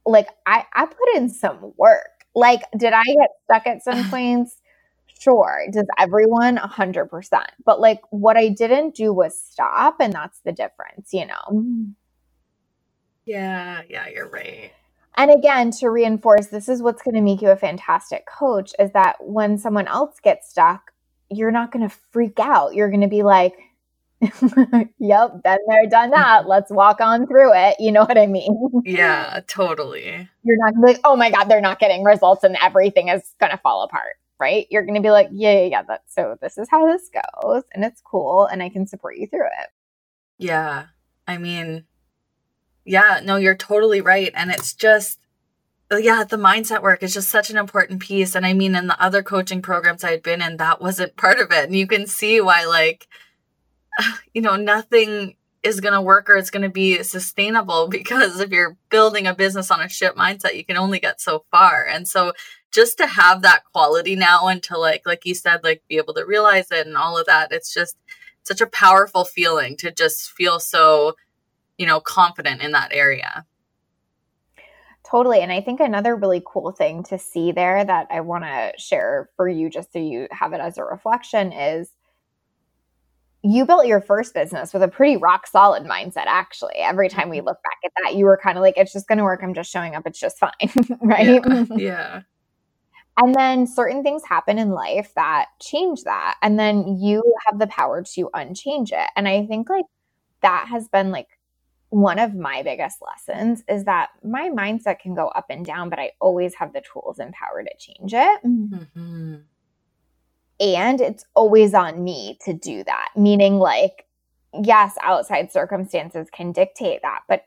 like 0.05 0.29
I 0.47 0.65
I 0.75 0.87
put 0.87 1.17
in 1.17 1.29
some 1.29 1.73
work. 1.77 2.25
Like, 2.35 2.63
did 2.77 2.93
I 2.93 3.03
get 3.05 3.31
stuck 3.45 3.67
at 3.67 3.83
some 3.83 4.09
points? 4.11 4.57
Sure. 5.19 5.65
Does 5.73 5.87
everyone? 5.99 6.57
100%. 6.57 7.45
But 7.65 7.81
like 7.81 8.01
what 8.11 8.37
I 8.37 8.49
didn't 8.49 8.95
do 8.95 9.13
was 9.13 9.41
stop. 9.41 9.97
And 10.01 10.13
that's 10.13 10.41
the 10.41 10.53
difference, 10.53 11.13
you 11.13 11.27
know? 11.27 11.35
Mm-hmm. 11.51 11.85
Yeah. 13.27 13.83
Yeah. 13.89 14.09
You're 14.09 14.29
right. 14.29 14.73
And 15.17 15.33
again, 15.33 15.73
to 15.73 15.91
reinforce, 15.91 16.47
this 16.47 16.69
is 16.69 16.81
what's 16.81 17.03
going 17.03 17.17
to 17.17 17.21
make 17.21 17.43
you 17.43 17.51
a 17.51 17.57
fantastic 17.57 18.25
coach 18.27 18.73
is 18.79 18.93
that 18.93 19.17
when 19.21 19.59
someone 19.59 19.89
else 19.89 20.21
gets 20.23 20.49
stuck, 20.49 20.93
you're 21.29 21.51
not 21.51 21.73
going 21.73 21.87
to 21.87 21.95
freak 22.13 22.39
out. 22.39 22.75
You're 22.75 22.89
going 22.89 23.01
to 23.01 23.09
be 23.09 23.25
like, 23.25 23.55
yep, 24.21 24.33
been 25.43 25.59
there, 25.69 25.87
done 25.91 26.11
mm-hmm. 26.11 26.11
that. 26.13 26.47
Let's 26.47 26.71
walk 26.71 27.01
on 27.01 27.27
through 27.27 27.53
it. 27.55 27.77
You 27.81 27.91
know 27.91 28.05
what 28.05 28.17
I 28.17 28.29
mean? 28.29 28.83
Yeah, 28.85 29.41
totally. 29.49 30.29
You're 30.45 30.57
not 30.59 30.75
like, 30.81 31.01
oh 31.03 31.17
my 31.17 31.31
God, 31.33 31.45
they're 31.45 31.61
not 31.61 31.81
getting 31.81 32.05
results 32.05 32.45
and 32.45 32.57
everything 32.63 33.09
is 33.09 33.35
going 33.41 33.51
to 33.51 33.59
fall 33.59 33.83
apart 33.83 34.15
right? 34.39 34.67
You're 34.71 34.85
going 34.85 34.95
to 34.95 35.01
be 35.01 35.11
like, 35.11 35.29
yeah, 35.33 35.53
yeah, 35.53 35.67
yeah, 35.67 35.83
that's 35.83 36.15
so 36.15 36.37
this 36.41 36.59
is 36.59 36.69
how 36.71 36.87
this 36.87 37.11
goes 37.11 37.65
and 37.73 37.85
it's 37.85 38.01
cool 38.01 38.47
and 38.47 38.63
I 38.63 38.69
can 38.69 38.87
support 38.87 39.17
you 39.17 39.27
through 39.27 39.47
it. 39.47 39.69
Yeah. 40.39 40.87
I 41.27 41.39
mean, 41.39 41.85
yeah, 42.85 43.21
no, 43.23 43.37
you're 43.37 43.57
totally 43.57 44.01
right. 44.01 44.33
And 44.35 44.51
it's 44.51 44.73
just, 44.75 45.19
uh, 45.93 45.97
yeah, 45.97 46.25
the 46.25 46.37
mindset 46.37 46.83
work 46.83 47.03
is 47.03 47.13
just 47.13 47.29
such 47.29 47.51
an 47.51 47.59
important 47.59 48.01
piece. 48.01 48.35
And 48.35 48.47
I 48.47 48.53
mean, 48.53 48.75
in 48.75 48.87
the 48.87 49.03
other 49.03 49.23
coaching 49.23 49.61
programs 49.61 50.05
I'd 50.05 50.23
been 50.23 50.41
in, 50.41 50.57
that 50.57 50.81
wasn't 50.81 51.17
part 51.17 51.39
of 51.39 51.51
it. 51.51 51.65
And 51.65 51.77
you 51.77 51.87
can 51.87 52.07
see 52.07 52.41
why, 52.41 52.65
like, 52.65 53.07
you 54.35 54.41
know, 54.41 54.57
nothing 54.57 55.37
is 55.63 55.81
going 55.81 55.95
to 55.95 56.01
work 56.01 56.31
or 56.31 56.37
it's 56.37 56.51
going 56.51 56.63
to 56.63 56.69
be 56.69 57.03
sustainable 57.03 57.89
because 57.91 58.41
if 58.41 58.51
you're 58.51 58.77
building 58.91 59.27
a 59.27 59.35
business 59.35 59.71
on 59.71 59.81
a 59.81 59.89
ship 59.89 60.17
mindset, 60.17 60.57
you 60.57 60.65
can 60.65 60.77
only 60.77 60.99
get 60.99 61.21
so 61.21 61.45
far. 61.51 61.85
And 61.85 62.07
so 62.07 62.33
just 62.73 62.99
to 62.99 63.07
have 63.07 63.43
that 63.43 63.65
quality 63.73 64.15
now 64.15 64.47
and 64.47 64.63
to 64.63 64.77
like 64.77 65.03
like 65.07 65.25
you 65.25 65.35
said 65.35 65.63
like 65.65 65.83
be 65.89 65.97
able 65.97 66.15
to 66.15 66.25
realize 66.25 66.71
it 66.71 66.87
and 66.87 66.97
all 66.97 67.19
of 67.19 67.27
that 67.27 67.53
it's 67.53 67.73
just 67.73 67.97
such 68.43 68.61
a 68.61 68.67
powerful 68.67 69.25
feeling 69.25 69.77
to 69.77 69.91
just 69.91 70.31
feel 70.33 70.61
so 70.61 71.15
you 71.77 71.87
know 71.87 72.01
confident 72.01 72.63
in 72.63 72.73
that 72.73 72.91
area 72.93 73.45
Totally. 75.11 75.41
And 75.41 75.51
I 75.51 75.63
think 75.63 75.81
another 75.81 76.15
really 76.17 76.43
cool 76.45 76.71
thing 76.71 77.03
to 77.05 77.19
see 77.19 77.51
there 77.51 77.83
that 77.83 78.09
I 78.11 78.21
want 78.21 78.45
to 78.45 78.73
share 78.77 79.31
for 79.37 79.49
you, 79.49 79.71
just 79.71 79.93
so 79.93 79.99
you 79.99 80.29
have 80.31 80.53
it 80.53 80.61
as 80.61 80.77
a 80.77 80.85
reflection, 80.85 81.51
is 81.51 81.91
you 83.43 83.65
built 83.65 83.87
your 83.87 84.03
first 84.03 84.35
business 84.35 84.75
with 84.75 84.83
a 84.83 84.89
pretty 84.89 85.17
rock 85.17 85.47
solid 85.47 85.85
mindset, 85.85 86.27
actually. 86.27 86.75
Every 86.77 87.09
time 87.09 87.31
we 87.31 87.39
mm-hmm. 87.39 87.47
look 87.47 87.59
back 87.63 87.79
at 87.87 87.93
that, 88.03 88.17
you 88.17 88.27
were 88.27 88.37
kind 88.37 88.59
of 88.59 88.63
like, 88.63 88.75
it's 88.77 88.93
just 88.93 89.09
going 89.09 89.17
to 89.17 89.25
work. 89.25 89.41
I'm 89.43 89.55
just 89.55 89.71
showing 89.71 89.95
up. 89.95 90.07
It's 90.07 90.21
just 90.21 90.39
fine. 90.39 90.53
right. 91.01 91.43
Yeah. 91.43 91.65
yeah. 91.77 92.21
And 93.21 93.35
then 93.35 93.67
certain 93.67 94.03
things 94.05 94.23
happen 94.25 94.59
in 94.59 94.71
life 94.71 95.13
that 95.17 95.47
change 95.61 96.05
that. 96.05 96.37
And 96.41 96.59
then 96.59 96.99
you 97.01 97.23
have 97.47 97.59
the 97.59 97.67
power 97.67 98.03
to 98.15 98.31
unchange 98.33 98.93
it. 98.93 99.11
And 99.17 99.27
I 99.29 99.45
think 99.45 99.69
like 99.69 99.87
that 100.41 100.69
has 100.69 100.89
been 100.89 101.11
like 101.11 101.27
one 101.91 102.19
of 102.19 102.35
my 102.35 102.63
biggest 102.63 102.99
lessons 103.03 103.65
is 103.69 103.85
that 103.85 104.11
my 104.23 104.51
mindset 104.51 105.01
can 105.01 105.15
go 105.15 105.29
up 105.29 105.47
and 105.51 105.65
down, 105.65 105.89
but 105.89 105.99
I 105.99 106.13
always 106.21 106.55
have 106.55 106.73
the 106.73 106.83
tools 106.93 107.19
and 107.19 107.33
power 107.33 107.63
to 107.63 107.71
change 107.79 108.13
it. 108.15 108.43
Mm-hmm. 108.45 109.37
And 110.61 111.01
it's 111.01 111.25
always 111.35 111.75
on 111.75 112.05
me 112.05 112.39
to 112.45 112.53
do 112.53 112.85
that. 112.85 113.09
Meaning, 113.17 113.59
like, 113.59 114.07
yes, 114.63 114.97
outside 115.03 115.51
circumstances 115.51 116.29
can 116.33 116.53
dictate 116.53 117.03
that. 117.03 117.21
But 117.29 117.47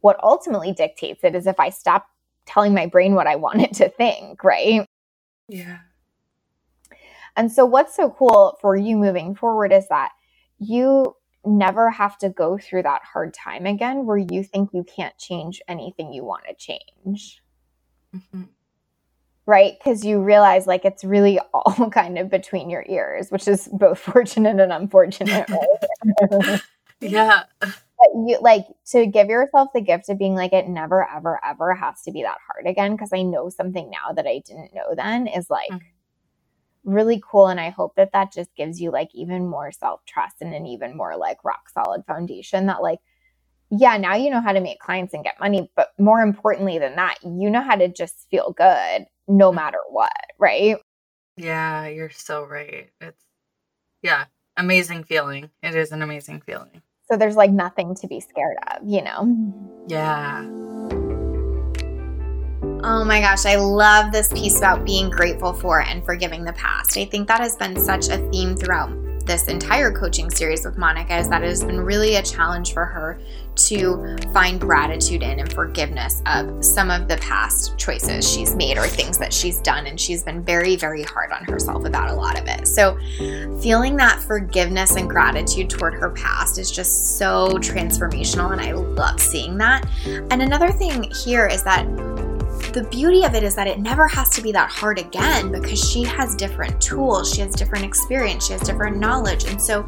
what 0.00 0.22
ultimately 0.22 0.72
dictates 0.72 1.24
it 1.24 1.34
is 1.34 1.46
if 1.46 1.58
I 1.58 1.70
stop 1.70 2.06
telling 2.46 2.74
my 2.74 2.86
brain 2.86 3.14
what 3.14 3.26
I 3.26 3.36
want 3.36 3.62
it 3.62 3.74
to 3.74 3.88
think, 3.88 4.44
right? 4.44 4.86
Yeah. 5.48 5.78
And 7.36 7.50
so, 7.50 7.64
what's 7.64 7.96
so 7.96 8.10
cool 8.10 8.58
for 8.60 8.76
you 8.76 8.96
moving 8.96 9.34
forward 9.34 9.72
is 9.72 9.88
that 9.88 10.12
you 10.58 11.16
never 11.44 11.90
have 11.90 12.18
to 12.18 12.28
go 12.28 12.58
through 12.58 12.82
that 12.84 13.02
hard 13.04 13.34
time 13.34 13.66
again 13.66 14.06
where 14.06 14.18
you 14.18 14.44
think 14.44 14.70
you 14.72 14.84
can't 14.84 15.16
change 15.18 15.60
anything 15.66 16.12
you 16.12 16.24
want 16.24 16.44
to 16.46 16.54
change. 16.54 17.42
Mm-hmm. 18.14 18.42
Right? 19.44 19.74
Because 19.78 20.04
you 20.04 20.20
realize 20.20 20.66
like 20.66 20.84
it's 20.84 21.04
really 21.04 21.40
all 21.54 21.90
kind 21.90 22.18
of 22.18 22.30
between 22.30 22.70
your 22.70 22.84
ears, 22.88 23.30
which 23.30 23.48
is 23.48 23.68
both 23.72 23.98
fortunate 23.98 24.60
and 24.60 24.72
unfortunate, 24.72 25.48
right? 25.48 26.60
yeah. 27.00 27.44
But 28.02 28.28
you 28.28 28.38
like 28.40 28.66
to 28.88 29.06
give 29.06 29.28
yourself 29.28 29.68
the 29.72 29.80
gift 29.80 30.08
of 30.08 30.18
being 30.18 30.34
like, 30.34 30.52
it 30.52 30.68
never, 30.68 31.08
ever, 31.08 31.40
ever 31.44 31.74
has 31.74 32.02
to 32.02 32.12
be 32.12 32.22
that 32.22 32.38
hard 32.46 32.66
again. 32.66 32.96
Cause 32.96 33.10
I 33.14 33.22
know 33.22 33.48
something 33.48 33.90
now 33.90 34.12
that 34.12 34.26
I 34.26 34.42
didn't 34.44 34.74
know 34.74 34.94
then 34.96 35.26
is 35.26 35.48
like, 35.48 35.70
mm-hmm 35.70 35.86
really 36.84 37.22
cool. 37.24 37.48
And 37.48 37.60
I 37.60 37.70
hope 37.70 37.94
that 37.96 38.12
that 38.12 38.32
just 38.32 38.54
gives 38.56 38.80
you 38.80 38.90
like 38.90 39.10
even 39.14 39.48
more 39.48 39.72
self 39.72 40.04
trust 40.06 40.36
and 40.40 40.54
an 40.54 40.66
even 40.66 40.96
more 40.96 41.16
like 41.16 41.44
rock 41.44 41.68
solid 41.72 42.04
foundation 42.06 42.66
that, 42.66 42.82
like, 42.82 42.98
yeah, 43.70 43.96
now 43.96 44.14
you 44.14 44.30
know 44.30 44.40
how 44.40 44.52
to 44.52 44.60
make 44.60 44.78
clients 44.80 45.14
and 45.14 45.24
get 45.24 45.40
money. 45.40 45.70
But 45.76 45.88
more 45.98 46.20
importantly 46.20 46.78
than 46.78 46.96
that, 46.96 47.16
you 47.22 47.50
know 47.50 47.62
how 47.62 47.76
to 47.76 47.88
just 47.88 48.28
feel 48.30 48.52
good 48.52 49.06
no 49.28 49.50
mm. 49.50 49.54
matter 49.54 49.78
what, 49.90 50.12
right? 50.38 50.76
Yeah, 51.36 51.86
you're 51.86 52.10
so 52.10 52.44
right. 52.44 52.90
It's, 53.00 53.24
yeah, 54.02 54.26
amazing 54.56 55.04
feeling. 55.04 55.50
It 55.62 55.74
is 55.74 55.92
an 55.92 56.02
amazing 56.02 56.42
feeling. 56.42 56.82
So 57.12 57.18
there's 57.18 57.36
like 57.36 57.50
nothing 57.50 57.94
to 57.96 58.06
be 58.06 58.20
scared 58.20 58.56
of, 58.70 58.88
you 58.88 59.02
know? 59.02 59.36
Yeah. 59.86 60.46
Oh 62.82 63.04
my 63.04 63.20
gosh, 63.20 63.44
I 63.44 63.56
love 63.56 64.12
this 64.12 64.32
piece 64.32 64.56
about 64.56 64.86
being 64.86 65.10
grateful 65.10 65.52
for 65.52 65.82
and 65.82 66.02
forgiving 66.06 66.44
the 66.44 66.54
past. 66.54 66.96
I 66.96 67.04
think 67.04 67.28
that 67.28 67.40
has 67.40 67.54
been 67.56 67.78
such 67.78 68.08
a 68.08 68.16
theme 68.30 68.56
throughout 68.56 68.88
this 69.32 69.48
entire 69.48 69.90
coaching 69.90 70.30
series 70.30 70.62
with 70.62 70.76
Monica 70.76 71.16
is 71.16 71.26
that 71.26 71.42
it 71.42 71.48
has 71.48 71.64
been 71.64 71.80
really 71.80 72.16
a 72.16 72.22
challenge 72.22 72.74
for 72.74 72.84
her 72.84 73.18
to 73.54 74.18
find 74.34 74.60
gratitude 74.60 75.22
in 75.22 75.40
and 75.40 75.50
forgiveness 75.54 76.22
of 76.26 76.62
some 76.62 76.90
of 76.90 77.08
the 77.08 77.16
past 77.16 77.78
choices 77.78 78.30
she's 78.30 78.54
made 78.54 78.76
or 78.76 78.86
things 78.86 79.16
that 79.16 79.32
she's 79.32 79.58
done. 79.62 79.86
And 79.86 79.98
she's 79.98 80.22
been 80.22 80.42
very, 80.42 80.76
very 80.76 81.02
hard 81.02 81.32
on 81.32 81.44
herself 81.44 81.86
about 81.86 82.10
a 82.10 82.14
lot 82.14 82.38
of 82.38 82.46
it. 82.46 82.68
So, 82.68 82.98
feeling 83.62 83.96
that 83.96 84.20
forgiveness 84.20 84.96
and 84.96 85.08
gratitude 85.08 85.70
toward 85.70 85.94
her 85.94 86.10
past 86.10 86.58
is 86.58 86.70
just 86.70 87.16
so 87.16 87.52
transformational. 87.52 88.52
And 88.52 88.60
I 88.60 88.72
love 88.72 89.18
seeing 89.18 89.56
that. 89.58 89.88
And 90.04 90.42
another 90.42 90.70
thing 90.70 91.10
here 91.24 91.46
is 91.46 91.62
that 91.64 91.86
the 92.72 92.84
beauty 92.90 93.24
of 93.24 93.34
it 93.34 93.42
is 93.42 93.54
that 93.54 93.66
it 93.66 93.80
never 93.80 94.06
has 94.08 94.30
to 94.30 94.42
be 94.42 94.52
that 94.52 94.70
hard 94.70 94.98
again 94.98 95.52
because 95.52 95.78
she 95.78 96.02
has 96.04 96.34
different 96.34 96.80
tools, 96.80 97.34
she 97.34 97.40
has 97.40 97.54
different 97.54 97.84
experience, 97.84 98.46
she 98.46 98.52
has 98.52 98.62
different 98.62 98.96
knowledge. 98.96 99.44
And 99.44 99.60
so 99.60 99.86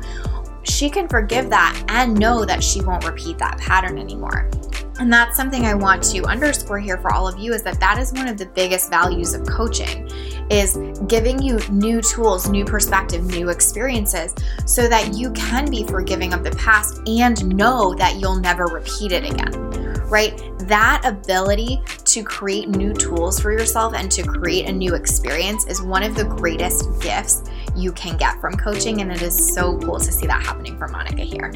she 0.64 0.90
can 0.90 1.08
forgive 1.08 1.50
that 1.50 1.82
and 1.88 2.18
know 2.18 2.44
that 2.44 2.62
she 2.62 2.82
won't 2.82 3.04
repeat 3.04 3.38
that 3.38 3.58
pattern 3.58 3.98
anymore. 3.98 4.50
And 4.98 5.12
that's 5.12 5.36
something 5.36 5.64
I 5.64 5.74
want 5.74 6.02
to 6.04 6.24
underscore 6.24 6.78
here 6.78 6.98
for 6.98 7.12
all 7.12 7.26
of 7.26 7.38
you 7.38 7.52
is 7.52 7.62
that 7.64 7.80
that 7.80 7.98
is 7.98 8.12
one 8.12 8.28
of 8.28 8.38
the 8.38 8.46
biggest 8.46 8.90
values 8.90 9.34
of 9.34 9.46
coaching 9.46 10.08
is 10.50 10.78
giving 11.08 11.42
you 11.42 11.58
new 11.70 12.00
tools, 12.00 12.48
new 12.48 12.64
perspective, 12.64 13.24
new 13.24 13.48
experiences 13.48 14.34
so 14.66 14.88
that 14.88 15.14
you 15.14 15.32
can 15.32 15.68
be 15.68 15.84
forgiving 15.84 16.32
of 16.32 16.44
the 16.44 16.52
past 16.52 17.00
and 17.08 17.44
know 17.56 17.94
that 17.94 18.16
you'll 18.20 18.38
never 18.38 18.66
repeat 18.66 19.10
it 19.10 19.24
again 19.24 19.83
right? 20.06 20.40
That 20.60 21.02
ability 21.04 21.82
to 22.04 22.22
create 22.22 22.68
new 22.68 22.92
tools 22.92 23.40
for 23.40 23.52
yourself 23.52 23.94
and 23.94 24.10
to 24.12 24.22
create 24.22 24.68
a 24.68 24.72
new 24.72 24.94
experience 24.94 25.66
is 25.66 25.82
one 25.82 26.02
of 26.02 26.14
the 26.14 26.24
greatest 26.24 27.00
gifts 27.00 27.42
you 27.76 27.92
can 27.92 28.16
get 28.16 28.40
from 28.40 28.54
coaching. 28.54 29.00
And 29.00 29.10
it 29.10 29.22
is 29.22 29.54
so 29.54 29.78
cool 29.78 29.98
to 29.98 30.12
see 30.12 30.26
that 30.26 30.42
happening 30.42 30.78
for 30.78 30.88
Monica 30.88 31.22
here. 31.22 31.52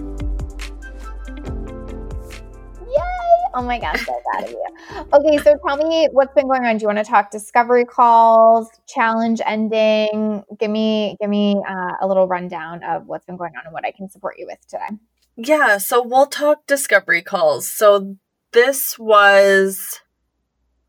Yay! 2.89 3.29
Oh 3.55 3.63
my 3.63 3.79
gosh, 3.79 4.05
so 4.05 4.13
proud 4.31 4.45
of 4.45 4.51
you. 4.51 4.67
Okay, 5.13 5.39
so 5.39 5.57
tell 5.67 5.77
me 5.77 6.09
what's 6.13 6.35
been 6.35 6.49
going 6.49 6.65
on. 6.65 6.77
Do 6.77 6.83
you 6.83 6.89
want 6.89 6.99
to 6.99 7.05
talk 7.05 7.31
discovery 7.31 7.85
calls, 7.85 8.69
challenge 8.87 9.41
ending? 9.45 10.45
Give 10.59 10.71
me 10.71 11.17
give 11.21 11.31
me 11.31 11.63
uh, 11.69 11.93
a 12.01 12.07
little 12.07 12.27
rundown 12.27 12.83
of 12.83 13.07
what's 13.07 13.25
been 13.27 13.37
going 13.37 13.53
on 13.57 13.65
and 13.65 13.73
what 13.73 13.85
I 13.85 13.93
can 13.93 14.09
support 14.09 14.37
you 14.39 14.47
with 14.47 14.59
today. 14.69 14.99
Yeah, 15.37 15.79
so 15.79 16.03
we'll 16.03 16.27
talk 16.27 16.67
discovery 16.67 17.23
calls. 17.23 17.69
So 17.69 18.17
this 18.53 18.99
was 18.99 20.01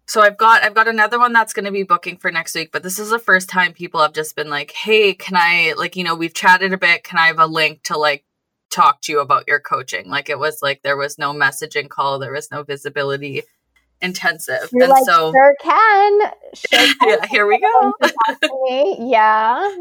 so 0.09 0.21
I've 0.21 0.37
got 0.37 0.63
I've 0.63 0.73
got 0.73 0.87
another 0.87 1.19
one 1.19 1.33
that's 1.33 1.53
going 1.53 1.65
to 1.65 1.71
be 1.71 1.83
booking 1.83 2.17
for 2.17 2.31
next 2.31 2.55
week, 2.55 2.71
but 2.71 2.81
this 2.81 2.97
is 2.97 3.09
the 3.09 3.19
first 3.19 3.47
time 3.47 3.73
people 3.73 4.01
have 4.01 4.13
just 4.13 4.35
been 4.35 4.49
like, 4.49 4.71
"Hey, 4.71 5.13
can 5.13 5.35
I 5.37 5.75
like, 5.77 5.95
you 5.95 6.03
know, 6.03 6.15
we've 6.15 6.33
chatted 6.33 6.73
a 6.73 6.77
bit, 6.77 7.03
can 7.03 7.19
I 7.19 7.27
have 7.27 7.39
a 7.39 7.45
link 7.45 7.83
to 7.83 7.97
like 7.97 8.25
talk 8.71 9.01
to 9.01 9.11
you 9.11 9.19
about 9.19 9.47
your 9.47 9.59
coaching?" 9.59 10.09
Like 10.09 10.29
it 10.29 10.39
was 10.39 10.63
like 10.63 10.81
there 10.81 10.97
was 10.97 11.19
no 11.19 11.31
messaging 11.31 11.89
call, 11.89 12.17
there 12.17 12.31
was 12.33 12.49
no 12.51 12.63
visibility 12.63 13.43
intensive. 14.01 14.69
You're 14.73 14.85
and 14.85 14.91
like, 14.91 15.03
so 15.03 15.31
sure 15.31 15.55
can. 15.61 16.19
Sure 16.55 16.79
can. 16.99 17.09
yeah, 17.09 17.25
here 17.27 17.45
we 17.45 17.59
go. 17.59 17.93
yeah. 18.99 19.75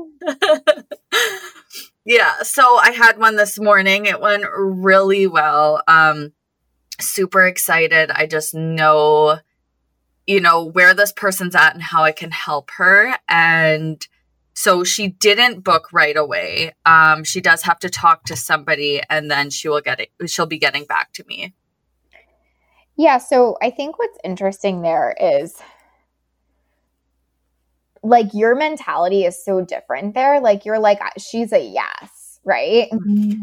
yeah, 2.05 2.43
so 2.43 2.77
I 2.77 2.91
had 2.91 3.19
one 3.19 3.37
this 3.37 3.59
morning. 3.59 4.05
It 4.05 4.21
went 4.21 4.45
really 4.55 5.27
well. 5.27 5.83
Um 5.89 6.35
super 7.01 7.47
excited. 7.47 8.11
I 8.11 8.27
just 8.27 8.55
know, 8.55 9.39
you 10.27 10.41
know, 10.41 10.65
where 10.65 10.95
this 10.95 11.13
person's 11.13 11.55
at 11.55 11.75
and 11.75 11.83
how 11.83 12.03
I 12.03 12.13
can 12.13 12.31
help 12.31 12.71
her. 12.73 13.17
And 13.29 14.07
so 14.55 14.83
she 14.83 15.09
didn't 15.09 15.63
book 15.63 15.93
right 15.93 16.17
away. 16.17 16.75
Um, 16.85 17.25
she 17.25 17.41
does 17.41 17.63
have 17.63 17.79
to 17.81 17.89
talk 17.89 18.25
to 18.25 18.37
somebody 18.37 19.01
and 19.09 19.31
then 19.31 19.51
she 19.51 19.69
will 19.69 19.81
get 19.81 20.01
it, 20.01 20.11
she'll 20.27 20.47
be 20.47 20.59
getting 20.59 20.85
back 20.85 21.13
to 21.15 21.25
me. 21.29 21.55
Yeah. 22.97 23.19
So 23.19 23.57
I 23.63 23.71
think 23.71 23.99
what's 23.99 24.19
interesting 24.25 24.83
there 24.83 25.15
is 25.21 25.55
like 28.03 28.35
your 28.35 28.57
mentality 28.57 29.25
is 29.25 29.43
so 29.43 29.65
different 29.65 30.15
there. 30.15 30.41
Like 30.41 30.65
you're 30.65 30.81
like, 30.81 31.01
she's 31.19 31.53
a 31.53 31.61
yes, 31.61 32.41
right? 32.45 32.89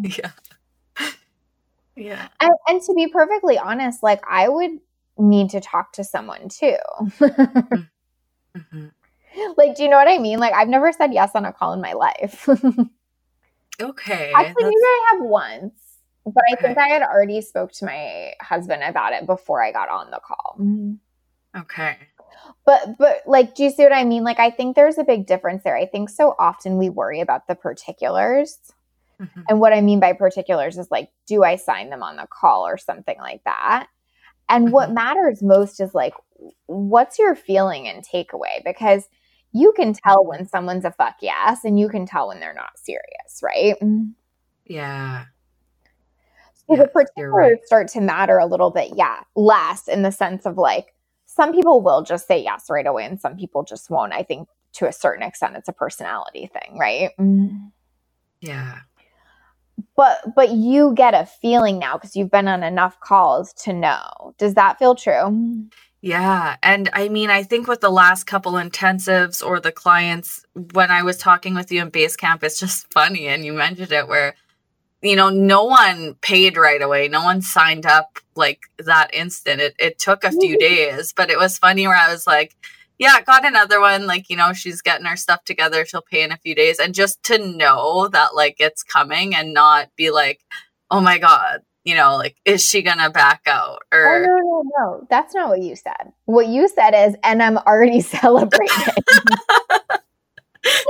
Yeah. 0.04 0.32
Yeah. 1.96 2.28
And, 2.40 2.52
and 2.68 2.82
to 2.84 2.94
be 2.94 3.08
perfectly 3.08 3.58
honest, 3.58 4.04
like 4.04 4.22
I 4.30 4.50
would 4.50 4.80
need 5.18 5.50
to 5.52 5.62
talk 5.62 5.94
to 5.94 6.04
someone 6.04 6.50
too. 6.50 6.76
mm-hmm. 7.20 8.88
Like, 9.58 9.76
do 9.76 9.84
you 9.84 9.90
know 9.90 9.98
what 9.98 10.08
I 10.08 10.18
mean? 10.18 10.40
Like, 10.40 10.54
I've 10.54 10.70
never 10.70 10.92
said 10.92 11.14
yes 11.14 11.32
on 11.36 11.46
a 11.46 11.52
call 11.52 11.74
in 11.74 11.82
my 11.82 11.94
life. 11.94 12.48
okay. 13.82 14.32
Actually, 14.36 14.64
maybe 14.64 14.76
I 14.76 15.12
have 15.14 15.24
once, 15.24 15.74
but 16.26 16.44
okay. 16.54 16.58
I 16.58 16.62
think 16.62 16.78
I 16.78 16.88
had 16.88 17.02
already 17.02 17.42
spoke 17.42 17.72
to 17.74 17.86
my 17.86 18.34
husband 18.42 18.84
about 18.84 19.14
it 19.14 19.26
before 19.26 19.62
I 19.62 19.72
got 19.72 19.90
on 19.90 20.10
the 20.12 20.20
call. 20.20 20.58
Okay. 21.58 21.98
But 22.66 22.98
but 22.98 23.24
like, 23.26 23.56
do 23.56 23.64
you 23.64 23.72
see 23.72 23.84
what 23.84 23.94
I 23.94 24.04
mean? 24.04 24.24
Like, 24.24 24.40
I 24.40 24.52
think 24.52 24.76
there's 24.76 24.98
a 24.98 25.04
big 25.04 25.26
difference 25.26 25.64
there. 25.64 25.76
I 25.76 25.86
think 25.86 26.10
so 26.10 26.36
often 26.40 26.78
we 26.78 26.90
worry 26.90 27.20
about 27.20 27.48
the 27.48 27.56
particulars 27.56 28.58
Mm-hmm. 29.21 29.41
And 29.49 29.60
what 29.60 29.73
I 29.73 29.82
mean 29.82 29.99
by 29.99 30.13
particulars 30.13 30.78
is 30.78 30.89
like, 30.91 31.10
do 31.28 31.43
I 31.43 31.56
sign 31.56 31.89
them 31.89 32.04
on 32.04 32.17
the 32.17 32.28
call 32.30 32.67
or 32.67 32.78
something 32.78 33.17
like 33.19 33.43
that? 33.45 33.88
And 34.49 34.65
mm-hmm. 34.65 34.73
what 34.73 34.91
matters 34.91 35.41
most 35.41 35.80
is 35.80 35.93
like, 35.93 36.13
what's 36.67 37.17
your 37.17 37.36
feeling 37.36 37.88
and 37.88 38.06
takeaway? 38.06 38.63
Because 38.63 39.08
you 39.51 39.73
can 39.75 39.93
tell 39.93 40.25
when 40.25 40.47
someone's 40.47 40.86
a 40.86 40.91
fuck 40.91 41.15
yes 41.21 41.63
and 41.63 41.80
you 41.80 41.88
can 41.89 42.06
tell 42.06 42.28
when 42.28 42.39
they're 42.39 42.54
not 42.54 42.78
serious, 42.78 43.41
right? 43.41 43.75
Yeah. 44.65 45.25
So 46.67 46.75
the 46.75 46.88
particulars 46.88 47.34
right. 47.34 47.65
start 47.65 47.88
to 47.89 48.01
matter 48.01 48.38
a 48.38 48.45
little 48.45 48.71
bit, 48.71 48.93
yeah, 48.95 49.21
less 49.36 49.88
in 49.88 50.01
the 50.01 50.12
sense 50.12 50.45
of 50.45 50.58
like, 50.58 50.93
some 51.25 51.54
people 51.54 51.82
will 51.82 52.01
just 52.01 52.28
say 52.28 52.41
yes 52.41 52.65
right 52.69 52.86
away 52.86 53.06
and 53.06 53.19
some 53.19 53.38
people 53.38 53.63
just 53.63 53.89
won't. 53.89 54.13
I 54.13 54.23
think 54.23 54.49
to 54.73 54.88
a 54.88 54.93
certain 54.93 55.23
extent, 55.23 55.56
it's 55.56 55.69
a 55.69 55.73
personality 55.73 56.49
thing, 56.51 56.78
right? 56.78 57.12
Yeah 58.41 58.80
but 59.96 60.36
but 60.36 60.52
you 60.52 60.94
get 60.96 61.14
a 61.14 61.26
feeling 61.26 61.80
now 61.80 61.98
because 61.98 62.16
you've 62.16 62.32
been 62.32 62.48
on 62.48 62.64
enough 62.64 63.00
calls 63.00 63.54
to 63.54 63.74
know. 63.74 64.34
Does 64.38 64.54
that 64.56 64.80
feel 64.80 64.96
true? 64.96 65.68
Yeah 66.02 66.58
and 66.62 66.88
i 66.94 67.10
mean 67.10 67.32
i 67.32 67.42
think 67.42 67.68
with 67.68 67.82
the 67.82 67.90
last 67.90 68.26
couple 68.26 68.52
intensives 68.54 69.44
or 69.44 69.60
the 69.60 69.72
clients 69.72 70.46
when 70.74 70.92
i 70.92 71.02
was 71.02 71.18
talking 71.18 71.56
with 71.56 71.72
you 71.72 71.82
in 71.82 71.90
base 71.90 72.16
camp 72.16 72.44
it's 72.44 72.60
just 72.60 72.92
funny 72.94 73.28
and 73.28 73.44
you 73.44 73.54
mentioned 73.54 73.92
it 73.92 74.08
where 74.08 74.36
you 75.02 75.16
know 75.16 75.30
no 75.30 75.64
one 75.64 76.16
paid 76.22 76.58
right 76.58 76.82
away. 76.82 77.08
No 77.08 77.24
one 77.24 77.42
signed 77.42 77.86
up 77.86 78.20
like 78.36 78.62
that 78.80 79.14
instant. 79.14 79.62
It, 79.62 79.76
it 79.78 80.00
took 80.00 80.24
a 80.24 80.32
few 80.32 80.58
mm-hmm. 80.58 80.76
days 80.76 81.14
but 81.14 81.30
it 81.30 81.40
was 81.40 81.58
funny 81.58 81.88
where 81.88 81.98
i 81.98 82.12
was 82.12 82.28
like 82.28 82.56
yeah, 82.98 83.22
got 83.22 83.46
another 83.46 83.80
one. 83.80 84.08
Like, 84.08 84.30
you 84.30 84.38
know, 84.38 84.54
she's 84.54 84.82
getting 84.82 85.06
her 85.06 85.18
stuff 85.18 85.44
together. 85.44 85.86
She'll 85.86 86.02
pay 86.02 86.24
in 86.24 86.32
a 86.32 86.38
few 86.38 86.56
days. 86.56 86.80
And 86.80 86.94
just 86.94 87.22
to 87.24 87.38
know 87.38 88.08
that, 88.10 88.36
like, 88.36 88.56
it's 88.60 88.84
coming 88.84 89.36
and 89.36 89.54
not 89.54 89.90
be 89.96 90.12
like, 90.12 90.42
oh 90.90 91.02
my 91.02 91.18
God, 91.18 91.62
you 91.84 91.96
know, 91.96 92.18
like, 92.18 92.38
is 92.46 92.66
she 92.66 92.82
going 92.82 92.98
to 92.98 93.10
back 93.10 93.42
out? 93.48 93.80
Oh, 93.92 93.98
or, 93.98 94.18
oh, 94.18 94.26
no, 94.26 94.38
no, 94.38 94.64
no. 94.78 95.08
That's 95.10 95.36
not 95.36 95.50
what 95.50 95.62
you 95.62 95.76
said. 95.76 96.14
What 96.26 96.48
you 96.48 96.68
said 96.68 96.92
is, 96.92 97.16
and 97.24 97.44
I'm 97.44 97.58
already 97.58 98.02
celebrating. 98.02 98.76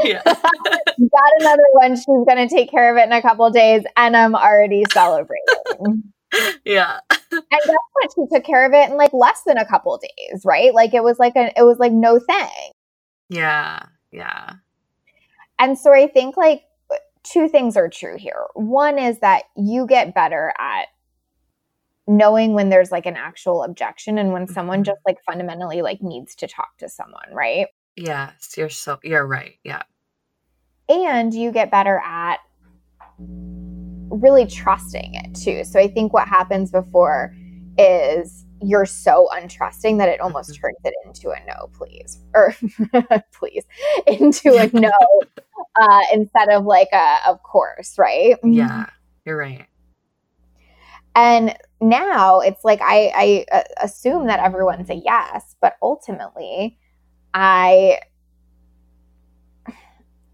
yeah. 0.04 0.22
got 0.26 1.32
another 1.40 1.64
one. 1.74 1.96
She's 1.96 2.06
going 2.06 2.38
to 2.38 2.48
take 2.48 2.72
care 2.72 2.92
of 2.92 2.98
it 2.98 3.06
in 3.06 3.12
a 3.12 3.22
couple 3.22 3.50
days, 3.50 3.84
and 3.98 4.16
I'm 4.16 4.36
already 4.36 4.86
celebrating. 4.92 6.14
yeah. 6.66 7.00
and 7.10 7.44
guess 7.50 7.76
what? 7.94 8.12
She 8.16 8.36
took 8.36 8.46
care 8.46 8.66
of 8.66 8.74
it 8.74 8.90
in 8.90 8.98
like 8.98 9.14
less 9.14 9.44
than 9.46 9.58
a 9.58 9.66
couple 9.66 9.98
days, 9.98 10.42
right? 10.46 10.74
Like 10.74 10.94
it 10.94 11.04
was 11.04 11.20
like 11.20 11.36
a, 11.36 11.52
it 11.58 11.64
was 11.64 11.80
like 11.80 11.92
no 11.92 12.20
thing. 12.20 12.72
Yeah. 13.30 13.84
Yeah. 14.12 14.54
And 15.60 15.78
so 15.78 15.94
I 15.94 16.08
think 16.08 16.38
like 16.38 16.64
two 17.24 17.48
things 17.48 17.76
are 17.78 17.90
true 17.90 18.18
here. 18.18 18.46
One 18.54 19.00
is 19.00 19.20
that 19.20 19.44
you 19.56 19.88
get 19.88 20.14
better 20.14 20.54
at 20.58 20.88
knowing 22.08 22.54
when 22.54 22.70
there's 22.70 22.92
like 22.92 23.06
an 23.06 23.16
actual 23.16 23.64
objection 23.64 24.18
and 24.18 24.32
when 24.32 24.48
someone 24.48 24.80
mm-hmm. 24.80 24.92
just 24.92 25.02
like 25.06 25.18
fundamentally 25.26 25.82
like 25.82 26.02
needs 26.02 26.36
to 26.36 26.48
talk 26.48 26.78
to 26.78 26.88
someone, 26.90 27.32
right? 27.32 27.68
Yes, 27.96 28.54
you're 28.58 28.70
so 28.70 29.00
you're 29.04 29.26
right. 29.26 29.56
Yeah. 29.64 29.84
And 30.88 31.34
you 31.34 31.52
get 31.52 31.72
better 31.72 32.00
at 32.06 32.40
really 34.22 34.46
trusting 34.46 35.16
it 35.16 35.36
too. 35.36 35.64
So 35.64 35.80
I 35.80 35.88
think 35.88 36.14
what 36.14 36.28
happens 36.28 36.72
before 36.72 37.34
is 37.78 38.46
you're 38.62 38.86
so 38.86 39.28
untrusting 39.34 39.98
that 39.98 40.10
it 40.10 40.20
almost 40.20 40.52
mm-hmm. 40.52 40.62
turns 40.62 40.78
it 40.84 40.94
into 41.06 41.30
a 41.30 41.46
no, 41.46 41.70
please, 41.74 42.20
or 42.34 42.56
please, 43.32 43.66
into 44.08 44.56
a 44.58 44.70
no 44.74 44.92
uh, 45.82 46.02
instead 46.14 46.50
of 46.50 46.66
like 46.66 46.90
a 46.94 47.18
of 47.28 47.42
course, 47.44 47.98
right? 47.98 48.38
Yeah, 48.44 48.88
you're 49.26 49.38
right. 49.38 49.66
And 51.16 51.56
now 51.80 52.42
it's 52.42 52.66
like 52.66 52.82
I, 52.82 53.46
I 53.52 53.58
uh, 53.58 53.64
assume 53.82 54.28
that 54.28 54.40
everyone's 54.40 54.90
a 54.90 54.96
yes, 54.96 55.56
but 55.62 55.76
ultimately, 55.82 56.78
I 57.34 58.00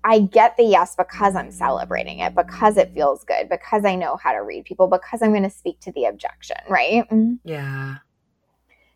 I 0.03 0.19
get 0.19 0.57
the 0.57 0.63
yes 0.63 0.95
because 0.95 1.35
I'm 1.35 1.51
celebrating 1.51 2.19
it, 2.19 2.35
because 2.35 2.77
it 2.77 2.93
feels 2.93 3.23
good, 3.23 3.49
because 3.49 3.85
I 3.85 3.95
know 3.95 4.17
how 4.17 4.33
to 4.33 4.39
read 4.39 4.65
people, 4.65 4.87
because 4.87 5.21
I'm 5.21 5.31
going 5.31 5.43
to 5.43 5.49
speak 5.49 5.79
to 5.81 5.91
the 5.91 6.05
objection, 6.05 6.57
right? 6.69 7.07
Mm-hmm. 7.09 7.35
Yeah. 7.43 7.97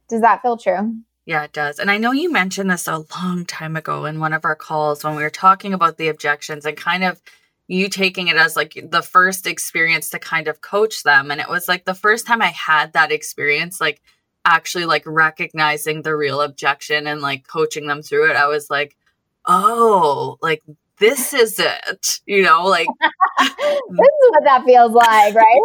Does 0.07 0.21
that 0.21 0.41
feel 0.41 0.57
true? 0.57 0.95
Yeah, 1.25 1.43
it 1.43 1.53
does. 1.53 1.79
And 1.79 1.89
I 1.89 1.97
know 1.97 2.11
you 2.11 2.31
mentioned 2.31 2.69
this 2.69 2.87
a 2.87 3.03
long 3.19 3.45
time 3.45 3.75
ago 3.75 4.05
in 4.05 4.19
one 4.19 4.33
of 4.33 4.45
our 4.45 4.55
calls 4.55 5.03
when 5.03 5.15
we 5.15 5.23
were 5.23 5.29
talking 5.29 5.73
about 5.73 5.97
the 5.97 6.07
objections 6.07 6.65
and 6.65 6.77
kind 6.77 7.03
of 7.03 7.21
you 7.67 7.89
taking 7.89 8.27
it 8.27 8.37
as 8.37 8.55
like 8.55 8.77
the 8.91 9.01
first 9.01 9.47
experience 9.47 10.11
to 10.11 10.19
kind 10.19 10.47
of 10.47 10.61
coach 10.61 11.01
them. 11.01 11.31
And 11.31 11.41
it 11.41 11.49
was 11.49 11.67
like 11.67 11.85
the 11.85 11.95
first 11.95 12.27
time 12.27 12.41
I 12.41 12.51
had 12.51 12.93
that 12.93 13.11
experience, 13.11 13.81
like 13.81 14.01
actually 14.45 14.85
like 14.85 15.03
recognizing 15.07 16.03
the 16.03 16.15
real 16.15 16.41
objection 16.41 17.07
and 17.07 17.21
like 17.21 17.47
coaching 17.47 17.87
them 17.87 18.03
through 18.03 18.29
it. 18.29 18.35
I 18.35 18.45
was 18.45 18.69
like, 18.69 18.95
oh, 19.47 20.37
like 20.43 20.63
this 20.99 21.33
is 21.33 21.59
it, 21.59 22.19
you 22.25 22.41
know, 22.41 22.63
like 22.65 22.87
this 23.39 23.49
is 23.49 23.81
what 23.89 24.43
that 24.45 24.63
feels 24.65 24.91
like, 24.91 25.35
right? 25.35 25.61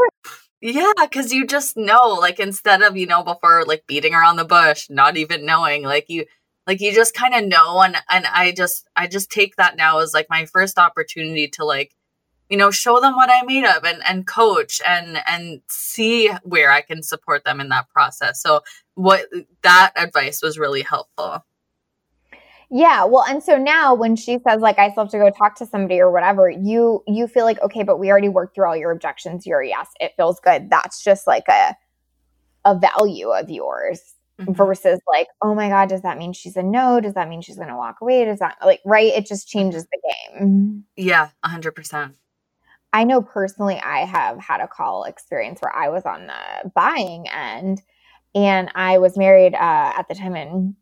Yeah, 0.61 0.93
because 1.01 1.33
you 1.33 1.47
just 1.47 1.77
know, 1.77 2.19
like 2.21 2.39
instead 2.39 2.83
of, 2.83 2.97
you 2.97 3.07
know, 3.07 3.23
before 3.23 3.65
like 3.65 3.87
beating 3.87 4.15
around 4.15 4.37
the 4.37 4.45
bush, 4.45 4.89
not 4.91 5.17
even 5.17 5.47
knowing, 5.47 5.83
like 5.83 6.07
you 6.09 6.27
like 6.67 6.81
you 6.81 6.95
just 6.95 7.15
kind 7.15 7.35
of 7.35 7.47
know 7.47 7.81
and 7.81 7.97
and 8.11 8.27
I 8.27 8.53
just 8.53 8.87
I 8.95 9.07
just 9.07 9.31
take 9.31 9.57
that 9.57 9.77
now 9.77 9.99
as 10.01 10.13
like 10.13 10.27
my 10.29 10.47
first 10.47 10.79
opportunity 10.79 11.49
to 11.49 11.65
like, 11.65 11.95
you 12.51 12.59
know, 12.59 12.71
show 12.71 13.01
them 13.01 13.15
what 13.15 13.31
I'm 13.31 13.47
made 13.47 13.65
of 13.65 13.85
and 13.85 14.03
and 14.07 14.27
coach 14.27 14.81
and 14.87 15.19
and 15.27 15.63
see 15.69 16.31
where 16.43 16.71
I 16.71 16.83
can 16.83 17.03
support 17.03 17.45
them 17.45 17.61
in 17.61 17.71
that 17.71 17.89
process. 17.89 18.43
So 18.43 18.61
what 18.95 19.27
that 19.63 19.93
advice 19.97 20.43
was 20.43 20.59
really 20.59 20.83
helpful. 20.83 21.45
Yeah, 22.73 23.05
well, 23.05 23.25
and 23.29 23.43
so 23.43 23.57
now 23.57 23.95
when 23.95 24.15
she 24.15 24.39
says 24.47 24.61
like 24.61 24.79
I 24.79 24.91
still 24.91 25.05
have 25.05 25.11
to 25.11 25.19
go 25.19 25.31
talk 25.31 25.57
to 25.57 25.67
somebody 25.67 25.99
or 26.01 26.13
whatever, 26.13 26.49
you 26.49 27.03
you 27.07 27.27
feel 27.27 27.45
like 27.45 27.61
okay, 27.63 27.83
but 27.83 27.99
we 27.99 28.11
already 28.11 28.29
worked 28.29 28.55
through 28.55 28.67
all 28.67 28.77
your 28.77 28.93
objections. 28.93 29.45
You're 29.45 29.63
yes, 29.63 29.89
it 29.99 30.13
feels 30.17 30.39
good. 30.39 30.71
That's 30.71 31.03
just 31.03 31.27
like 31.27 31.49
a 31.49 31.75
a 32.65 32.79
value 32.79 33.31
of 33.31 33.51
yours 33.51 34.15
mm-hmm. 34.41 34.53
versus 34.53 35.01
like, 35.09 35.27
oh 35.43 35.55
my 35.55 35.69
god, 35.69 35.89
does 35.89 36.03
that 36.03 36.17
mean 36.17 36.33
she's 36.33 36.57
a 36.57 36.63
no? 36.63 37.01
Does 37.01 37.15
that 37.15 37.29
mean 37.29 37.43
she's 37.43 37.57
going 37.57 37.69
to 37.69 37.77
walk 37.77 37.97
away? 38.01 38.25
Does 38.25 38.39
that 38.39 38.57
like 38.65 38.81
right? 38.85 39.13
It 39.13 39.27
just 39.27 39.49
changes 39.49 39.85
the 39.85 40.39
game. 40.39 40.85
Yeah, 40.97 41.31
hundred 41.45 41.73
percent. 41.73 42.17
I 42.93 43.05
know 43.05 43.23
personally, 43.23 43.81
I 43.81 44.05
have 44.05 44.39
had 44.39 44.61
a 44.61 44.69
call 44.69 45.05
experience 45.05 45.61
where 45.61 45.75
I 45.75 45.89
was 45.89 46.05
on 46.05 46.27
the 46.27 46.71
buying 46.75 47.27
end, 47.29 47.83
and 48.35 48.71
I 48.77 48.99
was 48.99 49.17
married 49.17 49.55
uh, 49.55 49.93
at 49.97 50.07
the 50.09 50.15
time 50.15 50.35
and 50.35 50.75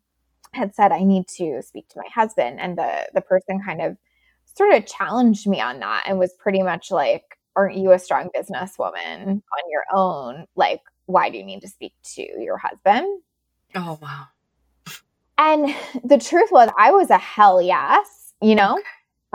had 0.53 0.75
said 0.75 0.91
I 0.91 1.03
need 1.03 1.27
to 1.37 1.61
speak 1.61 1.87
to 1.89 1.99
my 1.99 2.09
husband 2.13 2.59
and 2.59 2.77
the 2.77 3.07
the 3.13 3.21
person 3.21 3.61
kind 3.63 3.81
of 3.81 3.97
sort 4.45 4.73
of 4.73 4.85
challenged 4.85 5.47
me 5.47 5.61
on 5.61 5.79
that 5.79 6.03
and 6.07 6.19
was 6.19 6.33
pretty 6.33 6.63
much 6.63 6.91
like 6.91 7.23
aren't 7.55 7.77
you 7.77 7.91
a 7.91 7.99
strong 7.99 8.29
businesswoman 8.35 9.27
on 9.27 9.71
your 9.71 9.83
own? 9.93 10.45
Like 10.55 10.81
why 11.05 11.29
do 11.29 11.37
you 11.37 11.43
need 11.43 11.61
to 11.61 11.67
speak 11.67 11.93
to 12.15 12.21
your 12.21 12.57
husband? 12.57 13.21
Oh 13.75 13.99
wow. 14.01 14.25
And 15.37 15.73
the 16.03 16.17
truth 16.17 16.49
was 16.51 16.69
I 16.77 16.91
was 16.91 17.09
a 17.09 17.17
hell 17.17 17.61
yes 17.61 18.33
you 18.41 18.55
know? 18.55 18.73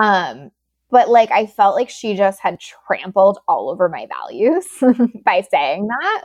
Okay. 0.01 0.09
um 0.09 0.51
but 0.91 1.09
like 1.09 1.31
I 1.31 1.47
felt 1.47 1.77
like 1.77 1.91
she 1.91 2.15
just 2.15 2.41
had 2.41 2.59
trampled 2.61 3.39
all 3.49 3.71
over 3.71 3.89
my 3.89 4.07
values 4.07 4.67
by 5.25 5.45
saying 5.51 5.89
that. 5.89 6.23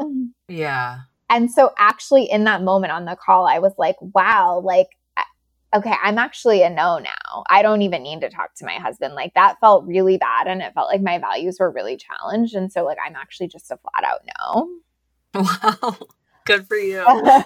Yeah 0.48 1.00
and 1.30 1.52
so, 1.52 1.72
actually, 1.78 2.30
in 2.30 2.44
that 2.46 2.64
moment 2.64 2.92
on 2.92 3.06
the 3.06 3.16
call, 3.16 3.46
I 3.48 3.60
was 3.60 3.74
like, 3.78 3.96
wow, 4.02 4.62
like, 4.64 4.88
okay, 5.76 5.94
I'm 6.04 6.18
actually 6.18 6.64
a 6.64 6.70
no 6.70 6.98
now. 6.98 7.44
I 7.48 7.62
don't 7.62 7.84
even 7.84 8.02
need 8.02 8.22
to 8.22 8.30
talk 8.30 8.56
to 8.56 8.66
my 8.66 8.76
husband. 8.76 9.14
Like, 9.14 9.34
that 9.36 9.60
felt 9.62 9.86
really 9.86 10.18
bad. 10.18 10.48
And 10.48 10.62
it 10.62 10.74
felt 10.74 10.90
like 10.90 11.02
my 11.02 11.20
values 11.20 11.58
were 11.60 11.72
really 11.72 11.98
challenged. 11.98 12.56
And 12.56 12.72
so, 12.72 12.84
like, 12.84 12.98
I'm 13.06 13.16
actually 13.16 13.50
just 13.50 13.70
a 13.72 13.78
flat 13.78 14.04
out 14.04 14.22
no. 14.40 14.70
Wow. 15.36 15.98
Good 16.46 16.68
for 16.68 16.78
you. 16.78 17.06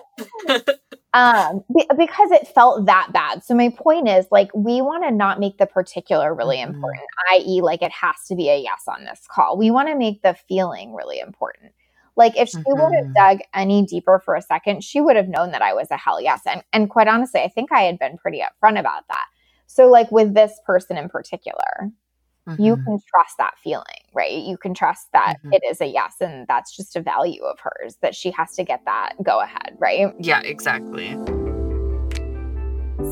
um 1.13 1.63
be- 1.75 1.87
because 1.97 2.31
it 2.31 2.47
felt 2.47 2.85
that 2.87 3.09
bad 3.13 3.43
so 3.43 3.53
my 3.53 3.69
point 3.69 4.09
is 4.09 4.25
like 4.31 4.49
we 4.55 4.81
want 4.81 5.03
to 5.03 5.11
not 5.11 5.39
make 5.39 5.57
the 5.57 5.65
particular 5.65 6.33
really 6.33 6.57
mm-hmm. 6.57 6.73
important 6.73 7.03
i.e 7.31 7.61
like 7.61 7.83
it 7.83 7.91
has 7.91 8.15
to 8.27 8.35
be 8.35 8.49
a 8.49 8.57
yes 8.57 8.83
on 8.87 9.03
this 9.05 9.21
call 9.29 9.57
we 9.57 9.69
want 9.69 9.87
to 9.87 9.95
make 9.95 10.21
the 10.23 10.33
feeling 10.47 10.93
really 10.93 11.19
important 11.19 11.71
like 12.15 12.37
if 12.37 12.49
she 12.49 12.57
mm-hmm. 12.57 12.81
would 12.81 12.93
have 12.93 13.05
mm-hmm. 13.05 13.37
dug 13.37 13.39
any 13.53 13.85
deeper 13.85 14.21
for 14.23 14.35
a 14.35 14.41
second, 14.41 14.83
she 14.83 15.01
would 15.01 15.15
have 15.15 15.27
known 15.27 15.51
that 15.51 15.61
I 15.61 15.73
was 15.73 15.89
a 15.91 15.97
hell 15.97 16.21
yes. 16.21 16.41
And 16.45 16.63
and 16.71 16.89
quite 16.89 17.07
honestly, 17.07 17.41
I 17.41 17.49
think 17.49 17.71
I 17.71 17.81
had 17.81 17.99
been 17.99 18.17
pretty 18.17 18.41
upfront 18.41 18.79
about 18.79 19.07
that. 19.09 19.25
So 19.67 19.89
like 19.89 20.11
with 20.11 20.33
this 20.33 20.59
person 20.65 20.97
in 20.97 21.09
particular, 21.09 21.91
mm-hmm. 22.47 22.61
you 22.61 22.75
can 22.75 22.99
trust 23.07 23.37
that 23.39 23.55
feeling, 23.63 23.85
right? 24.13 24.43
You 24.43 24.57
can 24.57 24.73
trust 24.73 25.07
that 25.13 25.37
mm-hmm. 25.39 25.53
it 25.53 25.63
is 25.69 25.81
a 25.81 25.87
yes 25.87 26.15
and 26.21 26.47
that's 26.47 26.75
just 26.75 26.95
a 26.95 27.01
value 27.01 27.43
of 27.43 27.57
hers 27.59 27.97
that 28.01 28.13
she 28.13 28.31
has 28.31 28.55
to 28.55 28.63
get 28.63 28.85
that 28.85 29.13
go 29.23 29.41
ahead, 29.41 29.75
right? 29.79 30.13
Yeah, 30.19 30.41
exactly. 30.41 31.17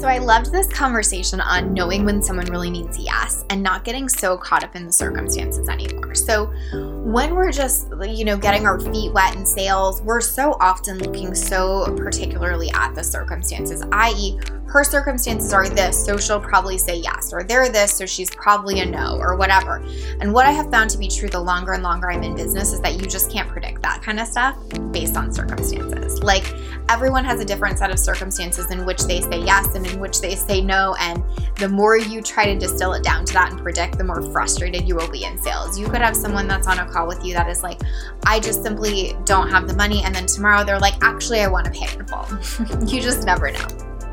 So 0.02 0.08
I 0.08 0.18
loved 0.18 0.52
this 0.52 0.66
conversation 0.66 1.40
on 1.42 1.76
knowing 1.76 2.06
when 2.06 2.24
someone 2.24 2.48
really 2.48 2.72
means 2.72 2.98
yes 2.98 3.46
and 3.52 3.62
not 3.62 3.84
getting 3.84 4.10
so 4.10 4.36
caught 4.36 4.64
up 4.64 4.76
in 4.76 4.88
the 4.88 4.92
circumstances 4.92 5.70
anymore. 5.70 6.16
So 6.16 6.48
when 7.06 7.36
we're 7.36 7.52
just, 7.52 7.88
you 8.10 8.26
know, 8.26 8.36
getting 8.36 8.66
our 8.66 8.80
feet 8.80 9.14
wet 9.14 9.36
in 9.36 9.46
sales, 9.46 10.02
we're 10.02 10.20
so 10.20 10.58
often 10.60 10.98
looking 10.98 11.36
so 11.36 11.94
particularly 11.96 12.72
at 12.72 12.96
the 12.96 13.04
circumstances, 13.04 13.84
i.e., 13.92 14.40
her 14.66 14.84
circumstances 14.84 15.54
are 15.54 15.70
this, 15.70 16.04
so 16.04 16.18
she'll 16.18 16.40
probably 16.40 16.80
say 16.80 16.96
yes, 16.96 17.32
or 17.32 17.44
they're 17.44 17.70
this, 17.70 17.94
so 17.94 18.06
she's 18.06 18.30
probably 18.32 18.80
a 18.80 18.86
no, 18.86 19.18
or 19.20 19.36
whatever. 19.36 19.84
And 20.22 20.34
what 20.34 20.48
I 20.48 20.52
have 20.52 20.72
found 20.72 20.90
to 20.92 20.98
be 20.98 21.10
true 21.10 21.30
the 21.30 21.42
longer 21.42 21.74
and 21.74 21.84
longer 21.84 22.10
I'm 22.10 22.24
in 22.24 22.36
business 22.36 22.72
is 22.72 22.80
that 22.82 22.94
you 22.94 23.06
just 23.06 23.30
can't 23.30 23.50
predict 23.50 23.71
that 23.82 24.02
kind 24.02 24.20
of 24.20 24.28
stuff 24.28 24.58
based 24.92 25.18
on 25.18 25.34
circumstances. 25.34 26.22
Like 26.24 26.56
everyone 26.90 27.24
has 27.26 27.40
a 27.40 27.46
different 27.46 27.78
set 27.78 27.92
of 27.92 28.00
circumstances 28.00 28.70
in 28.72 28.86
which 28.86 29.04
they 29.04 29.22
say 29.22 29.40
yes 29.40 29.76
and 29.76 29.86
in 29.86 30.00
which 30.00 30.22
they 30.22 30.36
say 30.36 30.62
no. 30.62 30.96
And 31.00 31.24
the 31.58 31.70
more 31.70 31.98
you 31.98 32.22
try 32.22 32.46
to 32.46 32.58
distill 32.58 32.94
it 32.94 33.04
down 33.04 33.26
to 33.26 33.34
that 33.34 33.52
and 33.52 33.62
predict, 33.62 33.98
the 33.98 34.04
more 34.04 34.22
frustrated 34.32 34.88
you 34.88 34.96
will 34.96 35.10
be 35.10 35.24
in 35.24 35.38
sales. 35.38 35.80
You 35.80 35.88
could 35.88 36.02
have 36.02 36.16
someone 36.16 36.48
that's 36.48 36.68
on 36.68 36.80
a 36.80 36.90
call 36.90 37.08
with 37.08 37.24
you 37.26 37.34
that 37.34 37.50
is 37.50 37.64
like, 37.64 37.82
I 38.26 38.40
just 38.40 38.64
simply 38.64 39.16
don't 39.26 39.50
have 39.50 39.68
the 39.68 39.76
money. 39.76 40.04
And 40.04 40.14
then 40.14 40.26
tomorrow 40.26 40.64
they're 40.64 40.80
like, 40.80 40.96
actually, 41.02 41.42
I 41.42 41.48
want 41.48 41.66
to 41.66 41.72
pay 41.72 41.94
in 41.94 42.06
full. 42.06 42.88
you 42.88 43.02
just 43.02 43.26
never 43.26 43.52
know. 43.52 43.68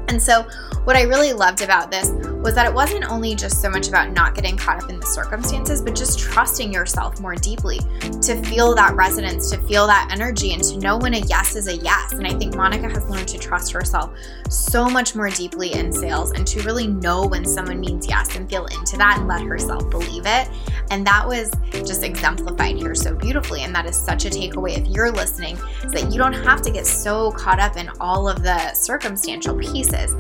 And 0.09 0.23
so, 0.23 0.49
what 0.85 0.97
I 0.97 1.03
really 1.03 1.33
loved 1.33 1.63
about 1.63 1.91
this 1.91 2.11
was 2.43 2.55
that 2.55 2.67
it 2.67 2.73
wasn't 2.73 3.05
only 3.11 3.35
just 3.35 3.61
so 3.61 3.69
much 3.69 3.89
about 3.89 4.13
not 4.13 4.35
getting 4.35 4.57
caught 4.57 4.83
up 4.83 4.91
in 4.91 5.01
the 5.01 5.07
circumstances, 5.07 5.83
but 5.83 5.95
just 5.95 6.19
trusting 6.19 6.73
yourself 6.73 7.21
more 7.21 7.35
deeply 7.35 7.79
to 8.23 8.41
feel 8.45 8.75
that 8.75 8.95
resonance, 8.95 9.51
to 9.51 9.59
feel 9.63 9.87
that 9.87 10.09
energy, 10.13 10.53
and 10.53 10.63
to 10.63 10.79
know 10.79 10.97
when 10.97 11.15
a 11.15 11.19
yes 11.19 11.57
is 11.57 11.67
a 11.67 11.77
yes. 11.77 12.13
And 12.13 12.27
I 12.27 12.33
think 12.35 12.55
Monica 12.55 12.89
has 12.89 13.09
learned 13.11 13.29
to 13.29 13.39
trust 13.39 13.73
herself 13.73 14.17
so 14.49 14.89
much 14.89 15.15
more 15.15 15.31
deeply 15.31 15.73
in 15.73 15.93
sales 15.93 16.33
and 16.33 16.47
to 16.47 16.63
really 16.63 16.87
know 16.87 17.27
when 17.27 17.45
someone 17.45 17.81
means 17.81 18.09
yes 18.09 18.37
and 18.37 18.49
feel 18.49 18.67
into 18.67 18.97
that 18.97 19.19
and 19.19 19.29
let 19.29 19.43
herself 19.43 19.91
believe 19.91 20.25
it. 20.25 20.49
And 20.91 21.07
that 21.07 21.27
was 21.27 21.51
just 21.73 22.05
exemplified 22.05 22.77
here 22.77 22.95
so 22.95 23.15
beautifully. 23.15 23.63
And 23.63 23.75
that 23.75 23.87
is 23.87 23.97
such 23.97 24.27
a 24.27 24.31
takeaway 24.31 24.79
if 24.79 24.87
you're 24.87 25.11
listening, 25.11 25.59
is 25.85 25.93
that 25.93 26.11
you 26.13 26.19
don't 26.19 26.33
have 26.33 26.63
to 26.63 26.71
get 26.71 26.87
so 26.87 27.33
caught 27.33 27.59
up 27.59 27.77
in 27.77 27.91
all 28.01 28.29
of 28.29 28.43
the 28.43 28.73
circumstantial 28.75 29.59
pieces 29.59 30.15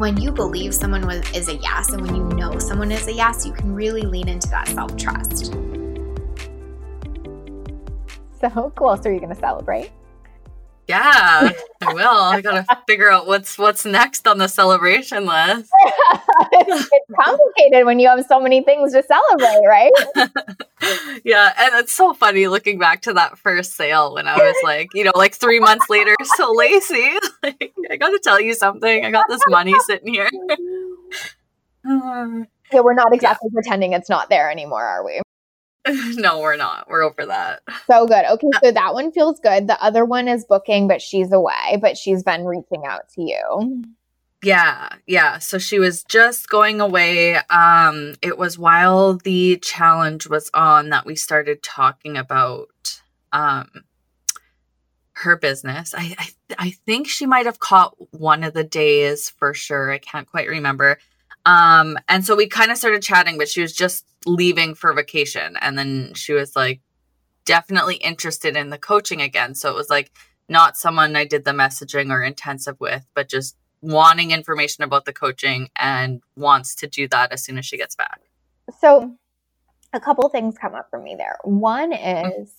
when 0.00 0.18
you 0.18 0.32
believe 0.32 0.74
someone 0.74 1.04
is 1.34 1.48
a 1.48 1.56
yes 1.56 1.92
and 1.92 2.00
when 2.00 2.16
you 2.16 2.24
know 2.36 2.58
someone 2.58 2.90
is 2.90 3.06
a 3.06 3.12
yes, 3.12 3.44
you 3.44 3.52
can 3.52 3.74
really 3.74 4.00
lean 4.00 4.28
into 4.28 4.48
that 4.48 4.66
self 4.68 4.96
trust. 4.96 5.52
So 8.40 8.72
cool. 8.74 8.90
else 8.90 9.04
are 9.04 9.12
you 9.12 9.20
going 9.20 9.34
to 9.34 9.38
celebrate? 9.38 9.90
Yeah, 10.88 11.52
I 11.82 11.94
will. 11.94 12.08
I 12.08 12.40
gotta 12.40 12.66
figure 12.88 13.10
out 13.10 13.26
what's 13.26 13.56
what's 13.56 13.84
next 13.84 14.26
on 14.26 14.38
the 14.38 14.48
celebration 14.48 15.24
list. 15.24 15.70
it's, 16.52 16.90
complicated 17.14 17.86
when 17.86 18.00
you 18.00 18.08
have 18.08 18.24
so 18.26 18.40
many 18.40 18.62
things 18.62 18.92
to 18.92 19.02
celebrate, 19.02 19.66
right? 19.68 19.92
yeah, 21.24 21.52
and 21.58 21.74
it's 21.76 21.92
so 21.92 22.12
funny 22.12 22.48
looking 22.48 22.78
back 22.78 23.02
to 23.02 23.12
that 23.12 23.38
first 23.38 23.74
sale 23.74 24.14
when 24.14 24.26
I 24.26 24.36
was 24.36 24.56
like, 24.64 24.88
you 24.94 25.04
know, 25.04 25.12
like 25.14 25.34
three 25.34 25.60
months 25.60 25.88
later. 25.88 26.14
So 26.36 26.52
Lacey, 26.52 27.10
like, 27.42 27.72
I 27.88 27.96
gotta 27.96 28.18
tell 28.22 28.40
you 28.40 28.54
something. 28.54 29.04
I 29.04 29.12
got 29.12 29.26
this 29.28 29.42
money 29.48 29.74
sitting 29.86 30.12
here. 30.12 30.28
yeah, 31.84 32.80
we're 32.80 32.94
not 32.94 33.14
exactly 33.14 33.48
yeah. 33.52 33.54
pretending 33.54 33.92
it's 33.92 34.08
not 34.08 34.28
there 34.28 34.50
anymore, 34.50 34.84
are 34.84 35.04
we? 35.04 35.20
no, 36.14 36.40
we're 36.40 36.56
not. 36.56 36.88
We're 36.88 37.02
over 37.02 37.26
that. 37.26 37.62
So 37.86 38.06
good. 38.06 38.24
Okay, 38.26 38.48
so 38.62 38.72
that 38.72 38.92
one 38.92 39.12
feels 39.12 39.40
good. 39.40 39.66
The 39.66 39.82
other 39.82 40.04
one 40.04 40.28
is 40.28 40.44
booking, 40.44 40.88
but 40.88 41.00
she's 41.00 41.32
away, 41.32 41.78
but 41.80 41.96
she's 41.96 42.22
been 42.22 42.44
reaching 42.44 42.84
out 42.86 43.08
to 43.14 43.22
you. 43.22 43.84
Yeah, 44.42 44.88
yeah. 45.06 45.38
So 45.38 45.58
she 45.58 45.78
was 45.78 46.02
just 46.04 46.48
going 46.48 46.80
away. 46.80 47.36
Um, 47.50 48.14
it 48.22 48.38
was 48.38 48.58
while 48.58 49.16
the 49.16 49.58
challenge 49.58 50.28
was 50.28 50.50
on 50.54 50.90
that 50.90 51.06
we 51.06 51.14
started 51.14 51.62
talking 51.62 52.16
about 52.16 52.68
um 53.32 53.68
her 55.12 55.36
business. 55.36 55.94
I 55.96 56.14
I, 56.18 56.28
I 56.58 56.70
think 56.70 57.08
she 57.08 57.26
might 57.26 57.46
have 57.46 57.60
caught 57.60 57.94
one 58.12 58.42
of 58.44 58.54
the 58.54 58.64
days 58.64 59.30
for 59.30 59.54
sure. 59.54 59.90
I 59.92 59.98
can't 59.98 60.30
quite 60.30 60.48
remember. 60.48 60.98
Um, 61.46 61.98
and 62.08 62.24
so 62.24 62.36
we 62.36 62.46
kind 62.46 62.70
of 62.70 62.76
started 62.76 63.02
chatting, 63.02 63.38
but 63.38 63.48
she 63.48 63.62
was 63.62 63.72
just 63.72 64.04
leaving 64.26 64.74
for 64.74 64.92
vacation. 64.92 65.56
And 65.60 65.78
then 65.78 66.14
she 66.14 66.32
was 66.32 66.54
like, 66.54 66.80
definitely 67.44 67.96
interested 67.96 68.56
in 68.56 68.70
the 68.70 68.78
coaching 68.78 69.20
again. 69.20 69.54
So 69.54 69.70
it 69.70 69.74
was 69.74 69.90
like 69.90 70.12
not 70.48 70.76
someone 70.76 71.16
I 71.16 71.24
did 71.24 71.44
the 71.44 71.52
messaging 71.52 72.10
or 72.10 72.22
intensive 72.22 72.78
with, 72.78 73.06
but 73.14 73.28
just 73.28 73.56
wanting 73.80 74.30
information 74.30 74.84
about 74.84 75.04
the 75.04 75.12
coaching 75.12 75.70
and 75.76 76.22
wants 76.36 76.74
to 76.76 76.86
do 76.86 77.08
that 77.08 77.32
as 77.32 77.42
soon 77.42 77.58
as 77.58 77.64
she 77.64 77.76
gets 77.76 77.96
back. 77.96 78.20
So 78.78 79.16
a 79.92 80.00
couple 80.00 80.28
things 80.28 80.58
come 80.58 80.74
up 80.74 80.88
for 80.90 81.00
me 81.00 81.14
there. 81.16 81.38
One 81.44 81.92
mm-hmm. 81.92 82.42
is 82.42 82.54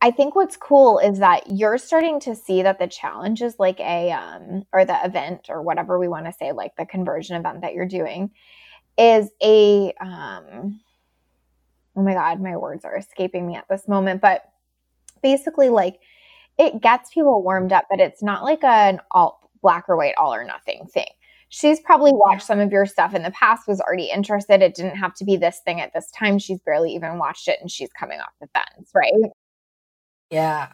I 0.00 0.12
think 0.12 0.36
what's 0.36 0.56
cool 0.56 0.98
is 0.98 1.18
that 1.18 1.50
you're 1.50 1.78
starting 1.78 2.20
to 2.20 2.36
see 2.36 2.62
that 2.62 2.78
the 2.78 2.86
challenge 2.86 3.42
is 3.42 3.56
like 3.58 3.80
a 3.80 4.12
um 4.12 4.64
or 4.72 4.84
the 4.84 4.98
event 5.04 5.46
or 5.48 5.62
whatever 5.62 5.98
we 5.98 6.08
want 6.08 6.26
to 6.26 6.32
say 6.32 6.52
like 6.52 6.76
the 6.76 6.86
conversion 6.86 7.36
event 7.36 7.62
that 7.62 7.74
you're 7.74 7.86
doing 7.86 8.30
is 8.96 9.30
a 9.42 9.92
um 10.00 10.80
oh 11.96 12.02
my 12.02 12.14
god 12.14 12.40
my 12.40 12.56
words 12.56 12.84
are 12.84 12.96
escaping 12.96 13.46
me 13.46 13.56
at 13.56 13.66
this 13.68 13.88
moment 13.88 14.20
but 14.20 14.44
basically 15.20 15.68
like 15.68 15.98
it 16.58 16.80
gets 16.80 17.12
people 17.12 17.42
warmed 17.42 17.72
up 17.72 17.86
but 17.90 18.00
it's 18.00 18.22
not 18.22 18.44
like 18.44 18.62
an 18.62 19.00
all 19.10 19.50
black 19.62 19.88
or 19.88 19.96
white 19.96 20.14
all 20.16 20.32
or 20.32 20.44
nothing 20.44 20.86
thing. 20.86 21.06
She's 21.50 21.80
probably 21.80 22.12
watched 22.12 22.46
some 22.46 22.60
of 22.60 22.70
your 22.70 22.84
stuff 22.84 23.14
in 23.14 23.22
the 23.22 23.30
past 23.30 23.66
was 23.66 23.80
already 23.80 24.10
interested. 24.10 24.60
It 24.60 24.74
didn't 24.74 24.96
have 24.96 25.14
to 25.14 25.24
be 25.24 25.36
this 25.36 25.60
thing 25.64 25.80
at 25.80 25.92
this 25.94 26.10
time. 26.10 26.38
She's 26.38 26.60
barely 26.60 26.94
even 26.94 27.18
watched 27.18 27.48
it 27.48 27.58
and 27.60 27.70
she's 27.70 27.90
coming 27.92 28.20
off 28.20 28.32
the 28.40 28.48
fence 28.48 28.90
right 28.94 29.32
yeah. 30.30 30.68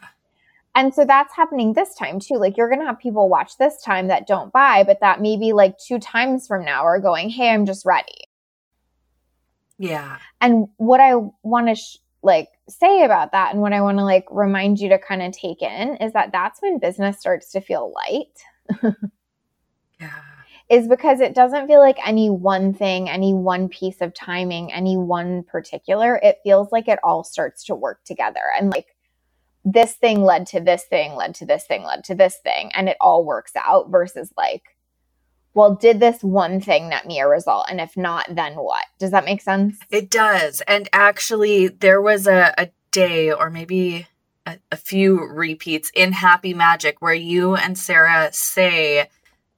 And 0.75 0.93
so 0.93 1.05
that's 1.05 1.33
happening 1.33 1.73
this 1.73 1.95
time 1.95 2.19
too. 2.19 2.35
Like 2.35 2.57
you're 2.57 2.67
going 2.67 2.81
to 2.81 2.85
have 2.85 2.99
people 2.99 3.29
watch 3.29 3.57
this 3.57 3.81
time 3.81 4.07
that 4.07 4.27
don't 4.27 4.51
buy, 4.51 4.83
but 4.83 4.99
that 4.99 5.21
maybe 5.21 5.53
like 5.53 5.77
two 5.77 5.99
times 5.99 6.47
from 6.47 6.65
now 6.65 6.83
are 6.83 6.99
going, 6.99 7.29
Hey, 7.29 7.49
I'm 7.49 7.65
just 7.65 7.85
ready. 7.85 8.27
Yeah. 9.77 10.17
And 10.41 10.67
what 10.77 10.99
I 10.99 11.15
want 11.43 11.67
to 11.67 11.75
sh- 11.75 11.97
like 12.21 12.49
say 12.67 13.03
about 13.03 13.31
that 13.31 13.53
and 13.53 13.61
what 13.61 13.71
I 13.71 13.81
want 13.81 13.99
to 13.99 14.03
like 14.03 14.25
remind 14.31 14.79
you 14.79 14.89
to 14.89 14.97
kind 14.97 15.21
of 15.21 15.31
take 15.31 15.61
in 15.61 15.95
is 15.97 16.11
that 16.13 16.31
that's 16.31 16.61
when 16.61 16.79
business 16.79 17.19
starts 17.19 17.51
to 17.51 17.61
feel 17.61 17.93
light. 17.93 18.83
yeah. 19.99 20.09
Is 20.67 20.87
because 20.87 21.19
it 21.19 21.35
doesn't 21.35 21.67
feel 21.67 21.79
like 21.79 21.99
any 22.05 22.29
one 22.29 22.73
thing, 22.73 23.07
any 23.07 23.33
one 23.33 23.69
piece 23.69 24.01
of 24.01 24.13
timing, 24.15 24.73
any 24.73 24.97
one 24.97 25.43
particular. 25.43 26.19
It 26.23 26.39
feels 26.43 26.71
like 26.71 26.87
it 26.87 26.99
all 27.03 27.23
starts 27.23 27.63
to 27.65 27.75
work 27.75 28.03
together. 28.03 28.41
And 28.57 28.71
like 28.71 28.94
this 29.65 29.93
thing 29.93 30.21
led 30.21 30.45
to 30.47 30.59
this 30.59 30.83
thing, 30.83 31.15
led 31.15 31.33
to 31.35 31.45
this 31.45 31.65
thing, 31.65 31.83
led 31.83 32.03
to 32.05 32.15
this 32.15 32.37
thing, 32.37 32.71
and 32.75 32.87
it 32.87 32.97
all 33.01 33.25
works 33.25 33.53
out 33.55 33.89
versus 33.89 34.31
like, 34.37 34.63
well, 35.55 35.73
did 35.73 35.99
this 35.99 36.21
one 36.21 36.61
thing 36.61 36.89
net 36.89 37.07
me 37.07 37.19
a 37.19 37.27
result? 37.27 37.65
And 37.69 37.81
if 37.81 37.97
not, 37.97 38.27
then 38.29 38.53
what? 38.53 38.85
Does 38.99 39.11
that 39.11 39.25
make 39.25 39.41
sense? 39.41 39.79
It 39.89 40.11
does. 40.11 40.61
And 40.67 40.87
actually, 40.93 41.69
there 41.69 42.01
was 42.01 42.27
a, 42.27 42.53
a 42.57 42.69
day 42.91 43.31
or 43.31 43.49
maybe 43.49 44.05
a, 44.45 44.59
a 44.71 44.77
few 44.77 45.25
repeats 45.25 45.89
in 45.95 46.11
Happy 46.11 46.53
Magic 46.53 46.97
where 46.99 47.13
you 47.13 47.55
and 47.55 47.77
Sarah 47.77 48.29
say, 48.33 49.09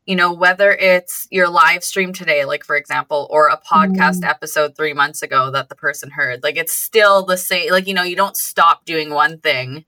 you 0.05 0.15
know, 0.15 0.31
whether 0.31 0.71
it's 0.71 1.27
your 1.31 1.49
live 1.49 1.83
stream 1.83 2.13
today, 2.13 2.45
like 2.45 2.63
for 2.63 2.77
example, 2.77 3.27
or 3.29 3.47
a 3.47 3.59
podcast 3.59 4.21
mm. 4.21 4.29
episode 4.29 4.77
three 4.77 4.93
months 4.93 5.21
ago 5.21 5.51
that 5.51 5.67
the 5.67 5.75
person 5.75 6.11
heard, 6.11 6.43
like 6.43 6.55
it's 6.55 6.73
still 6.73 7.25
the 7.25 7.37
same. 7.37 7.71
Like, 7.71 7.87
you 7.87 7.93
know, 7.93 8.03
you 8.03 8.15
don't 8.15 8.37
stop 8.37 8.85
doing 8.85 9.09
one 9.09 9.39
thing 9.39 9.83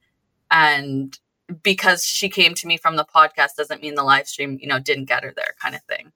and 0.52 1.18
because 1.64 2.06
she 2.06 2.30
came 2.30 2.54
to 2.54 2.68
me 2.68 2.78
from 2.78 2.96
the 2.96 3.06
podcast 3.06 3.56
doesn't 3.58 3.82
mean 3.82 3.96
the 3.96 4.04
live 4.04 4.28
stream 4.28 4.58
you 4.62 4.68
know 4.68 4.80
didn't 4.80 5.06
get 5.06 5.24
her 5.24 5.34
there 5.36 5.56
kind 5.62 5.76
of 5.76 5.82
thing. 5.84 6.12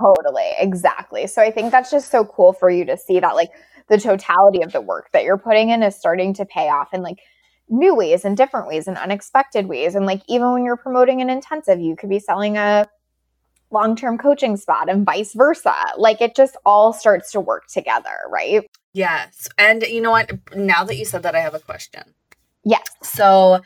Totally. 0.00 0.52
Exactly. 0.58 1.26
So 1.26 1.42
i 1.42 1.50
think 1.50 1.70
that's 1.70 1.90
just 1.90 2.10
so 2.10 2.24
cool 2.24 2.52
for 2.52 2.70
you 2.70 2.84
to 2.86 2.96
see 2.96 3.20
that 3.20 3.34
like 3.34 3.50
the 3.88 3.98
totality 3.98 4.62
of 4.62 4.72
the 4.72 4.80
work 4.80 5.10
that 5.12 5.24
you're 5.24 5.38
putting 5.38 5.70
in 5.70 5.82
is 5.82 5.94
starting 5.94 6.34
to 6.34 6.44
pay 6.44 6.68
off 6.68 6.92
in 6.92 7.02
like 7.02 7.18
new 7.68 7.94
ways 7.94 8.24
and 8.24 8.36
different 8.36 8.68
ways 8.68 8.88
and 8.88 8.96
unexpected 8.96 9.66
ways. 9.66 9.94
And 9.94 10.06
like 10.06 10.22
even 10.28 10.52
when 10.52 10.64
you're 10.64 10.76
promoting 10.76 11.20
an 11.20 11.30
intensive 11.30 11.80
you 11.80 11.96
could 11.96 12.10
be 12.10 12.18
selling 12.18 12.56
a 12.56 12.86
long-term 13.70 14.16
coaching 14.18 14.56
spot 14.56 14.88
and 14.88 15.04
vice 15.04 15.34
versa. 15.34 15.74
Like 15.98 16.20
it 16.20 16.36
just 16.36 16.56
all 16.64 16.92
starts 16.92 17.32
to 17.32 17.40
work 17.40 17.66
together 17.66 18.16
right? 18.30 18.66
Yes. 18.92 19.48
And 19.58 19.82
you 19.82 20.00
know 20.00 20.12
what? 20.12 20.30
Now 20.54 20.84
that 20.84 20.96
you 20.96 21.04
said 21.04 21.22
that 21.24 21.34
i 21.34 21.40
have 21.40 21.54
a 21.54 21.58
question 21.58 22.14
Yes. 22.66 22.82
So 23.02 23.60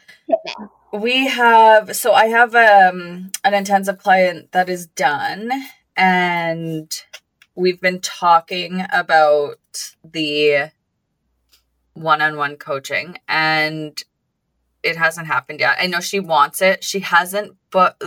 we 0.92 1.26
have 1.26 1.96
so 1.96 2.12
I 2.12 2.26
have 2.26 2.54
um 2.54 3.32
an 3.42 3.54
intensive 3.54 3.98
client 3.98 4.52
that 4.52 4.68
is 4.68 4.86
done 4.86 5.50
and 5.96 6.92
we've 7.54 7.80
been 7.80 8.00
talking 8.00 8.84
about 8.92 9.94
the 10.04 10.70
one-on-one 11.94 12.56
coaching 12.56 13.16
and 13.26 14.02
it 14.82 14.96
hasn't 14.96 15.26
happened 15.26 15.60
yet. 15.60 15.78
I 15.80 15.86
know 15.86 16.00
she 16.00 16.20
wants 16.20 16.60
it. 16.60 16.84
She 16.84 17.00
hasn't 17.00 17.56
but 17.70 18.00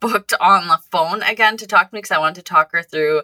booked 0.00 0.32
on 0.40 0.68
the 0.68 0.78
phone 0.90 1.22
again 1.22 1.58
to 1.58 1.66
talk 1.66 1.90
to 1.90 1.94
me 1.94 1.98
because 1.98 2.10
I 2.10 2.18
wanted 2.18 2.36
to 2.36 2.42
talk 2.42 2.72
her 2.72 2.82
through 2.82 3.22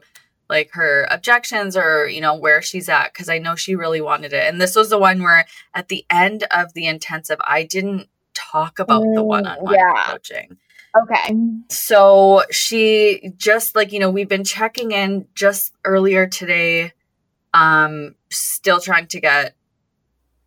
like 0.49 0.71
her 0.73 1.07
objections 1.11 1.77
or 1.77 2.07
you 2.07 2.21
know 2.21 2.35
where 2.35 2.63
she's 2.63 2.89
at 2.89 3.13
because 3.13 3.29
i 3.29 3.39
know 3.39 3.55
she 3.55 3.75
really 3.75 4.01
wanted 4.01 4.33
it. 4.33 4.49
And 4.49 4.61
this 4.61 4.77
was 4.77 4.91
the 4.91 4.99
one 4.99 5.23
where 5.23 5.47
at 5.75 5.89
the 5.89 6.05
end 6.11 6.45
of 6.55 6.73
the 6.75 6.87
intensive 6.87 7.39
i 7.47 7.63
didn't 7.63 8.09
talk 8.35 8.79
about 8.79 9.03
mm, 9.03 9.15
the 9.15 9.23
one-on-one 9.23 9.75
yeah. 9.75 10.05
coaching. 10.07 10.57
Okay. 10.95 11.35
So 11.69 12.43
she 12.51 13.33
just 13.37 13.75
like 13.75 13.93
you 13.93 13.99
know 13.99 14.11
we've 14.11 14.29
been 14.29 14.45
checking 14.45 14.93
in 14.93 15.27
just 15.35 15.75
earlier 15.85 16.27
today 16.27 16.93
um 17.55 18.15
still 18.31 18.81
trying 18.81 19.07
to 19.09 19.21
get 19.21 19.55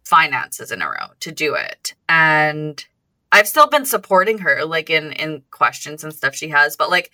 finances 0.04 0.72
in 0.72 0.82
a 0.82 0.88
row 0.88 1.14
to 1.22 1.32
do 1.32 1.56
it. 1.56 1.96
And 2.08 2.84
i've 3.32 3.48
still 3.48 3.68
been 3.68 3.86
supporting 3.86 4.38
her 4.40 4.64
like 4.66 4.90
in 4.90 5.12
in 5.14 5.42
questions 5.52 6.04
and 6.04 6.14
stuff 6.14 6.36
she 6.36 6.50
has 6.50 6.78
but 6.78 6.90
like 6.90 7.12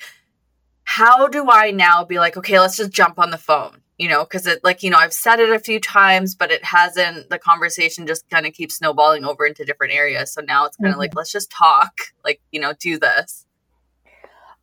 how 0.83 1.27
do 1.27 1.49
I 1.49 1.71
now 1.71 2.03
be 2.03 2.19
like, 2.19 2.37
okay, 2.37 2.59
let's 2.59 2.77
just 2.77 2.91
jump 2.91 3.19
on 3.19 3.31
the 3.31 3.37
phone? 3.37 3.81
You 3.97 4.09
know, 4.09 4.23
because 4.23 4.47
it 4.47 4.63
like, 4.63 4.83
you 4.83 4.89
know, 4.89 4.97
I've 4.97 5.13
said 5.13 5.39
it 5.39 5.51
a 5.51 5.59
few 5.59 5.79
times, 5.79 6.33
but 6.35 6.51
it 6.51 6.63
hasn't, 6.63 7.29
the 7.29 7.37
conversation 7.37 8.07
just 8.07 8.27
kind 8.29 8.47
of 8.47 8.53
keeps 8.53 8.75
snowballing 8.75 9.23
over 9.23 9.45
into 9.45 9.63
different 9.63 9.93
areas. 9.93 10.33
So 10.33 10.41
now 10.41 10.65
it's 10.65 10.75
kind 10.77 10.87
of 10.87 10.93
mm-hmm. 10.93 10.99
like, 10.99 11.15
let's 11.15 11.31
just 11.31 11.51
talk, 11.51 11.93
like, 12.25 12.41
you 12.51 12.59
know, 12.59 12.73
do 12.79 12.97
this. 12.97 13.45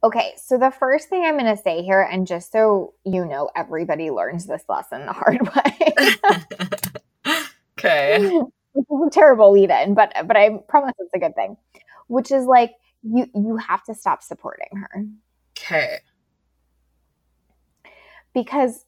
Okay, 0.02 0.32
so 0.36 0.58
the 0.58 0.70
first 0.70 1.08
thing 1.08 1.24
I'm 1.24 1.38
going 1.38 1.56
to 1.56 1.60
say 1.60 1.82
here, 1.82 2.02
and 2.02 2.26
just 2.26 2.52
so 2.52 2.94
you 3.04 3.24
know, 3.24 3.50
everybody 3.56 4.10
learns 4.10 4.46
this 4.46 4.62
lesson 4.68 5.06
the 5.06 5.12
hard 5.12 5.40
way. 7.26 7.36
okay. 7.78 8.40
This 8.74 8.84
is 8.84 9.06
a 9.08 9.10
terrible 9.10 9.50
lead 9.50 9.70
in, 9.70 9.94
but 9.94 10.12
but 10.26 10.36
I 10.36 10.58
promise 10.68 10.92
it's 11.00 11.12
a 11.12 11.18
good 11.18 11.34
thing. 11.34 11.56
Which 12.06 12.30
is 12.30 12.44
like 12.44 12.74
you 13.02 13.26
you 13.34 13.56
have 13.56 13.82
to 13.84 13.94
stop 13.94 14.22
supporting 14.22 14.68
her. 14.76 15.04
Okay 15.58 15.98
because 18.34 18.84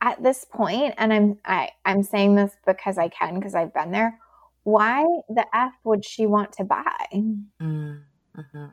at 0.00 0.22
this 0.22 0.44
point 0.44 0.94
and 0.96 1.12
i'm 1.12 1.38
I, 1.44 1.70
i'm 1.84 2.02
saying 2.02 2.34
this 2.36 2.52
because 2.66 2.98
i 2.98 3.08
can 3.08 3.34
because 3.34 3.54
i've 3.54 3.74
been 3.74 3.90
there 3.90 4.18
why 4.64 5.04
the 5.28 5.44
f 5.54 5.72
would 5.84 6.04
she 6.04 6.26
want 6.26 6.52
to 6.52 6.64
buy 6.64 7.06
mm-hmm. 7.12 8.66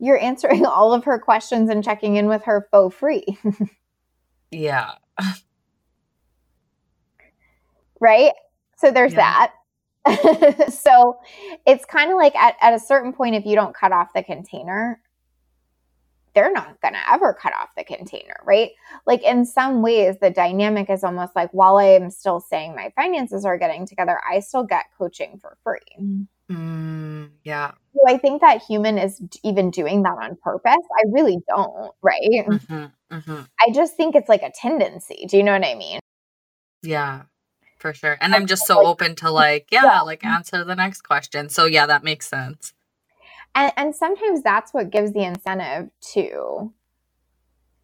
you're 0.00 0.18
answering 0.18 0.66
all 0.66 0.92
of 0.92 1.04
her 1.04 1.18
questions 1.18 1.70
and 1.70 1.84
checking 1.84 2.16
in 2.16 2.26
with 2.26 2.44
her 2.44 2.66
for 2.70 2.90
free. 2.90 3.24
yeah. 4.50 4.94
right? 8.00 8.32
So 8.76 8.90
there's 8.90 9.12
yeah. 9.12 9.48
that. 10.06 10.72
so 10.72 11.18
it's 11.66 11.84
kind 11.84 12.10
of 12.10 12.16
like 12.16 12.34
at, 12.34 12.56
at 12.62 12.72
a 12.72 12.80
certain 12.80 13.12
point, 13.12 13.34
if 13.34 13.44
you 13.44 13.54
don't 13.54 13.74
cut 13.74 13.92
off 13.92 14.12
the 14.14 14.22
container, 14.22 15.00
they're 16.34 16.52
not 16.52 16.80
going 16.80 16.94
to 16.94 17.12
ever 17.12 17.34
cut 17.34 17.52
off 17.54 17.70
the 17.76 17.84
container, 17.84 18.36
right? 18.44 18.70
Like 19.06 19.22
in 19.22 19.44
some 19.44 19.82
ways, 19.82 20.16
the 20.20 20.30
dynamic 20.30 20.90
is 20.90 21.04
almost 21.04 21.34
like 21.34 21.50
while 21.52 21.78
I 21.78 21.86
am 21.86 22.10
still 22.10 22.40
saying 22.40 22.74
my 22.74 22.92
finances 22.96 23.44
are 23.44 23.58
getting 23.58 23.86
together, 23.86 24.20
I 24.28 24.40
still 24.40 24.64
get 24.64 24.86
coaching 24.96 25.38
for 25.40 25.56
free. 25.64 26.26
Mm, 26.50 27.30
yeah. 27.44 27.72
So 27.94 28.00
I 28.08 28.18
think 28.18 28.40
that 28.40 28.62
human 28.62 28.98
is 28.98 29.20
even 29.44 29.70
doing 29.70 30.02
that 30.02 30.16
on 30.20 30.36
purpose. 30.42 30.72
I 30.74 31.02
really 31.10 31.38
don't, 31.48 31.92
right? 32.02 32.46
Mm-hmm, 32.48 33.14
mm-hmm. 33.14 33.40
I 33.60 33.72
just 33.72 33.96
think 33.96 34.14
it's 34.14 34.28
like 34.28 34.42
a 34.42 34.50
tendency. 34.50 35.26
Do 35.28 35.36
you 35.36 35.42
know 35.42 35.52
what 35.52 35.64
I 35.64 35.74
mean? 35.74 36.00
Yeah, 36.82 37.22
for 37.78 37.92
sure. 37.92 38.16
And 38.20 38.34
I'm 38.34 38.46
just 38.46 38.66
so 38.66 38.86
open 38.86 39.14
to 39.16 39.30
like, 39.32 39.68
yeah, 39.70 39.84
yeah. 39.84 40.00
like 40.00 40.24
answer 40.24 40.64
the 40.64 40.76
next 40.76 41.02
question. 41.02 41.48
So 41.48 41.66
yeah, 41.66 41.86
that 41.86 42.04
makes 42.04 42.28
sense. 42.28 42.72
And, 43.54 43.72
and 43.76 43.94
sometimes 43.94 44.42
that's 44.42 44.72
what 44.72 44.90
gives 44.90 45.12
the 45.12 45.24
incentive 45.24 45.90
to 46.14 46.72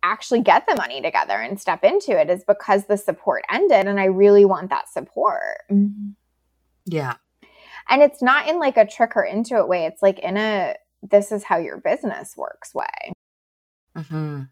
actually 0.03 0.41
get 0.41 0.67
the 0.69 0.77
money 0.77 1.03
together 1.03 1.35
and 1.35 1.61
step 1.61 1.83
into 1.83 2.19
it 2.19 2.31
is 2.31 2.45
because 2.45 2.87
the 2.87 2.97
support 2.97 3.43
ended 3.51 3.87
and 3.87 3.99
I 3.99 4.05
really 4.05 4.45
want 4.45 4.71
that 4.71 4.89
support. 4.89 5.63
Yeah. 6.85 7.15
And 7.89 8.03
it's 8.03 8.23
not 8.23 8.49
in 8.49 8.59
like 8.59 8.77
a 8.77 8.87
trick 8.87 9.15
her 9.15 9.25
into 9.25 9.57
it 9.57 9.69
way. 9.69 9.87
It's 9.87 10.03
like 10.03 10.19
in 10.21 10.37
a 10.37 10.77
this 11.03 11.33
is 11.33 11.45
how 11.45 11.59
your 11.59 11.79
business 11.79 12.37
works 12.37 12.75
way. 12.75 13.13
Mm-hmm. 13.97 14.43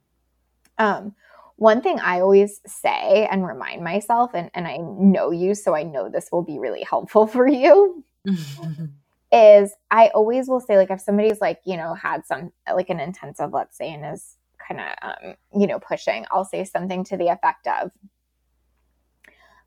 Um, 0.79 1.15
one 1.57 1.83
thing 1.83 2.01
I 2.01 2.21
always 2.21 2.61
say 2.67 3.29
and 3.31 3.47
remind 3.47 3.83
myself, 3.83 4.33
and, 4.35 4.51
and 4.55 4.67
I 4.67 4.79
know 4.79 5.31
you, 5.31 5.55
so 5.55 5.75
I 5.75 5.85
know 5.85 6.09
this 6.09 6.29
will 6.33 6.43
be 6.43 6.59
really 6.59 6.83
helpful 6.83 7.27
for 7.29 7.47
you, 7.47 8.05
is 9.35 9.75
I 9.91 10.09
always 10.15 10.49
will 10.49 10.61
say, 10.61 10.77
like, 10.77 10.91
if 10.91 11.01
somebody's 11.01 11.41
like, 11.41 11.61
you 11.67 11.77
know, 11.77 11.95
had 11.95 12.25
some, 12.25 12.53
like 12.73 12.89
an 12.89 13.01
intensive, 13.01 13.53
let's 13.53 13.77
say, 13.77 13.93
and 13.93 14.15
is 14.15 14.37
kind 14.67 14.81
of, 14.81 14.87
um, 15.03 15.35
you 15.61 15.67
know, 15.67 15.81
pushing, 15.81 16.25
I'll 16.31 16.45
say 16.45 16.65
something 16.65 17.03
to 17.05 17.17
the 17.17 17.29
effect 17.29 17.67
of, 17.67 17.91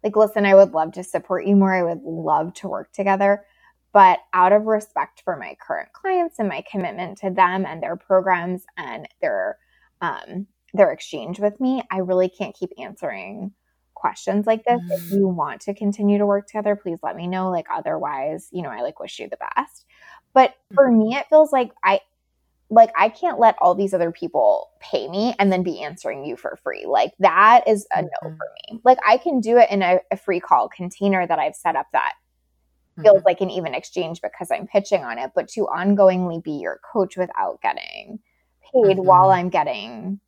like, 0.04 0.16
listen, 0.16 0.46
I 0.46 0.56
would 0.56 0.72
love 0.72 0.94
to 0.94 1.04
support 1.04 1.46
you 1.46 1.58
more. 1.58 1.74
I 1.74 1.84
would 1.84 2.04
love 2.04 2.54
to 2.56 2.70
work 2.70 2.94
together. 2.94 3.44
But 3.92 4.20
out 4.34 4.54
of 4.54 4.68
respect 4.68 5.22
for 5.24 5.36
my 5.36 5.58
current 5.60 5.92
clients 5.92 6.40
and 6.40 6.48
my 6.48 6.64
commitment 6.70 7.18
to 7.20 7.30
them 7.30 7.66
and 7.66 7.84
their 7.84 7.96
programs 7.96 8.64
and 8.78 9.08
their 9.22 9.58
um, 10.02 10.48
their 10.74 10.92
exchange 10.92 11.40
with 11.40 11.60
me, 11.60 11.82
I 11.90 12.00
really 12.00 12.30
can't 12.30 12.56
keep 12.56 12.72
answering 12.78 13.54
questions 13.98 14.46
like 14.46 14.64
this. 14.64 14.80
Mm. 14.82 14.92
If 14.92 15.12
you 15.12 15.28
want 15.28 15.62
to 15.62 15.74
continue 15.74 16.18
to 16.18 16.26
work 16.26 16.48
together, 16.48 16.76
please 16.76 17.00
let 17.02 17.16
me 17.16 17.28
know. 17.28 17.50
Like 17.50 17.66
otherwise, 17.74 18.48
you 18.52 18.62
know, 18.62 18.70
I 18.70 18.82
like 18.82 19.00
wish 19.00 19.20
you 19.20 19.28
the 19.28 19.38
best. 19.38 19.86
But 20.34 20.56
for 20.74 20.90
mm. 20.90 20.98
me, 20.98 21.16
it 21.16 21.28
feels 21.30 21.52
like 21.52 21.72
I 21.84 22.02
like 22.70 22.92
I 22.98 23.10
can't 23.10 23.40
let 23.40 23.56
all 23.60 23.76
these 23.76 23.94
other 23.94 24.12
people 24.12 24.70
pay 24.80 25.08
me 25.08 25.34
and 25.40 25.52
then 25.52 25.64
be 25.64 25.82
answering 25.82 26.26
you 26.26 26.36
for 26.36 26.60
free. 26.64 26.86
Like 26.86 27.14
that 27.20 27.64
is 27.68 27.88
a 27.96 28.04
no 28.04 28.10
mm-hmm. 28.24 28.36
for 28.36 28.48
me. 28.72 28.82
Like 28.84 29.00
I 29.08 29.18
can 29.18 29.40
do 29.40 29.58
it 29.58 29.70
in 29.72 29.82
a, 29.82 30.00
a 30.12 30.18
free 30.18 30.40
call 30.40 30.70
container 30.70 31.26
that 31.26 31.40
I've 31.40 31.56
set 31.56 31.76
up 31.76 31.88
that 31.94 32.14
feels 33.02 33.18
mm-hmm. 33.18 33.26
like 33.26 33.42
an 33.42 33.50
even 33.50 33.74
exchange 33.74 34.22
because 34.22 34.52
I'm 34.52 34.68
pitching 34.68 35.04
on 35.04 35.18
it, 35.18 35.32
but 35.34 35.48
to 35.50 35.68
ongoingly 35.68 36.44
be 36.44 36.54
your 36.54 36.80
coach 36.92 37.16
without 37.16 37.62
getting 37.62 38.20
paid 38.62 38.98
mm-hmm. 38.98 39.06
while 39.06 39.30
I'm 39.30 39.50
getting 39.50 40.20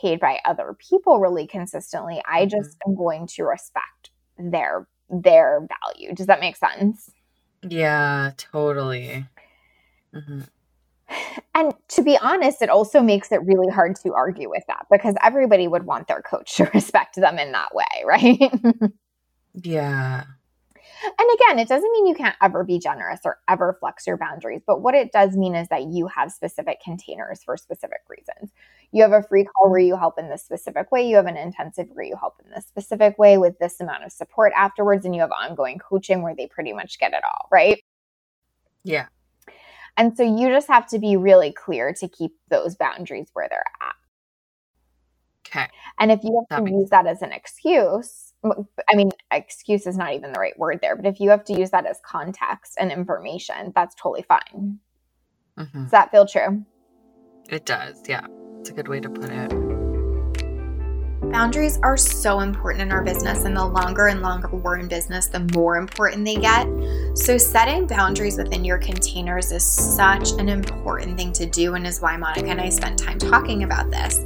paid 0.00 0.20
by 0.20 0.38
other 0.44 0.76
people 0.78 1.20
really 1.20 1.46
consistently, 1.46 2.22
I 2.26 2.42
mm-hmm. 2.42 2.58
just 2.58 2.78
am 2.86 2.94
going 2.94 3.26
to 3.28 3.44
respect 3.44 4.10
their 4.38 4.86
their 5.08 5.66
value. 5.82 6.14
Does 6.14 6.26
that 6.26 6.40
make 6.40 6.56
sense? 6.56 7.10
Yeah, 7.62 8.32
totally. 8.36 9.26
Mm-hmm. 10.14 10.40
And 11.54 11.74
to 11.88 12.02
be 12.02 12.16
honest, 12.16 12.62
it 12.62 12.70
also 12.70 13.00
makes 13.02 13.32
it 13.32 13.44
really 13.44 13.72
hard 13.72 13.96
to 13.96 14.14
argue 14.14 14.48
with 14.48 14.62
that 14.68 14.86
because 14.90 15.16
everybody 15.22 15.66
would 15.66 15.84
want 15.84 16.06
their 16.06 16.22
coach 16.22 16.54
to 16.56 16.70
respect 16.72 17.16
them 17.16 17.38
in 17.38 17.52
that 17.52 17.74
way, 17.74 17.84
right? 18.04 18.38
yeah. 19.54 20.24
And 21.02 21.28
again, 21.34 21.58
it 21.58 21.68
doesn't 21.68 21.90
mean 21.92 22.06
you 22.06 22.14
can't 22.14 22.36
ever 22.42 22.62
be 22.62 22.78
generous 22.78 23.20
or 23.24 23.38
ever 23.48 23.76
flex 23.80 24.06
your 24.06 24.18
boundaries, 24.18 24.60
but 24.66 24.82
what 24.82 24.94
it 24.94 25.12
does 25.12 25.36
mean 25.36 25.54
is 25.54 25.68
that 25.68 25.84
you 25.84 26.06
have 26.08 26.30
specific 26.30 26.80
containers 26.82 27.42
for 27.42 27.56
specific 27.56 28.00
reasons. 28.08 28.52
You 28.92 29.02
have 29.02 29.12
a 29.12 29.22
free 29.22 29.44
call 29.44 29.70
where 29.70 29.80
you 29.80 29.96
help 29.96 30.18
in 30.18 30.28
this 30.28 30.42
specific 30.42 30.90
way, 30.90 31.06
you 31.06 31.16
have 31.16 31.26
an 31.26 31.36
intensive 31.36 31.86
where 31.92 32.04
you 32.04 32.16
help 32.16 32.40
in 32.44 32.50
this 32.50 32.66
specific 32.66 33.18
way 33.18 33.38
with 33.38 33.58
this 33.58 33.80
amount 33.80 34.04
of 34.04 34.12
support 34.12 34.52
afterwards, 34.56 35.04
and 35.04 35.14
you 35.14 35.20
have 35.20 35.30
ongoing 35.30 35.78
coaching 35.78 36.22
where 36.22 36.34
they 36.34 36.46
pretty 36.46 36.72
much 36.72 36.98
get 36.98 37.12
it 37.12 37.22
all, 37.24 37.48
right? 37.52 37.80
Yeah. 38.82 39.06
And 39.96 40.16
so 40.16 40.22
you 40.22 40.48
just 40.48 40.68
have 40.68 40.86
to 40.88 40.98
be 40.98 41.16
really 41.16 41.52
clear 41.52 41.92
to 41.94 42.08
keep 42.08 42.32
those 42.48 42.74
boundaries 42.74 43.28
where 43.32 43.48
they're 43.48 43.64
at. 43.80 43.94
Okay. 45.46 45.68
And 45.98 46.10
if 46.10 46.22
you 46.22 46.44
have 46.50 46.64
that 46.64 46.70
to 46.70 46.72
use 46.76 46.90
that 46.90 47.06
as 47.06 47.22
an 47.22 47.32
excuse, 47.32 48.32
I 48.44 48.94
mean, 48.94 49.10
excuse 49.30 49.86
is 49.86 49.96
not 49.98 50.14
even 50.14 50.32
the 50.32 50.40
right 50.40 50.58
word 50.58 50.78
there, 50.80 50.96
but 50.96 51.06
if 51.06 51.20
you 51.20 51.28
have 51.30 51.44
to 51.44 51.52
use 51.52 51.70
that 51.70 51.86
as 51.86 52.00
context 52.04 52.76
and 52.78 52.90
information, 52.90 53.72
that's 53.74 53.94
totally 53.96 54.22
fine. 54.22 54.78
Mm-hmm. 55.58 55.82
Does 55.82 55.90
that 55.90 56.10
feel 56.10 56.24
true? 56.24 56.64
It 57.48 57.66
does. 57.66 58.02
Yeah. 58.08 58.26
It's 58.60 58.68
a 58.68 58.74
good 58.74 58.88
way 58.88 59.00
to 59.00 59.08
put 59.08 59.30
it. 59.30 59.50
Boundaries 61.32 61.78
are 61.82 61.96
so 61.96 62.40
important 62.40 62.82
in 62.82 62.92
our 62.92 63.02
business, 63.02 63.46
and 63.46 63.56
the 63.56 63.64
longer 63.64 64.08
and 64.08 64.20
longer 64.20 64.48
we're 64.48 64.76
in 64.76 64.86
business, 64.86 65.28
the 65.28 65.48
more 65.54 65.78
important 65.78 66.26
they 66.26 66.36
get. 66.36 66.68
So, 67.14 67.38
setting 67.38 67.86
boundaries 67.86 68.36
within 68.36 68.62
your 68.62 68.76
containers 68.76 69.50
is 69.50 69.64
such 69.64 70.32
an 70.32 70.50
important 70.50 71.16
thing 71.16 71.32
to 71.32 71.46
do, 71.46 71.74
and 71.74 71.86
is 71.86 72.02
why 72.02 72.18
Monica 72.18 72.50
and 72.50 72.60
I 72.60 72.68
spent 72.68 72.98
time 72.98 73.18
talking 73.18 73.62
about 73.62 73.90
this 73.90 74.20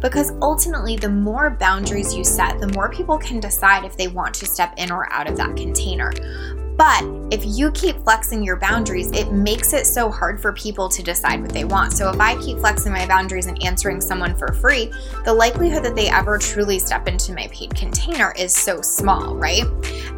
because 0.00 0.32
ultimately, 0.40 0.96
the 0.96 1.08
more 1.08 1.50
boundaries 1.50 2.14
you 2.14 2.24
set, 2.24 2.58
the 2.58 2.68
more 2.68 2.90
people 2.90 3.18
can 3.18 3.38
decide 3.38 3.84
if 3.84 3.96
they 3.96 4.08
want 4.08 4.34
to 4.34 4.46
step 4.46 4.72
in 4.76 4.90
or 4.90 5.10
out 5.12 5.28
of 5.28 5.36
that 5.36 5.56
container. 5.56 6.12
But 6.80 7.04
if 7.30 7.44
you 7.44 7.70
keep 7.72 8.02
flexing 8.04 8.42
your 8.42 8.56
boundaries, 8.56 9.12
it 9.12 9.30
makes 9.32 9.74
it 9.74 9.86
so 9.86 10.10
hard 10.10 10.40
for 10.40 10.54
people 10.54 10.88
to 10.88 11.02
decide 11.02 11.42
what 11.42 11.50
they 11.50 11.64
want. 11.64 11.92
So 11.92 12.08
if 12.08 12.18
I 12.18 12.40
keep 12.40 12.56
flexing 12.56 12.90
my 12.90 13.06
boundaries 13.06 13.44
and 13.44 13.62
answering 13.62 14.00
someone 14.00 14.34
for 14.34 14.54
free, 14.54 14.90
the 15.26 15.34
likelihood 15.34 15.84
that 15.84 15.94
they 15.94 16.08
ever 16.08 16.38
truly 16.38 16.78
step 16.78 17.06
into 17.06 17.34
my 17.34 17.48
paid 17.48 17.74
container 17.74 18.32
is 18.34 18.54
so 18.54 18.80
small, 18.80 19.36
right? 19.36 19.64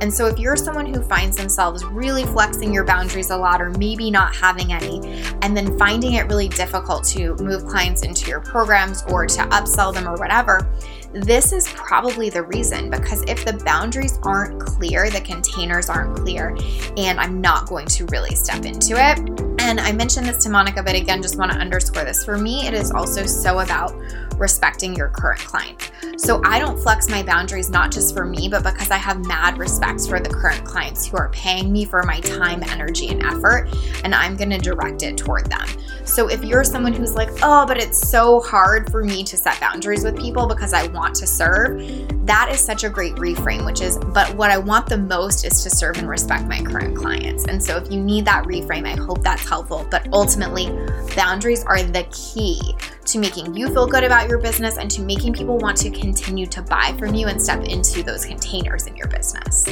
And 0.01 0.15
so 0.15 0.27
if 0.29 0.39
you're 0.39 0.55
someone 0.55 0.87
who 0.87 1.03
finds 1.03 1.37
themselves 1.37 1.85
really 1.85 2.23
flexing 2.27 2.73
your 2.73 2.85
boundaries 2.85 3.31
a 3.31 3.37
lot 3.37 3.61
or 3.61 3.71
maybe 3.71 4.09
not 4.09 4.33
having 4.33 4.73
any, 4.73 5.01
and 5.43 5.57
then 5.57 5.77
finding 5.77 6.13
it 6.13 6.29
really 6.29 6.49
difficult 6.49 7.03
to 7.07 7.35
move 7.39 7.67
clients 7.67 8.03
into 8.05 8.31
your 8.31 8.39
programs 8.39 9.03
or 9.09 9.27
to 9.27 9.41
upsell 9.47 9.93
them 9.93 10.09
or 10.09 10.15
whatever, 10.15 10.73
this 11.13 11.53
is 11.53 11.69
probably 11.69 12.31
the 12.31 12.43
reason 12.43 12.89
because 12.91 13.23
if 13.29 13.45
the 13.45 13.53
boundaries 13.65 14.19
aren't 14.23 14.61
clear, 14.61 15.11
the 15.11 15.21
containers 15.21 15.91
aren't 15.91 16.17
clear, 16.17 16.57
and 16.97 17.21
I'm 17.21 17.41
not 17.41 17.69
going 17.69 17.87
to 17.87 18.07
really 18.07 18.35
step 18.35 18.65
into 18.65 18.95
it. 18.95 19.19
And 19.61 19.79
I 19.79 19.93
mentioned 19.93 20.27
this 20.27 20.43
to 20.45 20.51
Monica, 20.51 20.83
but 20.83 20.95
again, 20.95 21.23
just 21.23 21.39
want 21.39 21.53
to 21.53 21.59
underscore 21.59 22.05
this. 22.05 22.25
For 22.25 22.39
me, 22.39 22.67
it 22.67 22.75
is 22.75 22.91
also 22.91 23.27
so 23.27 23.61
about 23.61 23.95
respecting 24.43 24.95
your 24.95 25.09
current 25.09 25.41
client. 25.41 25.91
So 26.19 26.43
I 26.45 26.59
don't 26.59 26.79
flex 26.79 27.09
my 27.09 27.23
boundaries 27.23 27.71
not 27.71 27.91
just 27.91 28.15
for 28.15 28.27
me, 28.27 28.49
but 28.49 28.63
because 28.63 28.91
I 28.91 28.99
have 28.99 29.27
mad 29.27 29.57
respect 29.57 30.07
for 30.09 30.21
the 30.21 30.29
current 30.29 30.65
clients 30.65 31.07
who 31.07 31.17
are 31.17 31.31
paying 31.31 31.73
me 31.73 31.85
for 31.85 32.03
my 32.03 32.21
time, 32.21 32.63
energy, 32.65 33.09
and 33.09 33.23
effort, 33.23 33.69
and 34.05 34.15
I'm 34.15 34.37
to 34.37 34.59
direct 34.59 35.03
it 35.03 35.17
toward 35.17 35.47
them. 35.51 35.67
So 36.05 36.29
if 36.29 36.43
you're 36.45 36.65
someone 36.65 36.93
who's 36.93 37.15
like, 37.15 37.31
oh, 37.43 37.65
but 37.67 37.79
it's 37.79 37.97
so 37.97 38.41
hard 38.41 38.91
for 38.91 39.05
me 39.05 39.23
to 39.25 39.37
set 39.37 39.59
boundaries 39.61 40.05
with 40.05 40.19
people 40.19 40.47
because 40.47 40.73
I 40.73 40.89
want 40.89 41.15
to 41.17 41.27
serve, 41.27 41.81
that 42.27 42.51
is 42.53 42.61
such 42.61 42.85
a 42.85 42.91
great 42.91 43.15
reframe, 43.15 43.65
which 43.65 43.81
is, 43.81 43.99
but 43.99 44.35
what 44.35 44.51
I 44.51 44.59
want 44.59 44.89
the 44.89 44.99
most 44.99 45.47
is 45.47 45.63
to 45.63 45.71
serve 45.71 45.99
and 45.99 46.09
respect 46.09 46.45
my 46.45 46.61
current 46.61 46.97
clients. 46.97 47.45
And 47.45 47.63
so 47.63 47.77
if 47.77 47.91
you 47.91 48.01
need 48.01 48.25
that 48.25 48.45
reframe, 48.45 48.87
I 48.87 49.01
hope 49.01 49.23
that's 49.23 49.49
helpful. 49.49 49.87
But 49.91 50.09
ultimately, 50.13 50.67
boundaries 51.15 51.65
are 51.65 51.83
the 51.83 52.05
key 52.11 52.75
to 53.07 53.19
making 53.19 53.55
you 53.55 53.69
feel 53.69 53.87
good 53.87 54.05
about 54.05 54.29
your 54.29 54.39
business 54.39 54.79
and 54.79 54.91
to 54.91 55.03
making 55.03 55.33
people 55.33 55.59
want 55.59 55.77
to 55.79 55.91
continue 55.91 56.47
to 56.47 56.63
buy 56.63 56.95
from 56.99 57.15
you 57.15 57.27
and 57.27 57.41
step 57.41 57.65
into 57.65 58.03
those 58.03 58.25
containers 58.25 58.87
in 58.87 58.97
your 58.97 59.09
business. 59.09 59.65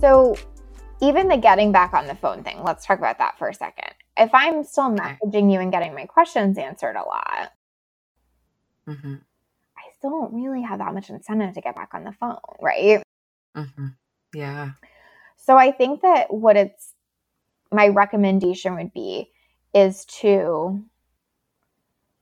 So, 0.00 0.36
even 1.00 1.28
the 1.28 1.36
getting 1.36 1.72
back 1.72 1.92
on 1.94 2.06
the 2.06 2.14
phone 2.14 2.42
thing, 2.42 2.62
let's 2.62 2.84
talk 2.84 2.98
about 2.98 3.18
that 3.18 3.38
for 3.38 3.48
a 3.48 3.54
second. 3.54 3.94
If 4.16 4.30
I'm 4.32 4.64
still 4.64 4.90
messaging 4.90 5.52
you 5.52 5.60
and 5.60 5.70
getting 5.70 5.94
my 5.94 6.06
questions 6.06 6.58
answered 6.58 6.96
a 6.96 7.02
lot, 7.02 7.52
mm-hmm. 8.88 9.14
I 9.76 9.82
still 9.96 10.10
don't 10.10 10.34
really 10.34 10.62
have 10.62 10.78
that 10.78 10.92
much 10.92 11.08
incentive 11.08 11.54
to 11.54 11.60
get 11.60 11.76
back 11.76 11.90
on 11.94 12.04
the 12.04 12.12
phone, 12.12 12.38
right? 12.60 13.02
Mm-hmm. 13.56 13.86
Yeah. 14.34 14.72
So 15.36 15.56
I 15.56 15.72
think 15.72 16.02
that 16.02 16.32
what 16.32 16.56
it's 16.56 16.94
my 17.72 17.88
recommendation 17.88 18.74
would 18.74 18.92
be 18.92 19.30
is 19.74 20.04
to 20.06 20.84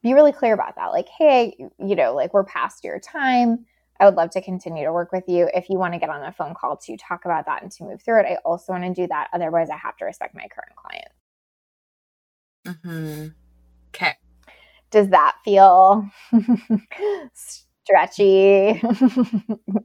be 0.02 0.14
really 0.14 0.32
clear 0.32 0.54
about 0.54 0.76
that. 0.76 0.92
Like, 0.92 1.08
hey, 1.08 1.56
you 1.78 1.96
know, 1.96 2.14
like 2.14 2.32
we're 2.32 2.44
past 2.44 2.84
your 2.84 3.00
time. 3.00 3.66
I 3.98 4.04
would 4.04 4.14
love 4.14 4.30
to 4.30 4.42
continue 4.42 4.84
to 4.84 4.92
work 4.92 5.10
with 5.10 5.24
you. 5.26 5.48
If 5.54 5.70
you 5.70 5.78
want 5.78 5.94
to 5.94 5.98
get 5.98 6.10
on 6.10 6.22
a 6.22 6.32
phone 6.32 6.54
call 6.54 6.76
to 6.76 6.96
talk 6.96 7.24
about 7.24 7.46
that 7.46 7.62
and 7.62 7.72
to 7.72 7.84
move 7.84 8.02
through 8.02 8.20
it, 8.20 8.26
I 8.26 8.36
also 8.44 8.72
want 8.72 8.84
to 8.84 8.92
do 8.92 9.06
that. 9.08 9.28
Otherwise, 9.32 9.70
I 9.70 9.76
have 9.76 9.96
to 9.98 10.04
respect 10.04 10.34
my 10.34 10.46
current 10.48 10.76
client. 10.76 11.08
Mm-hmm. 12.66 13.28
Okay. 13.88 14.14
Does 14.90 15.08
that 15.08 15.36
feel 15.44 16.08
stretchy? 17.34 18.80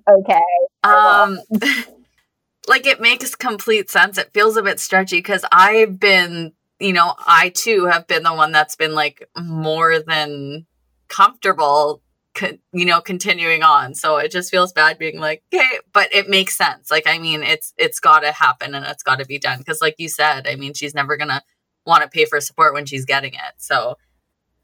okay. 0.09 0.41
Um, 0.83 1.39
like 2.67 2.85
it 2.85 2.99
makes 2.99 3.35
complete 3.35 3.89
sense. 3.89 4.17
It 4.17 4.31
feels 4.33 4.57
a 4.57 4.63
bit 4.63 4.79
stretchy 4.79 5.19
because 5.19 5.45
I've 5.51 5.99
been, 5.99 6.53
you 6.81 6.93
know, 6.93 7.13
I 7.19 7.49
too 7.49 7.85
have 7.85 8.07
been 8.07 8.23
the 8.23 8.33
one 8.33 8.51
that's 8.51 8.75
been 8.75 8.93
like 8.93 9.29
more 9.37 9.99
than 9.99 10.65
comfortable 11.07 12.01
co- 12.33 12.57
you 12.73 12.85
know 12.85 13.01
continuing 13.01 13.63
on. 13.63 13.93
So 13.93 14.17
it 14.17 14.31
just 14.31 14.49
feels 14.49 14.73
bad 14.73 14.97
being 14.97 15.19
like 15.19 15.43
okay 15.53 15.79
but 15.93 16.13
it 16.13 16.29
makes 16.29 16.57
sense. 16.57 16.89
Like 16.89 17.07
i 17.07 17.17
mean 17.19 17.43
it's 17.43 17.73
it's 17.77 17.99
got 17.99 18.21
to 18.21 18.31
happen 18.31 18.73
and 18.73 18.85
it's 18.85 19.03
got 19.03 19.19
to 19.19 19.25
be 19.25 19.37
done. 19.37 19.59
Because 19.59 19.81
like 19.81 19.95
you 19.97 20.09
said 20.09 20.47
i 20.47 20.55
mean 20.55 20.73
she's 20.73 20.95
never 20.95 21.17
gonna 21.17 21.43
want 21.85 22.03
to 22.03 22.09
pay 22.09 22.25
for 22.25 22.39
support 22.39 22.73
when 22.73 22.85
she's 22.85 23.05
getting 23.05 23.33
it. 23.33 23.53
So 23.57 23.97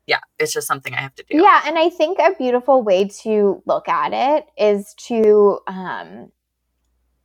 yeah 0.05 0.19
it's 0.39 0.53
just 0.53 0.67
something 0.67 0.93
i 0.93 1.01
have 1.01 1.15
to 1.15 1.25
do. 1.29 1.37
Yeah, 1.37 1.63
and 1.65 1.77
I 1.77 1.89
think 1.89 2.17
a 2.19 2.33
beautiful 2.37 2.81
way 2.81 3.09
to 3.23 3.61
look 3.65 3.89
at 3.89 4.13
it 4.13 4.45
is 4.57 4.93
to 5.07 5.59
um, 5.67 6.31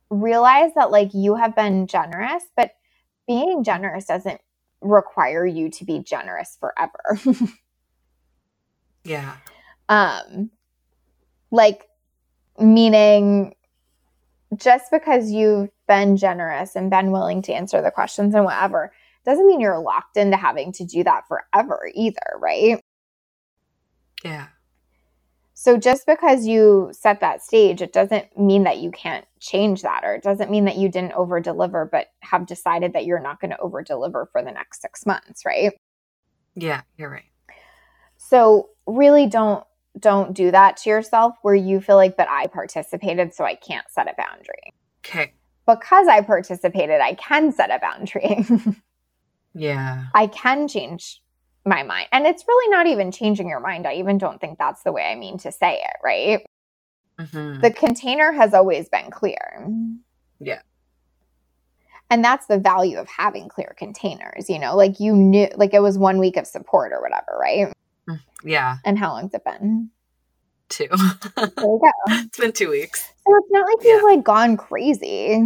realize 0.09 0.71
that 0.75 0.91
like 0.91 1.13
you 1.13 1.35
have 1.35 1.55
been 1.55 1.87
generous, 1.87 2.43
but 2.57 2.71
being 3.25 3.63
generous 3.63 4.05
doesn't 4.05 4.41
require 4.83 5.45
you 5.45 5.69
to 5.69 5.85
be 5.85 5.99
generous 5.99 6.57
forever. 6.59 7.19
yeah 9.03 9.35
um, 9.89 10.49
like 11.51 11.87
meaning 12.59 13.55
just 14.55 14.91
because 14.91 15.31
you've 15.31 15.69
been 15.87 16.15
generous 16.15 16.75
and 16.75 16.89
been 16.89 17.11
willing 17.11 17.41
to 17.41 17.53
answer 17.53 17.81
the 17.81 17.91
questions 17.91 18.35
and 18.35 18.45
whatever 18.45 18.93
doesn't 19.25 19.47
mean 19.47 19.59
you're 19.59 19.79
locked 19.79 20.17
into 20.17 20.37
having 20.37 20.71
to 20.73 20.83
do 20.83 21.03
that 21.03 21.27
forever 21.27 21.89
either, 21.95 22.37
right? 22.39 22.83
yeah 24.23 24.47
So 25.63 25.77
just 25.77 26.05
because 26.05 26.45
you 26.45 26.89
set 26.91 27.21
that 27.21 27.41
stage, 27.41 27.81
it 27.81 27.93
doesn't 27.93 28.37
mean 28.37 28.65
that 28.65 28.79
you 28.79 28.91
can't 28.91 29.25
change 29.39 29.81
that, 29.83 30.01
or 30.03 30.13
it 30.13 30.21
doesn't 30.21 30.51
mean 30.51 30.65
that 30.65 30.77
you 30.77 30.89
didn't 30.89 31.13
over 31.13 31.39
deliver, 31.39 31.85
but 31.85 32.07
have 32.19 32.45
decided 32.45 32.91
that 32.91 33.05
you're 33.05 33.21
not 33.21 33.39
going 33.39 33.51
to 33.51 33.59
over 33.59 33.81
deliver 33.81 34.27
for 34.33 34.43
the 34.43 34.51
next 34.51 34.81
six 34.81 35.05
months, 35.05 35.45
right? 35.45 35.71
yeah 36.55 36.81
you're 36.97 37.09
right 37.09 37.23
So 38.17 38.71
really 38.87 39.27
don't 39.27 39.65
don't 39.99 40.33
do 40.33 40.51
that 40.51 40.77
to 40.77 40.89
yourself 40.89 41.35
where 41.43 41.55
you 41.55 41.79
feel 41.79 41.95
like 41.95 42.17
but 42.17 42.27
I 42.29 42.47
participated 42.47 43.33
so 43.33 43.45
I 43.45 43.55
can't 43.55 43.89
set 43.89 44.07
a 44.09 44.15
boundary. 44.17 44.73
okay 45.05 45.33
Because 45.65 46.07
I 46.09 46.21
participated, 46.21 47.01
I 47.01 47.13
can 47.15 47.53
set 47.53 47.71
a 47.71 47.79
boundary. 47.79 48.45
yeah 49.55 50.05
I 50.13 50.27
can 50.27 50.67
change 50.67 51.22
my 51.65 51.83
mind. 51.83 52.07
And 52.11 52.25
it's 52.27 52.43
really 52.47 52.69
not 52.69 52.87
even 52.87 53.11
changing 53.11 53.47
your 53.47 53.59
mind. 53.59 53.87
I 53.87 53.93
even 53.95 54.17
don't 54.17 54.39
think 54.41 54.57
that's 54.57 54.83
the 54.83 54.91
way 54.91 55.03
I 55.03 55.15
mean 55.15 55.37
to 55.39 55.51
say 55.51 55.75
it, 55.75 55.97
right? 56.03 56.45
hmm 57.19 57.59
the 57.61 57.71
container 57.71 58.31
has 58.31 58.53
always 58.53 58.89
been 58.89 59.11
clear. 59.11 59.67
Yeah. 60.39 60.61
And 62.09 62.23
that's 62.23 62.47
the 62.47 62.59
value 62.59 62.97
of 62.97 63.07
having 63.07 63.47
clear 63.49 63.75
containers, 63.77 64.49
you 64.49 64.59
know, 64.59 64.75
like 64.75 64.99
you 64.99 65.15
knew, 65.15 65.47
like 65.55 65.73
it 65.73 65.79
was 65.79 65.97
one 65.97 66.19
week 66.19 66.37
of 66.37 66.45
support 66.45 66.91
or 66.91 67.01
whatever, 67.01 67.37
right? 67.39 67.71
yeah 68.43 68.77
And 68.83 68.97
how 68.99 69.13
long's 69.13 69.33
it 69.33 69.43
been? 69.45 69.89
two 70.69 70.87
There 71.35 71.47
you 71.61 71.79
go. 71.81 71.91
it's 72.07 72.37
been 72.39 72.51
two 72.51 72.69
weeks 72.69 73.01
So 73.25 73.35
it's 73.37 73.47
not 73.51 73.65
like 73.67 73.85
you've 73.85 74.03
like 74.03 74.23
gone 74.23 74.57
crazy, 74.57 75.39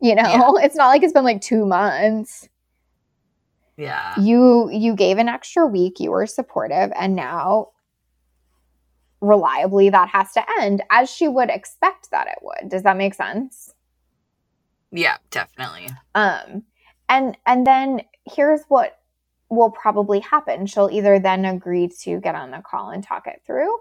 you 0.00 0.14
know, 0.14 0.58
it's 0.62 0.76
not 0.76 0.88
like 0.88 1.02
it's 1.02 1.12
been 1.12 1.24
like 1.24 1.40
two 1.40 1.66
months. 1.66 2.48
Yeah. 3.76 4.18
You, 4.18 4.70
you 4.70 4.94
gave 4.94 5.18
an 5.18 5.28
extra 5.28 5.66
week, 5.66 6.00
you 6.00 6.10
were 6.10 6.26
supportive, 6.26 6.92
and 6.96 7.14
now 7.14 7.70
reliably 9.20 9.88
that 9.90 10.08
has 10.10 10.32
to 10.32 10.44
end 10.60 10.82
as 10.90 11.10
she 11.10 11.28
would 11.28 11.50
expect 11.50 12.10
that 12.10 12.26
it 12.26 12.38
would. 12.42 12.68
Does 12.68 12.82
that 12.82 12.96
make 12.96 13.14
sense? 13.14 13.74
yeah 14.94 15.16
definitely. 15.30 15.88
Um 16.14 16.62
and 17.08 17.36
and 17.46 17.66
then 17.66 18.02
here's 18.24 18.62
what 18.68 19.00
will 19.50 19.70
probably 19.70 20.20
happen. 20.20 20.66
She'll 20.66 20.88
either 20.90 21.18
then 21.18 21.44
agree 21.44 21.88
to 22.00 22.20
get 22.20 22.34
on 22.34 22.50
the 22.50 22.62
call 22.62 22.90
and 22.90 23.04
talk 23.04 23.26
it 23.26 23.42
through 23.44 23.76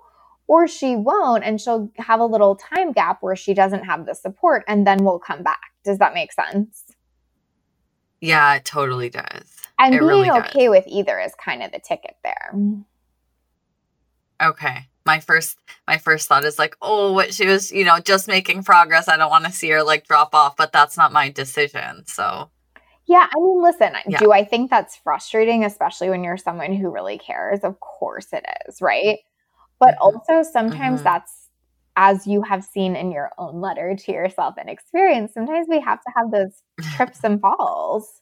or 0.48 0.68
she 0.68 0.96
won't 0.96 1.44
and 1.44 1.62
she'll 1.62 1.89
have 1.98 2.20
a 2.20 2.26
little 2.26 2.56
time 2.56 2.91
gap 2.91 3.20
where 3.22 3.36
she 3.36 3.54
doesn't 3.54 3.86
have 3.86 4.06
the 4.06 4.14
support 4.14 4.64
and 4.68 4.86
then 4.86 5.04
we'll 5.06 5.20
come 5.20 5.44
back. 5.44 5.74
Does 5.86 6.00
that 6.00 6.14
make 6.14 6.34
sense? 6.34 6.84
Yeah 8.20 8.56
it 8.56 8.66
totally 8.66 9.10
does 9.10 9.62
and 9.84 9.94
It 9.94 10.00
being 10.00 10.08
really 10.10 10.30
does. 10.30 10.48
okay 10.48 10.70
with 10.70 10.86
either 10.88 11.20
is 11.20 11.34
kind 11.36 11.62
of 11.62 11.72
the 11.72 11.80
ticket 11.80 12.16
there 12.24 12.52
Okay. 14.42 14.88
My 15.06 15.20
first 15.20 15.58
my 15.88 15.98
first 15.98 16.28
thought 16.28 16.44
is 16.44 16.58
like, 16.60 16.76
oh, 16.82 17.14
what 17.14 17.34
she 17.34 17.46
was, 17.46 17.72
you 17.72 17.86
know, 17.86 18.00
just 18.00 18.28
making 18.28 18.64
progress. 18.64 19.08
I 19.08 19.16
don't 19.18 19.30
want 19.30 19.46
to 19.46 19.52
see 19.52 19.70
her 19.70 19.84
like 19.84 20.08
drop 20.08 20.34
off, 20.34 20.56
but 20.58 20.72
that's 20.72 20.98
not 20.98 21.14
my 21.14 21.30
decision. 21.30 22.06
So 22.08 22.50
yeah 23.06 23.28
i 23.36 23.38
mean 23.38 23.62
listen 23.62 23.94
Yeah. 24.08 24.18
do 24.18 24.32
i 24.32 24.46
think 24.46 24.70
that's 24.70 24.96
frustrating 24.96 25.66
especially 25.66 26.10
when 26.10 26.24
you're 26.24 26.38
someone 26.38 26.74
who 26.74 26.90
really 26.90 27.18
cares 27.18 27.60
of 27.66 27.78
course 27.82 28.28
it 28.32 28.46
is 28.66 28.82
right 28.82 29.20
but 29.78 29.94
Mhm. 29.96 29.98
also 30.00 30.42
sometimes 30.50 31.02
Mhm. 31.02 31.04
that's 31.04 31.50
as 31.98 32.26
you 32.26 32.42
have 32.44 32.64
seen 32.64 32.96
in 32.96 33.12
your 33.12 33.30
own 33.38 33.60
letter 33.60 33.94
to 33.94 34.12
yourself 34.14 34.56
and 34.58 34.70
experience 34.70 35.34
sometimes 35.34 35.68
we 35.70 35.82
have 35.82 36.00
to 36.02 36.12
have 36.16 36.32
those 36.32 36.64
trips 36.96 37.20
and 37.26 37.42
falls 37.42 38.22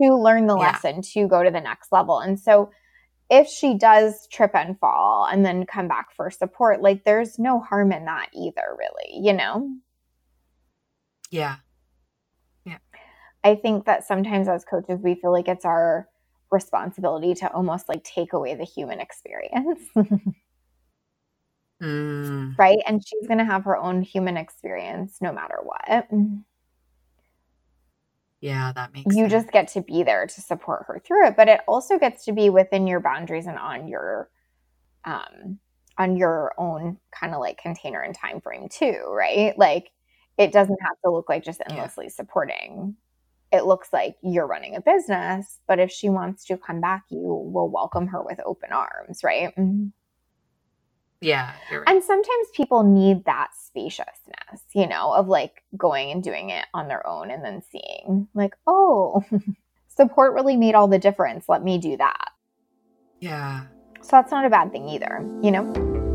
to 0.00 0.14
learn 0.14 0.46
the 0.46 0.56
Yeah. 0.56 0.72
lesson 0.72 1.02
to 1.02 1.26
go 1.28 1.42
to 1.42 1.50
the 1.50 1.60
next 1.60 1.92
level 1.92 2.18
and 2.20 2.38
so 2.38 2.70
if 3.28 3.48
she 3.48 3.76
does 3.76 4.26
trip 4.28 4.52
and 4.54 4.78
fall 4.78 5.26
and 5.30 5.44
then 5.44 5.66
come 5.66 5.88
back 5.88 6.12
for 6.14 6.30
support 6.30 6.80
like 6.82 7.04
there's 7.04 7.38
no 7.38 7.60
harm 7.60 7.92
in 7.92 8.04
that 8.04 8.28
either 8.34 8.76
really 8.78 9.20
you 9.26 9.32
know 9.32 9.68
yeah. 11.30 11.56
Yeah. 12.64 12.78
I 13.44 13.54
think 13.54 13.84
that 13.86 14.04
sometimes 14.06 14.48
as 14.48 14.64
coaches, 14.64 15.00
we 15.02 15.14
feel 15.14 15.32
like 15.32 15.48
it's 15.48 15.64
our 15.64 16.08
responsibility 16.50 17.34
to 17.34 17.52
almost 17.52 17.88
like 17.88 18.04
take 18.04 18.32
away 18.32 18.54
the 18.54 18.64
human 18.64 19.00
experience, 19.00 19.80
Mm, 21.82 22.56
right? 22.58 22.78
And 22.86 23.02
she's 23.06 23.26
going 23.26 23.38
to 23.38 23.44
have 23.44 23.64
her 23.64 23.76
own 23.76 24.00
human 24.02 24.36
experience 24.36 25.18
no 25.20 25.32
matter 25.32 25.58
what. 25.62 26.08
Yeah, 28.46 28.72
that 28.72 28.92
makes 28.94 29.16
You 29.16 29.28
sense. 29.28 29.30
just 29.30 29.52
get 29.52 29.68
to 29.68 29.82
be 29.82 30.02
there 30.02 30.26
to 30.26 30.40
support 30.40 30.84
her 30.88 30.98
through 31.04 31.28
it, 31.28 31.36
but 31.36 31.48
it 31.48 31.60
also 31.68 31.98
gets 31.98 32.24
to 32.24 32.32
be 32.32 32.50
within 32.50 32.86
your 32.86 33.00
boundaries 33.00 33.46
and 33.46 33.58
on 33.58 33.88
your 33.88 34.30
um 35.04 35.58
on 35.98 36.16
your 36.16 36.54
own 36.58 36.98
kind 37.12 37.34
of 37.34 37.40
like 37.40 37.58
container 37.58 38.02
and 38.02 38.14
time 38.14 38.40
frame 38.40 38.68
too, 38.68 39.02
right? 39.10 39.58
Like 39.58 39.90
it 40.38 40.52
doesn't 40.52 40.78
have 40.82 40.96
to 41.04 41.10
look 41.10 41.28
like 41.28 41.44
just 41.44 41.62
Yeah. 41.68 41.72
endlessly 41.72 42.08
supporting. 42.10 42.96
It 43.52 43.64
looks 43.64 43.92
like 43.92 44.16
you're 44.22 44.46
running 44.46 44.76
a 44.76 44.80
business, 44.82 45.60
but 45.68 45.78
if 45.78 45.90
she 45.90 46.08
wants 46.10 46.44
to 46.46 46.58
come 46.58 46.80
back, 46.80 47.04
you 47.10 47.20
will 47.20 47.70
welcome 47.70 48.08
her 48.08 48.22
with 48.22 48.40
open 48.44 48.72
arms, 48.72 49.22
right? 49.24 49.54
Yeah, 51.20 51.52
right. 51.72 51.82
And 51.86 52.02
sometimes 52.02 52.48
people 52.54 52.82
need 52.82 53.24
that 53.24 53.50
spaciousness, 53.58 54.62
you 54.74 54.86
know, 54.86 55.12
of 55.12 55.28
like 55.28 55.62
going 55.76 56.10
and 56.10 56.22
doing 56.22 56.50
it 56.50 56.66
on 56.74 56.88
their 56.88 57.06
own 57.06 57.30
and 57.30 57.44
then 57.44 57.62
seeing, 57.70 58.28
like, 58.34 58.54
oh, 58.66 59.22
support 59.88 60.34
really 60.34 60.56
made 60.56 60.74
all 60.74 60.88
the 60.88 60.98
difference. 60.98 61.48
Let 61.48 61.62
me 61.64 61.78
do 61.78 61.96
that. 61.96 62.30
yeah. 63.20 63.64
So 64.02 64.10
that's 64.12 64.30
not 64.30 64.44
a 64.44 64.50
bad 64.50 64.70
thing 64.70 64.88
either, 64.88 65.26
you 65.42 65.50
know? 65.50 66.05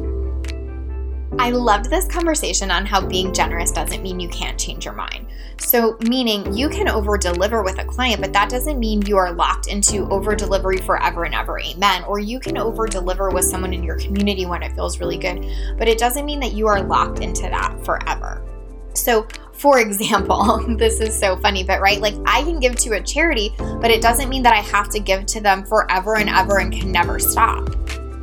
I 1.39 1.51
loved 1.51 1.89
this 1.89 2.07
conversation 2.07 2.71
on 2.71 2.86
how 2.86 3.05
being 3.05 3.34
generous 3.34 3.71
doesn't 3.71 4.03
mean 4.03 4.19
you 4.19 4.29
can't 4.29 4.59
change 4.59 4.86
your 4.86 4.93
mind. 4.93 5.27
So, 5.57 5.97
meaning 6.01 6.53
you 6.53 6.69
can 6.69 6.89
over 6.89 7.17
deliver 7.17 7.63
with 7.63 7.79
a 7.79 7.86
client, 7.86 8.21
but 8.21 8.34
that 8.34 8.49
doesn't 8.49 8.79
mean 8.79 9.01
you 9.03 9.15
are 9.17 9.32
locked 9.32 9.67
into 9.67 10.07
over 10.09 10.36
delivery 10.36 10.77
forever 10.77 11.23
and 11.23 11.34
ever. 11.34 11.59
Amen. 11.59 12.03
Or 12.03 12.19
you 12.19 12.39
can 12.39 12.57
over 12.57 12.86
deliver 12.86 13.29
with 13.29 13.45
someone 13.45 13.73
in 13.73 13.84
your 13.84 13.97
community 13.97 14.45
when 14.45 14.61
it 14.61 14.73
feels 14.73 14.99
really 14.99 15.17
good, 15.17 15.45
but 15.77 15.88
it 15.88 15.97
doesn't 15.97 16.25
mean 16.25 16.39
that 16.41 16.53
you 16.53 16.67
are 16.67 16.82
locked 16.82 17.19
into 17.19 17.43
that 17.43 17.86
forever. 17.86 18.45
So, 18.93 19.27
for 19.53 19.79
example, 19.86 20.63
this 20.77 20.99
is 20.99 21.17
so 21.17 21.38
funny, 21.38 21.63
but 21.63 21.79
right, 21.79 22.01
like 22.01 22.15
I 22.25 22.41
can 22.43 22.59
give 22.59 22.75
to 22.77 22.93
a 22.93 23.01
charity, 23.01 23.53
but 23.57 23.89
it 23.89 24.01
doesn't 24.01 24.29
mean 24.29 24.43
that 24.43 24.53
I 24.53 24.61
have 24.61 24.89
to 24.89 24.99
give 24.99 25.25
to 25.27 25.41
them 25.41 25.63
forever 25.63 26.17
and 26.17 26.29
ever 26.29 26.59
and 26.59 26.73
can 26.73 26.91
never 26.91 27.19
stop. 27.19 27.69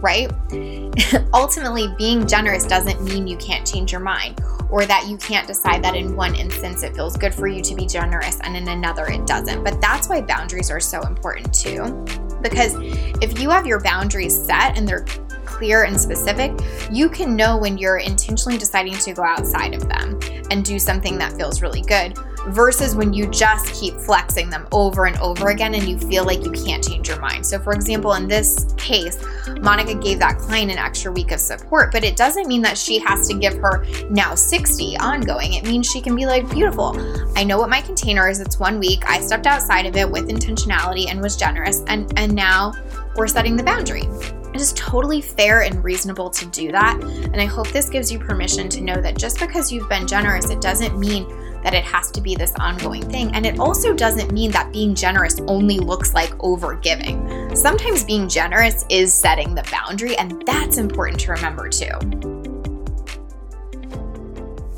Right? 0.01 0.31
Ultimately, 1.35 1.89
being 1.97 2.27
generous 2.27 2.65
doesn't 2.65 3.03
mean 3.03 3.27
you 3.27 3.37
can't 3.37 3.67
change 3.67 3.93
your 3.93 4.01
mind 4.01 4.41
or 4.71 4.85
that 4.85 5.07
you 5.09 5.17
can't 5.17 5.47
decide 5.47 5.83
that 5.83 5.95
in 5.95 6.15
one 6.15 6.35
instance 6.35 6.83
it 6.83 6.95
feels 6.95 7.17
good 7.17 7.35
for 7.35 7.47
you 7.47 7.63
to 7.63 7.75
be 7.75 7.87
generous 7.87 8.39
and 8.43 8.57
in 8.57 8.69
another 8.69 9.07
it 9.07 9.27
doesn't. 9.27 9.65
But 9.65 9.81
that's 9.81 10.09
why 10.09 10.21
boundaries 10.21 10.71
are 10.71 10.81
so 10.81 11.01
important 11.03 11.53
too. 11.53 12.05
Because 12.43 12.75
if 13.23 13.41
you 13.41 13.51
have 13.51 13.67
your 13.67 13.81
boundaries 13.81 14.37
set 14.37 14.77
and 14.77 14.87
they're 14.87 15.07
clear 15.45 15.85
and 15.85 16.01
specific, 16.01 16.53
you 16.91 17.09
can 17.09 17.35
know 17.35 17.57
when 17.57 17.79
you're 17.79 17.99
intentionally 17.99 18.59
deciding 18.59 18.95
to 18.95 19.13
go 19.13 19.25
outside 19.25 19.75
of 19.75 19.89
them 19.89 20.21
and 20.51 20.65
do 20.65 20.79
something 20.79 21.19
that 21.19 21.33
feels 21.33 21.63
really 21.63 21.83
good 21.83 22.17
versus 22.49 22.95
when 22.95 23.13
you 23.13 23.27
just 23.29 23.73
keep 23.75 23.95
flexing 23.95 24.51
them 24.51 24.67
over 24.73 25.07
and 25.07 25.17
over 25.19 25.49
again 25.49 25.75
and 25.75 25.89
you 25.89 25.99
feel 25.99 26.25
like 26.25 26.45
you 26.45 26.53
can't 26.53 26.87
change 26.87 27.09
your 27.09 27.21
mind. 27.21 27.45
So, 27.45 27.59
for 27.59 27.73
example, 27.73 28.15
in 28.15 28.29
this 28.29 28.75
case, 28.77 29.25
Monica 29.61 29.95
gave 29.95 30.19
that 30.19 30.39
client 30.39 30.71
an 30.71 30.79
extra 30.79 31.13
week 31.13 31.33
of 31.33 31.41
support, 31.41 31.93
but 31.93 32.05
it 32.05 32.17
doesn't 32.17 32.47
mean 32.47 32.63
that 32.63 32.79
she 32.79 32.99
has 33.01 33.29
to 33.29 33.35
give 33.35 33.55
her 33.59 33.85
now 34.11 34.35
60 34.35 34.97
ongoing. 34.99 35.55
It 35.55 35.65
means 35.65 35.91
she 35.91 36.01
can 36.01 36.17
be 36.17 36.27
like, 36.27 36.49
beautiful. 36.51 36.97
I 37.37 37.45
know 37.45 37.59
what 37.59 37.71
my 37.71 37.81
container 37.81 38.29
is. 38.29 38.41
It's 38.41 38.59
one 38.59 38.79
week. 38.79 39.03
I 39.07 39.21
stepped 39.21 39.47
outside 39.47 39.87
of 39.87 39.97
it 39.97 40.11
with 40.11 40.29
intentionality 40.29 41.09
and 41.09 41.21
was 41.21 41.37
generous, 41.37 41.83
and, 41.87 42.13
and 42.19 42.35
now 42.35 42.73
we're 43.17 43.29
setting 43.29 43.57
the 43.57 43.65
boundary. 43.65 44.09
It 44.55 44.63
is 44.63 44.73
totally 44.73 45.21
fair 45.21 45.63
and 45.63 45.85
reasonable 45.85 46.31
to 46.31 46.47
do 46.47 46.73
that. 46.73 46.99
And 47.01 47.41
I 47.41 47.45
hope 47.45 47.69
this 47.69 47.91
gives 47.91 48.11
you 48.11 48.19
permission 48.19 48.69
to 48.71 48.81
know 48.81 49.01
that 49.01 49.17
just 49.17 49.39
because 49.39 49.71
you've 49.71 49.89
been 49.89 50.07
generous, 50.07 50.51
it 50.51 50.61
doesn't 50.61 50.99
mean 50.99 51.27
that 51.63 51.75
it 51.75 51.85
has 51.85 52.11
to 52.13 52.21
be 52.21 52.35
this 52.35 52.53
ongoing 52.61 53.09
thing. 53.09 53.31
And 53.35 53.45
it 53.47 53.59
also 53.59 53.93
doesn't 53.93 54.33
mean 54.33 54.51
that 54.53 54.73
being 54.73 54.95
generous 54.95 55.41
only 55.47 55.79
looks 55.79 56.15
like 56.15 56.33
over 56.41 56.77
giving. 56.77 57.55
Sometimes 57.55 58.05
being 58.05 58.29
generous 58.29 58.85
is 58.89 59.13
setting 59.13 59.55
the 59.55 59.65
boundary, 59.71 60.17
and 60.17 60.43
that's 60.47 60.79
important 60.79 61.21
to 61.21 61.33
remember 61.33 61.69
too. 61.69 61.93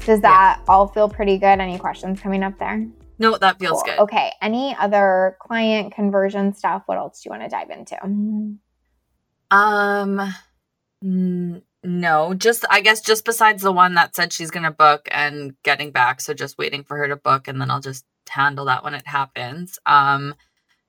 Does 0.06 0.20
that 0.22 0.58
yeah. 0.58 0.64
all 0.66 0.88
feel 0.88 1.08
pretty 1.08 1.38
good? 1.38 1.60
Any 1.60 1.78
questions 1.78 2.20
coming 2.20 2.42
up 2.42 2.58
there? 2.58 2.86
No, 3.18 3.36
that 3.36 3.58
feels 3.58 3.82
cool. 3.82 3.92
good. 3.92 3.98
Okay. 4.00 4.32
Any 4.40 4.74
other 4.80 5.36
client 5.40 5.94
conversion 5.94 6.54
stuff? 6.54 6.82
What 6.86 6.96
else 6.96 7.22
do 7.22 7.28
you 7.28 7.38
want 7.38 7.42
to 7.42 7.50
dive 7.50 7.68
into? 7.68 8.58
Um, 9.50 10.32
no, 11.84 12.34
just 12.34 12.64
I 12.70 12.80
guess 12.80 13.00
just 13.00 13.24
besides 13.24 13.62
the 13.62 13.72
one 13.72 13.94
that 13.94 14.14
said 14.14 14.32
she's 14.32 14.50
gonna 14.50 14.70
book 14.70 15.08
and 15.10 15.54
getting 15.62 15.90
back, 15.92 16.20
so 16.20 16.34
just 16.34 16.58
waiting 16.58 16.84
for 16.84 16.96
her 16.98 17.08
to 17.08 17.16
book, 17.16 17.48
and 17.48 17.60
then 17.60 17.70
I'll 17.70 17.80
just 17.80 18.04
handle 18.28 18.66
that 18.66 18.84
when 18.84 18.94
it 18.94 19.06
happens. 19.06 19.78
Um, 19.86 20.34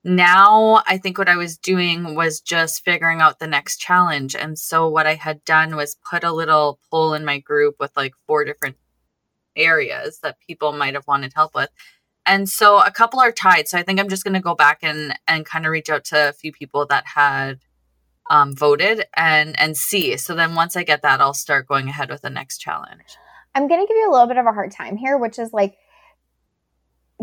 now 0.04 0.84
I 0.88 0.98
think 0.98 1.18
what 1.18 1.30
I 1.30 1.38
was 1.38 1.58
doing 1.58 2.16
was 2.16 2.42
just 2.42 2.84
figuring 2.84 3.22
out 3.22 3.40
the 3.40 3.48
next 3.48 3.78
challenge, 3.78 4.36
and 4.36 4.58
so 4.60 4.90
what 4.90 5.08
I 5.08 5.16
had 5.16 5.44
done 5.46 5.76
was 5.76 5.98
put 6.10 6.24
a 6.24 6.32
little 6.34 6.80
poll 6.90 7.14
in 7.14 7.26
my 7.26 7.40
group 7.40 7.76
with 7.80 7.92
like 7.96 8.14
four 8.28 8.44
different 8.46 8.78
areas 9.56 10.20
that 10.24 10.38
people 10.46 10.72
might 10.74 10.94
have 10.94 11.08
wanted 11.08 11.34
help 11.36 11.56
with. 11.56 11.70
And 12.26 12.48
so 12.48 12.80
a 12.80 12.92
couple 12.92 13.20
are 13.20 13.32
tied. 13.32 13.68
So 13.68 13.78
I 13.78 13.84
think 13.84 14.00
I'm 14.00 14.10
just 14.10 14.24
going 14.24 14.36
to 14.36 14.40
go 14.40 14.56
back 14.56 14.80
and 14.84 15.18
and 15.28 15.46
kind 15.46 15.66
of 15.66 15.72
reach 15.72 15.90
out 15.90 16.04
to 16.06 16.30
a 16.30 16.34
few 16.34 16.52
people 16.52 16.86
that 16.88 17.06
had 17.08 17.60
um, 18.32 18.56
voted 18.56 19.06
and 19.16 19.60
and 19.60 19.78
see. 19.78 20.16
So 20.18 20.34
then 20.34 20.56
once 20.56 20.76
I 20.76 20.84
get 20.84 21.02
that, 21.04 21.20
I'll 21.20 21.34
start 21.34 21.68
going 21.68 21.90
ahead 21.90 22.10
with 22.10 22.22
the 22.22 22.30
next 22.30 22.60
challenge. 22.60 23.18
I'm 23.54 23.68
going 23.68 23.82
to 23.82 23.88
give 23.88 23.98
you 23.98 24.10
a 24.10 24.12
little 24.12 24.28
bit 24.28 24.38
of 24.38 24.46
a 24.46 24.54
hard 24.54 24.72
time 24.72 24.96
here, 24.96 25.18
which 25.18 25.38
is 25.38 25.52
like 25.52 25.78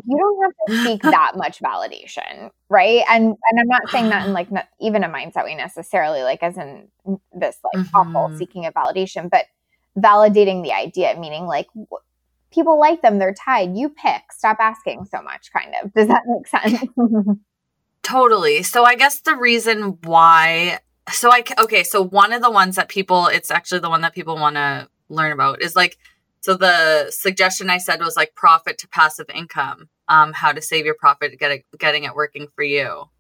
you 0.07 0.17
don't 0.17 0.43
have 0.43 0.53
to 0.69 0.85
seek 0.85 1.03
that 1.11 1.33
much 1.35 1.61
validation, 1.61 2.51
right? 2.69 3.03
And 3.09 3.25
and 3.25 3.61
I'm 3.61 3.69
not 3.69 3.89
saying 3.89 4.11
that 4.11 4.27
in 4.27 4.35
like 4.35 4.53
not, 4.53 4.69
even 4.81 5.03
a 5.03 5.09
mindset 5.09 5.45
way 5.45 5.55
necessarily, 5.55 6.23
like 6.23 6.43
as 6.43 6.59
in 6.59 6.89
this 7.33 7.57
like 7.75 7.87
mm-hmm. 7.87 7.97
awful 7.97 8.37
seeking 8.37 8.67
of 8.67 8.75
validation, 8.75 9.31
but 9.31 9.47
validating 9.99 10.63
the 10.63 10.73
idea, 10.73 11.19
meaning 11.19 11.47
like 11.47 11.69
w- 11.69 11.89
people 12.53 12.79
like 12.79 13.01
them, 13.01 13.19
they're 13.19 13.35
tied. 13.35 13.75
You 13.75 13.89
pick. 13.89 14.31
Stop 14.31 14.59
asking 14.61 15.07
so 15.07 15.23
much. 15.23 15.51
Kind 15.55 15.75
of. 15.83 15.95
Does 15.95 16.09
that 16.09 16.23
make 16.27 16.47
sense? 16.47 16.91
totally. 18.03 18.63
So 18.63 18.85
I 18.85 18.95
guess 18.95 19.23
the 19.23 19.37
reason 19.37 19.97
why 20.05 20.81
so 21.13 21.31
I 21.31 21.43
okay, 21.59 21.85
so 21.85 22.03
one 22.03 22.33
of 22.33 22.43
the 22.43 22.51
ones 22.51 22.77
that 22.77 22.89
people 22.89 23.27
it's 23.27 23.51
actually 23.51 23.81
the 23.81 23.91
one 23.91 24.03
that 24.03 24.15
people 24.15 24.37
want 24.37 24.57
to 24.57 24.89
learn 25.09 25.33
about 25.33 25.63
is 25.63 25.75
like 25.77 25.99
so 26.41 26.57
the 26.57 27.11
suggestion 27.11 27.69
I 27.71 27.79
said 27.79 28.01
was 28.01 28.17
like 28.17 28.35
profit 28.35 28.79
to 28.79 28.89
passive 28.89 29.27
income. 29.35 29.89
Um, 30.09 30.33
how 30.33 30.53
to 30.53 30.63
save 30.63 30.87
your 30.87 30.95
profit, 30.95 31.39
get 31.39 31.51
it, 31.51 31.65
getting 31.79 32.05
it 32.05 32.15
working 32.15 32.47
for 32.55 32.65
you 32.65 33.11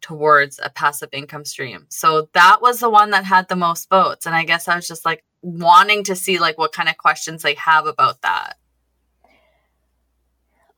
towards 0.00 0.60
a 0.62 0.70
passive 0.70 1.08
income 1.12 1.44
stream. 1.44 1.86
So 1.88 2.28
that 2.32 2.58
was 2.62 2.78
the 2.78 2.90
one 2.90 3.10
that 3.10 3.24
had 3.24 3.48
the 3.48 3.56
most 3.56 3.88
votes, 3.88 4.26
and 4.26 4.34
I 4.34 4.44
guess 4.44 4.68
I 4.68 4.76
was 4.76 4.86
just 4.86 5.04
like 5.04 5.24
wanting 5.42 6.04
to 6.04 6.14
see 6.14 6.38
like 6.38 6.58
what 6.58 6.72
kind 6.72 6.88
of 6.88 6.96
questions 6.96 7.42
they 7.42 7.54
have 7.54 7.86
about 7.86 8.22
that. 8.22 8.56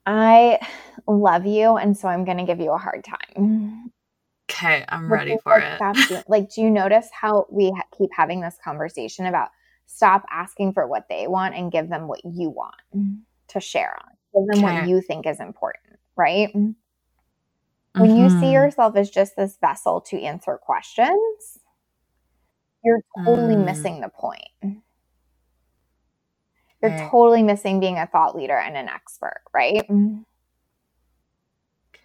I 0.07 0.59
love 1.07 1.45
you, 1.45 1.77
and 1.77 1.97
so 1.97 2.09
I'm 2.09 2.25
going 2.25 2.39
to 2.39 2.45
give 2.45 2.61
you 2.61 2.73
a 2.73 2.79
hard 2.79 3.05
time. 3.05 3.91
Okay, 4.51 4.85
I'm 4.89 5.13
ready 5.13 5.37
for 5.43 5.59
like, 5.59 6.11
it. 6.11 6.25
like, 6.29 6.51
do 6.51 6.63
you 6.63 6.71
notice 6.71 7.09
how 7.13 7.47
we 7.51 7.71
ha- 7.71 7.87
keep 7.97 8.11
having 8.17 8.41
this 8.41 8.57
conversation 8.63 9.27
about 9.27 9.51
stop 9.87 10.25
asking 10.31 10.73
for 10.73 10.87
what 10.87 11.07
they 11.09 11.27
want 11.27 11.55
and 11.55 11.71
give 11.71 11.89
them 11.89 12.09
what 12.09 12.21
you 12.25 12.49
want 12.49 12.75
to 13.49 13.61
share 13.61 13.95
on? 14.03 14.11
Give 14.35 14.55
them 14.55 14.65
okay. 14.65 14.81
what 14.81 14.89
you 14.89 15.03
think 15.03 15.27
is 15.27 15.41
important, 15.41 15.99
right? 16.17 16.49
Mm-hmm. 16.49 18.01
When 18.01 18.17
you 18.17 18.29
see 18.29 18.37
mm-hmm. 18.37 18.53
yourself 18.53 18.97
as 18.97 19.11
just 19.11 19.37
this 19.37 19.59
vessel 19.61 20.01
to 20.03 20.23
answer 20.23 20.57
questions, 20.57 21.59
you're 22.85 23.03
totally 23.25 23.57
mm. 23.57 23.65
missing 23.65 24.01
the 24.01 24.09
point. 24.09 24.49
You're 26.81 26.93
right. 26.93 27.11
totally 27.11 27.43
missing 27.43 27.81
being 27.81 27.99
a 27.99 28.07
thought 28.07 28.37
leader 28.37 28.57
and 28.57 28.77
an 28.77 28.89
expert, 28.89 29.43
right? 29.53 29.85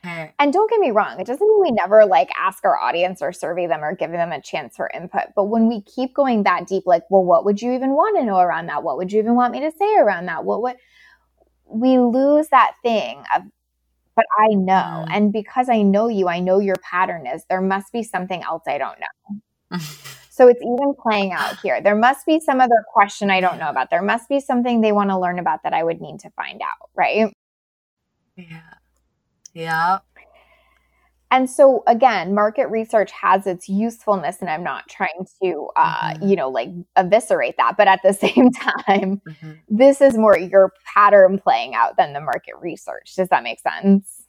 And 0.04 0.52
don't 0.52 0.70
get 0.70 0.80
me 0.82 0.92
wrong, 0.92 1.20
it 1.20 1.28
doesn't 1.28 1.48
mean 1.48 1.62
we 1.62 1.72
never 1.72 2.06
like 2.06 2.30
ask 2.38 2.66
our 2.66 2.78
audience 2.78 3.22
or 3.22 3.32
survey 3.32 3.68
them 3.68 3.84
or 3.84 3.96
give 3.96 4.12
them 4.12 4.34
a 4.34 4.42
chance 4.42 4.76
for 4.76 4.92
input. 4.94 5.28
But 5.36 5.46
when 5.46 5.70
we 5.70 5.82
keep 5.82 6.14
going 6.14 6.44
that 6.44 6.68
deep, 6.68 6.84
like, 6.86 7.04
well, 7.10 7.24
what 7.24 7.46
would 7.46 7.62
you 7.62 7.72
even 7.72 7.92
want 7.92 8.18
to 8.18 8.26
know 8.26 8.40
around 8.40 8.68
that? 8.68 8.84
What 8.84 8.98
would 8.98 9.14
you 9.14 9.20
even 9.20 9.36
want 9.36 9.54
me 9.54 9.62
to 9.62 9.72
say 9.72 9.96
around 9.96 10.26
that? 10.26 10.44
What 10.44 10.62
would 10.62 10.76
we 11.66 11.98
lose 11.98 12.50
that 12.50 12.74
thing 12.84 13.24
of 13.34 13.44
but 14.16 14.26
I 14.38 14.54
know. 14.54 14.74
Mm. 14.74 15.08
And 15.10 15.34
because 15.34 15.70
I 15.70 15.82
know 15.82 16.08
you, 16.08 16.28
I 16.28 16.40
know 16.40 16.60
your 16.60 16.76
pattern 16.84 17.26
is 17.26 17.46
there 17.50 17.62
must 17.62 17.92
be 17.92 18.04
something 18.04 18.44
else 18.44 18.64
I 18.68 18.78
don't 18.78 19.00
know. 19.00 19.80
so 20.30 20.48
it's 20.48 20.62
even 20.62 20.94
playing 21.02 21.32
out 21.32 21.60
here. 21.62 21.82
There 21.82 21.96
must 21.96 22.26
be 22.26 22.40
some 22.40 22.62
other 22.62 22.86
question 22.94 23.32
I 23.32 23.42
don't 23.42 23.58
know 23.58 23.70
about. 23.70 23.90
There 23.90 24.04
must 24.04 24.30
be 24.30 24.40
something 24.40 24.82
they 24.82 24.92
want 24.92 25.10
to 25.10 25.18
learn 25.18 25.40
about 25.40 25.64
that 25.64 25.74
I 25.74 25.84
would 25.84 26.00
need 26.00 26.20
to 26.20 26.30
find 26.32 26.62
out, 26.62 26.90
right? 26.96 27.34
Yeah. 28.36 28.62
Yeah. 29.54 30.00
And 31.34 31.50
so 31.50 31.82
again, 31.88 32.36
market 32.36 32.68
research 32.68 33.12
has 33.12 33.48
its 33.48 33.68
usefulness, 33.68 34.38
and 34.40 34.52
I'm 34.52 34.64
not 34.64 34.88
trying 34.88 35.26
to, 35.42 35.68
uh, 35.76 36.14
mm-hmm. 36.14 36.28
you 36.28 36.36
know, 36.36 36.48
like 36.48 36.70
eviscerate 36.96 37.58
that. 37.58 37.76
But 37.76 37.88
at 37.88 38.02
the 38.04 38.14
same 38.14 38.52
time, 38.52 39.20
mm-hmm. 39.28 39.52
this 39.68 40.00
is 40.00 40.16
more 40.16 40.38
your 40.38 40.72
pattern 40.94 41.40
playing 41.40 41.74
out 41.74 41.98
than 41.98 42.14
the 42.14 42.22
market 42.22 42.54
research. 42.62 43.16
Does 43.16 43.30
that 43.30 43.42
make 43.42 43.60
sense? 43.60 44.28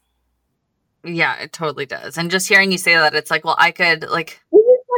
Yeah, 1.05 1.37
it 1.37 1.53
totally 1.53 1.85
does. 1.85 2.17
And 2.17 2.31
just 2.31 2.49
hearing 2.49 2.73
you 2.73 2.79
say 2.79 2.95
that, 2.95 3.15
it's 3.15 3.31
like, 3.31 3.45
well, 3.45 3.57
I 3.59 3.71
could 3.71 4.09
like, 4.09 4.41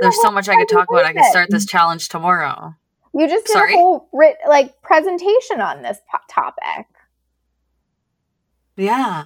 there's 0.00 0.22
so 0.22 0.30
much 0.30 0.48
I 0.48 0.54
could 0.54 0.68
talk 0.68 0.88
about. 0.88 1.04
I 1.04 1.12
could 1.12 1.24
start 1.24 1.50
this 1.50 1.66
challenge 1.66 2.08
tomorrow. 2.08 2.76
You 3.14 3.26
just 3.26 3.46
did 3.46 3.52
Sorry? 3.52 3.74
a 3.74 3.76
whole 3.78 4.08
writ- 4.12 4.38
like 4.46 4.80
presentation 4.82 5.60
on 5.60 5.82
this 5.82 5.98
po- 6.08 6.18
topic. 6.30 6.86
Yeah. 8.76 9.24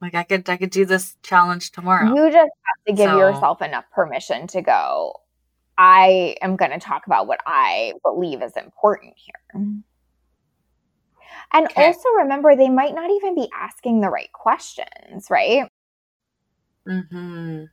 Like 0.00 0.14
I 0.14 0.22
could 0.22 0.48
I 0.48 0.56
could 0.56 0.70
do 0.70 0.84
this 0.84 1.16
challenge 1.22 1.72
tomorrow. 1.72 2.14
You 2.14 2.30
just 2.30 2.36
have 2.36 2.84
to 2.86 2.92
give 2.92 3.10
so. 3.10 3.18
yourself 3.18 3.62
enough 3.62 3.84
permission 3.92 4.46
to 4.48 4.62
go, 4.62 5.14
I 5.76 6.36
am 6.40 6.56
going 6.56 6.70
to 6.70 6.78
talk 6.78 7.06
about 7.06 7.26
what 7.26 7.40
I 7.46 7.94
believe 8.04 8.42
is 8.42 8.56
important 8.56 9.14
here. 9.16 9.62
And 11.52 11.66
okay. 11.66 11.86
also 11.86 12.08
remember 12.18 12.54
they 12.54 12.68
might 12.68 12.94
not 12.94 13.10
even 13.10 13.34
be 13.34 13.48
asking 13.54 14.00
the 14.00 14.08
right 14.08 14.30
questions, 14.32 15.28
right? 15.30 15.68
Mhm. 16.86 17.68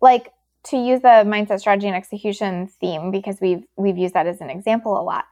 Like 0.00 0.32
to 0.64 0.76
use 0.76 1.00
the 1.00 1.24
mindset 1.26 1.60
strategy 1.60 1.86
and 1.86 1.96
execution 1.96 2.66
theme 2.80 3.10
because 3.10 3.40
we've 3.40 3.64
we've 3.76 3.98
used 3.98 4.14
that 4.14 4.26
as 4.26 4.40
an 4.40 4.50
example 4.50 5.00
a 5.00 5.02
lot 5.02 5.24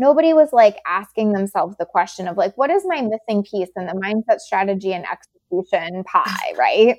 nobody 0.00 0.32
was 0.32 0.52
like 0.52 0.78
asking 0.86 1.32
themselves 1.32 1.76
the 1.78 1.84
question 1.84 2.26
of 2.26 2.36
like 2.36 2.56
what 2.56 2.70
is 2.70 2.82
my 2.86 3.02
missing 3.02 3.44
piece 3.44 3.68
in 3.76 3.86
the 3.86 3.92
mindset 3.92 4.38
strategy 4.38 4.92
and 4.92 5.04
execution 5.06 6.02
pie 6.04 6.52
right 6.58 6.96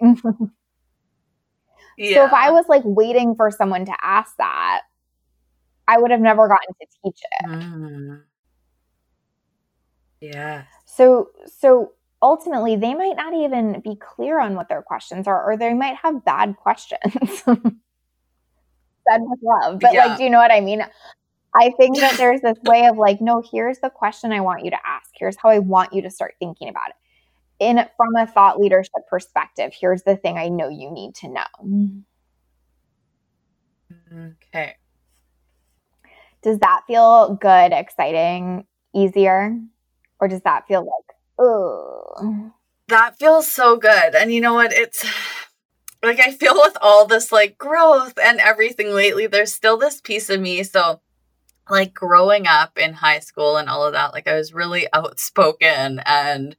yeah. 1.97 2.15
so 2.15 2.25
if 2.25 2.31
i 2.31 2.51
was 2.51 2.65
like 2.69 2.83
waiting 2.85 3.35
for 3.35 3.49
someone 3.49 3.85
to 3.85 3.93
ask 4.01 4.37
that 4.37 4.81
i 5.87 5.97
would 5.97 6.11
have 6.11 6.21
never 6.21 6.47
gotten 6.47 6.73
to 6.79 6.87
teach 7.03 7.19
it 7.41 7.49
mm. 7.49 8.21
yeah 10.21 10.63
so 10.85 11.29
so 11.47 11.91
ultimately 12.21 12.75
they 12.75 12.93
might 12.93 13.17
not 13.17 13.33
even 13.33 13.81
be 13.81 13.95
clear 13.95 14.39
on 14.39 14.53
what 14.53 14.69
their 14.69 14.83
questions 14.83 15.27
are 15.27 15.51
or 15.51 15.57
they 15.57 15.73
might 15.73 15.95
have 15.95 16.23
bad 16.23 16.55
questions 16.55 17.43
said 19.09 19.21
with 19.21 19.39
love. 19.41 19.79
But 19.79 19.93
yeah. 19.93 20.05
like, 20.05 20.17
do 20.17 20.23
you 20.23 20.29
know 20.29 20.37
what 20.37 20.51
I 20.51 20.61
mean? 20.61 20.83
I 21.55 21.71
think 21.71 21.97
that 21.99 22.17
there's 22.17 22.41
this 22.41 22.57
way 22.63 22.85
of 22.85 22.97
like, 22.97 23.21
no, 23.21 23.43
here's 23.51 23.79
the 23.79 23.89
question 23.89 24.31
I 24.31 24.41
want 24.41 24.63
you 24.63 24.71
to 24.71 24.77
ask. 24.85 25.09
Here's 25.17 25.37
how 25.37 25.49
I 25.49 25.59
want 25.59 25.93
you 25.93 26.01
to 26.03 26.09
start 26.09 26.35
thinking 26.39 26.69
about 26.69 26.89
it. 26.89 26.95
In 27.59 27.85
from 27.95 28.15
a 28.15 28.25
thought 28.25 28.59
leadership 28.59 29.07
perspective, 29.09 29.71
here's 29.79 30.03
the 30.03 30.15
thing 30.15 30.37
I 30.37 30.47
know 30.47 30.67
you 30.69 30.89
need 30.91 31.13
to 31.15 31.27
know. 31.27 32.01
Okay. 34.13 34.75
Does 36.41 36.57
that 36.59 36.81
feel 36.87 37.35
good, 37.39 37.71
exciting, 37.71 38.65
easier? 38.93 39.55
Or 40.19 40.27
does 40.27 40.41
that 40.41 40.67
feel 40.67 40.81
like, 40.81 41.17
oh? 41.39 42.51
That 42.87 43.17
feels 43.17 43.51
so 43.51 43.77
good. 43.77 44.15
And 44.15 44.33
you 44.33 44.41
know 44.41 44.53
what? 44.55 44.73
It's 44.73 45.05
like 46.03 46.19
I 46.19 46.31
feel 46.31 46.55
with 46.55 46.77
all 46.81 47.05
this 47.05 47.31
like 47.31 47.57
growth 47.57 48.17
and 48.21 48.39
everything 48.39 48.93
lately, 48.93 49.27
there's 49.27 49.53
still 49.53 49.77
this 49.77 50.01
piece 50.01 50.29
of 50.29 50.41
me. 50.41 50.63
So, 50.63 50.99
like 51.71 51.93
growing 51.93 52.45
up 52.45 52.77
in 52.77 52.93
high 52.93 53.19
school 53.19 53.57
and 53.57 53.69
all 53.69 53.85
of 53.85 53.93
that, 53.93 54.13
like 54.13 54.27
I 54.27 54.35
was 54.35 54.53
really 54.53 54.87
outspoken 54.93 56.01
and 56.05 56.55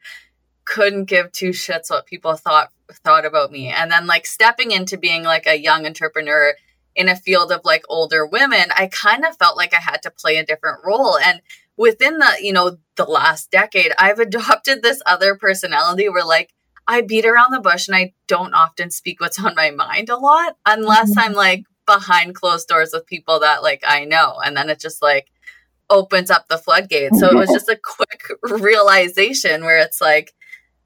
couldn't 0.64 1.04
give 1.04 1.30
two 1.30 1.50
shits 1.50 1.90
what 1.90 2.06
people 2.06 2.34
thought 2.34 2.70
thought 3.04 3.24
about 3.24 3.52
me. 3.52 3.68
And 3.68 3.90
then 3.90 4.06
like 4.06 4.26
stepping 4.26 4.70
into 4.70 4.96
being 4.96 5.22
like 5.22 5.46
a 5.46 5.58
young 5.58 5.86
entrepreneur 5.86 6.54
in 6.94 7.08
a 7.08 7.16
field 7.16 7.52
of 7.52 7.60
like 7.64 7.84
older 7.88 8.26
women, 8.26 8.66
I 8.76 8.88
kind 8.88 9.24
of 9.24 9.36
felt 9.36 9.56
like 9.56 9.74
I 9.74 9.80
had 9.80 10.02
to 10.02 10.10
play 10.10 10.36
a 10.36 10.44
different 10.44 10.80
role. 10.84 11.18
And 11.18 11.40
within 11.76 12.18
the, 12.18 12.36
you 12.40 12.52
know, 12.52 12.78
the 12.96 13.04
last 13.04 13.50
decade, 13.50 13.92
I've 13.98 14.18
adopted 14.18 14.82
this 14.82 15.02
other 15.06 15.36
personality 15.36 16.08
where 16.08 16.24
like 16.24 16.50
I 16.86 17.02
beat 17.02 17.26
around 17.26 17.52
the 17.52 17.60
bush 17.60 17.86
and 17.86 17.96
I 17.96 18.12
don't 18.26 18.54
often 18.54 18.90
speak 18.90 19.20
what's 19.20 19.42
on 19.42 19.54
my 19.54 19.70
mind 19.70 20.08
a 20.08 20.16
lot 20.16 20.56
unless 20.66 21.10
mm-hmm. 21.10 21.20
I'm 21.20 21.32
like 21.32 21.64
behind 21.86 22.34
closed 22.34 22.68
doors 22.68 22.90
with 22.92 23.06
people 23.06 23.40
that 23.40 23.62
like 23.62 23.82
I 23.86 24.04
know. 24.04 24.38
And 24.44 24.56
then 24.56 24.70
it 24.70 24.80
just 24.80 25.02
like 25.02 25.30
opens 25.90 26.30
up 26.30 26.48
the 26.48 26.58
floodgates. 26.58 27.20
So 27.20 27.28
it 27.28 27.36
was 27.36 27.50
just 27.50 27.68
a 27.68 27.76
quick 27.76 28.28
realization 28.42 29.64
where 29.64 29.78
it's 29.78 30.00
like, 30.00 30.34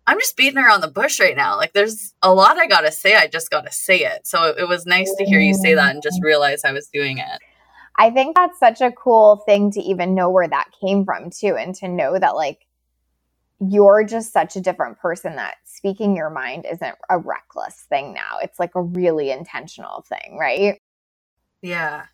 I'm 0.06 0.18
just 0.20 0.36
beating 0.36 0.58
around 0.58 0.82
the 0.82 0.88
bush 0.90 1.18
right 1.18 1.36
now. 1.36 1.56
Like 1.56 1.72
there's 1.72 2.14
a 2.22 2.32
lot 2.32 2.58
I 2.58 2.66
gotta 2.66 2.92
say. 2.92 3.16
I 3.16 3.26
just 3.26 3.50
gotta 3.50 3.72
say 3.72 3.98
it. 3.98 4.26
So 4.26 4.44
it, 4.44 4.58
it 4.60 4.68
was 4.68 4.86
nice 4.86 5.12
to 5.14 5.24
hear 5.24 5.40
you 5.40 5.54
say 5.54 5.74
that 5.74 5.94
and 5.94 6.02
just 6.02 6.22
realize 6.22 6.64
I 6.64 6.72
was 6.72 6.88
doing 6.88 7.18
it. 7.18 7.40
I 7.98 8.10
think 8.10 8.36
that's 8.36 8.58
such 8.58 8.80
a 8.80 8.92
cool 8.92 9.42
thing 9.46 9.70
to 9.72 9.80
even 9.80 10.14
know 10.14 10.30
where 10.30 10.48
that 10.48 10.68
came 10.80 11.04
from 11.04 11.30
too, 11.30 11.56
and 11.56 11.74
to 11.76 11.88
know 11.88 12.18
that 12.18 12.36
like 12.36 12.66
you're 13.60 14.04
just 14.04 14.32
such 14.32 14.54
a 14.56 14.60
different 14.60 14.98
person 14.98 15.36
that 15.36 15.56
speaking 15.64 16.14
your 16.14 16.30
mind 16.30 16.66
isn't 16.70 16.94
a 17.08 17.18
reckless 17.18 17.86
thing 17.88 18.12
now. 18.12 18.38
It's 18.42 18.58
like 18.58 18.74
a 18.74 18.82
really 18.82 19.30
intentional 19.30 20.04
thing, 20.08 20.36
right? 20.38 20.80
Yeah. 21.66 22.06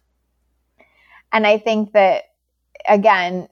And 1.31 1.47
I 1.47 1.59
think 1.59 1.93
that 1.93 2.25
again, 2.89 3.49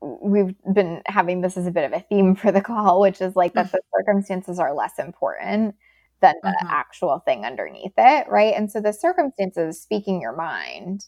we've 0.00 0.54
been 0.72 1.02
having 1.06 1.40
this 1.40 1.56
as 1.56 1.66
a 1.66 1.70
bit 1.70 1.84
of 1.84 1.92
a 1.92 2.00
theme 2.00 2.34
for 2.36 2.52
the 2.52 2.60
call, 2.60 3.00
which 3.00 3.20
is 3.20 3.34
like 3.34 3.54
that 3.54 3.72
the 3.72 3.80
circumstances 3.96 4.58
are 4.58 4.74
less 4.74 4.98
important 4.98 5.74
than 6.20 6.34
the 6.42 6.50
mm-hmm. 6.50 6.66
actual 6.68 7.18
thing 7.20 7.44
underneath 7.44 7.92
it, 7.96 8.28
right? 8.28 8.54
And 8.54 8.70
so 8.70 8.80
the 8.80 8.92
circumstances 8.92 9.80
speaking 9.80 10.20
your 10.20 10.36
mind 10.36 11.06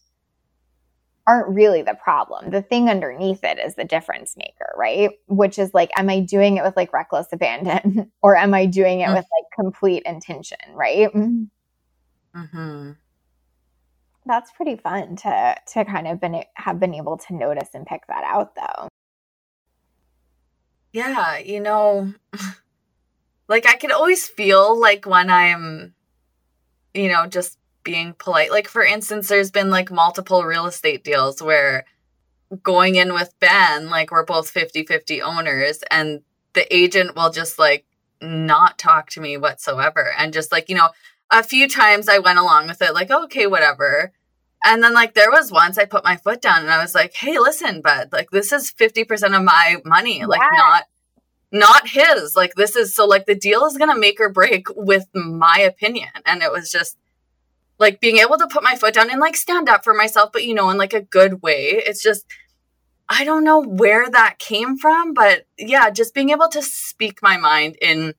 aren't 1.26 1.48
really 1.54 1.82
the 1.82 1.94
problem. 1.94 2.50
The 2.50 2.62
thing 2.62 2.88
underneath 2.88 3.44
it 3.44 3.58
is 3.58 3.74
the 3.74 3.84
difference 3.84 4.36
maker, 4.38 4.72
right? 4.76 5.10
Which 5.26 5.58
is 5.58 5.74
like, 5.74 5.90
am 5.98 6.08
I 6.08 6.20
doing 6.20 6.56
it 6.56 6.64
with 6.64 6.76
like 6.76 6.94
reckless 6.94 7.26
abandon 7.30 8.10
or 8.22 8.36
am 8.36 8.54
I 8.54 8.64
doing 8.64 9.00
it 9.00 9.04
mm-hmm. 9.04 9.16
with 9.16 9.26
like 9.38 9.50
complete 9.54 10.02
intention, 10.04 10.58
right? 10.72 11.12
Mm-hmm 11.12 12.92
that's 14.28 14.52
pretty 14.52 14.76
fun 14.76 15.16
to 15.16 15.56
to 15.72 15.84
kind 15.84 16.06
of 16.06 16.20
been 16.20 16.44
have 16.54 16.78
been 16.78 16.94
able 16.94 17.16
to 17.16 17.34
notice 17.34 17.70
and 17.74 17.86
pick 17.86 18.02
that 18.06 18.22
out 18.24 18.54
though. 18.54 18.88
Yeah, 20.92 21.38
you 21.38 21.60
know, 21.60 22.14
like 23.48 23.66
I 23.66 23.74
can 23.74 23.90
always 23.90 24.28
feel 24.28 24.78
like 24.78 25.06
when 25.06 25.30
I'm 25.30 25.94
you 26.94 27.08
know, 27.08 27.26
just 27.26 27.58
being 27.84 28.14
polite. 28.18 28.50
Like 28.50 28.68
for 28.68 28.84
instance, 28.84 29.28
there's 29.28 29.50
been 29.50 29.70
like 29.70 29.90
multiple 29.90 30.44
real 30.44 30.66
estate 30.66 31.04
deals 31.04 31.42
where 31.42 31.84
going 32.62 32.96
in 32.96 33.12
with 33.12 33.34
Ben, 33.40 33.88
like 33.88 34.10
we're 34.10 34.24
both 34.24 34.52
50-50 34.52 35.22
owners 35.22 35.82
and 35.90 36.22
the 36.54 36.74
agent 36.74 37.14
will 37.14 37.30
just 37.30 37.58
like 37.58 37.84
not 38.20 38.78
talk 38.78 39.10
to 39.10 39.20
me 39.20 39.36
whatsoever 39.36 40.12
and 40.18 40.32
just 40.32 40.50
like, 40.50 40.68
you 40.68 40.74
know, 40.74 40.88
a 41.30 41.42
few 41.42 41.68
times 41.68 42.08
I 42.08 42.18
went 42.18 42.38
along 42.38 42.68
with 42.68 42.80
it, 42.80 42.94
like, 42.94 43.10
okay, 43.10 43.46
whatever. 43.46 44.12
And 44.64 44.82
then 44.82 44.92
like 44.92 45.14
there 45.14 45.30
was 45.30 45.52
once 45.52 45.78
I 45.78 45.84
put 45.84 46.04
my 46.04 46.16
foot 46.16 46.42
down 46.42 46.62
and 46.62 46.70
I 46.70 46.82
was 46.82 46.94
like, 46.94 47.14
"Hey, 47.14 47.38
listen, 47.38 47.80
bud, 47.80 48.08
like 48.12 48.30
this 48.30 48.52
is 48.52 48.72
50% 48.72 49.36
of 49.36 49.42
my 49.42 49.76
money, 49.84 50.24
like 50.24 50.40
yes. 50.40 50.52
not 50.52 50.84
not 51.50 51.88
his. 51.88 52.36
Like 52.36 52.54
this 52.54 52.76
is 52.76 52.94
so 52.94 53.06
like 53.06 53.26
the 53.26 53.34
deal 53.34 53.64
is 53.66 53.76
going 53.76 53.90
to 53.90 53.98
make 53.98 54.20
or 54.20 54.28
break 54.28 54.66
with 54.74 55.06
my 55.14 55.58
opinion." 55.58 56.08
And 56.26 56.42
it 56.42 56.52
was 56.52 56.70
just 56.70 56.96
like 57.78 58.00
being 58.00 58.18
able 58.18 58.36
to 58.38 58.48
put 58.48 58.64
my 58.64 58.74
foot 58.74 58.94
down 58.94 59.10
and 59.10 59.20
like 59.20 59.36
stand 59.36 59.68
up 59.68 59.84
for 59.84 59.94
myself, 59.94 60.30
but 60.32 60.44
you 60.44 60.54
know, 60.54 60.70
in 60.70 60.78
like 60.78 60.94
a 60.94 61.00
good 61.00 61.42
way. 61.42 61.82
It's 61.86 62.02
just 62.02 62.26
I 63.08 63.24
don't 63.24 63.44
know 63.44 63.62
where 63.62 64.10
that 64.10 64.38
came 64.38 64.76
from, 64.76 65.14
but 65.14 65.46
yeah, 65.56 65.90
just 65.90 66.14
being 66.14 66.30
able 66.30 66.48
to 66.48 66.62
speak 66.62 67.22
my 67.22 67.36
mind 67.36 67.76
in 67.80 68.14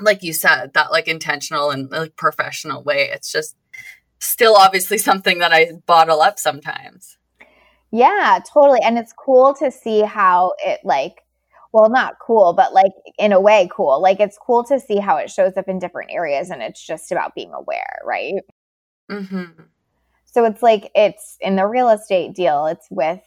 like 0.00 0.22
you 0.22 0.32
said, 0.32 0.72
that 0.74 0.90
like 0.90 1.08
intentional 1.08 1.70
and 1.70 1.90
like 1.90 2.16
professional 2.16 2.82
way. 2.82 3.10
It's 3.12 3.30
just 3.30 3.56
still 4.22 4.54
obviously 4.56 4.98
something 4.98 5.38
that 5.38 5.52
I 5.52 5.72
bottle 5.86 6.20
up 6.20 6.38
sometimes. 6.38 7.18
Yeah, 7.90 8.38
totally. 8.52 8.80
And 8.82 8.98
it's 8.98 9.12
cool 9.12 9.54
to 9.54 9.70
see 9.70 10.00
how 10.00 10.54
it 10.64 10.80
like 10.84 11.22
well, 11.72 11.88
not 11.88 12.18
cool, 12.20 12.52
but 12.52 12.74
like 12.74 12.92
in 13.18 13.32
a 13.32 13.40
way 13.40 13.68
cool. 13.74 14.00
Like 14.00 14.20
it's 14.20 14.38
cool 14.38 14.62
to 14.64 14.78
see 14.78 14.98
how 14.98 15.16
it 15.16 15.30
shows 15.30 15.56
up 15.56 15.68
in 15.68 15.78
different 15.78 16.10
areas 16.12 16.50
and 16.50 16.62
it's 16.62 16.84
just 16.84 17.10
about 17.10 17.34
being 17.34 17.52
aware, 17.54 17.98
right? 18.04 18.34
hmm 19.10 19.44
So 20.26 20.44
it's 20.44 20.62
like 20.62 20.90
it's 20.94 21.38
in 21.40 21.56
the 21.56 21.66
real 21.66 21.88
estate 21.88 22.34
deal, 22.34 22.66
it's 22.66 22.86
with 22.90 23.20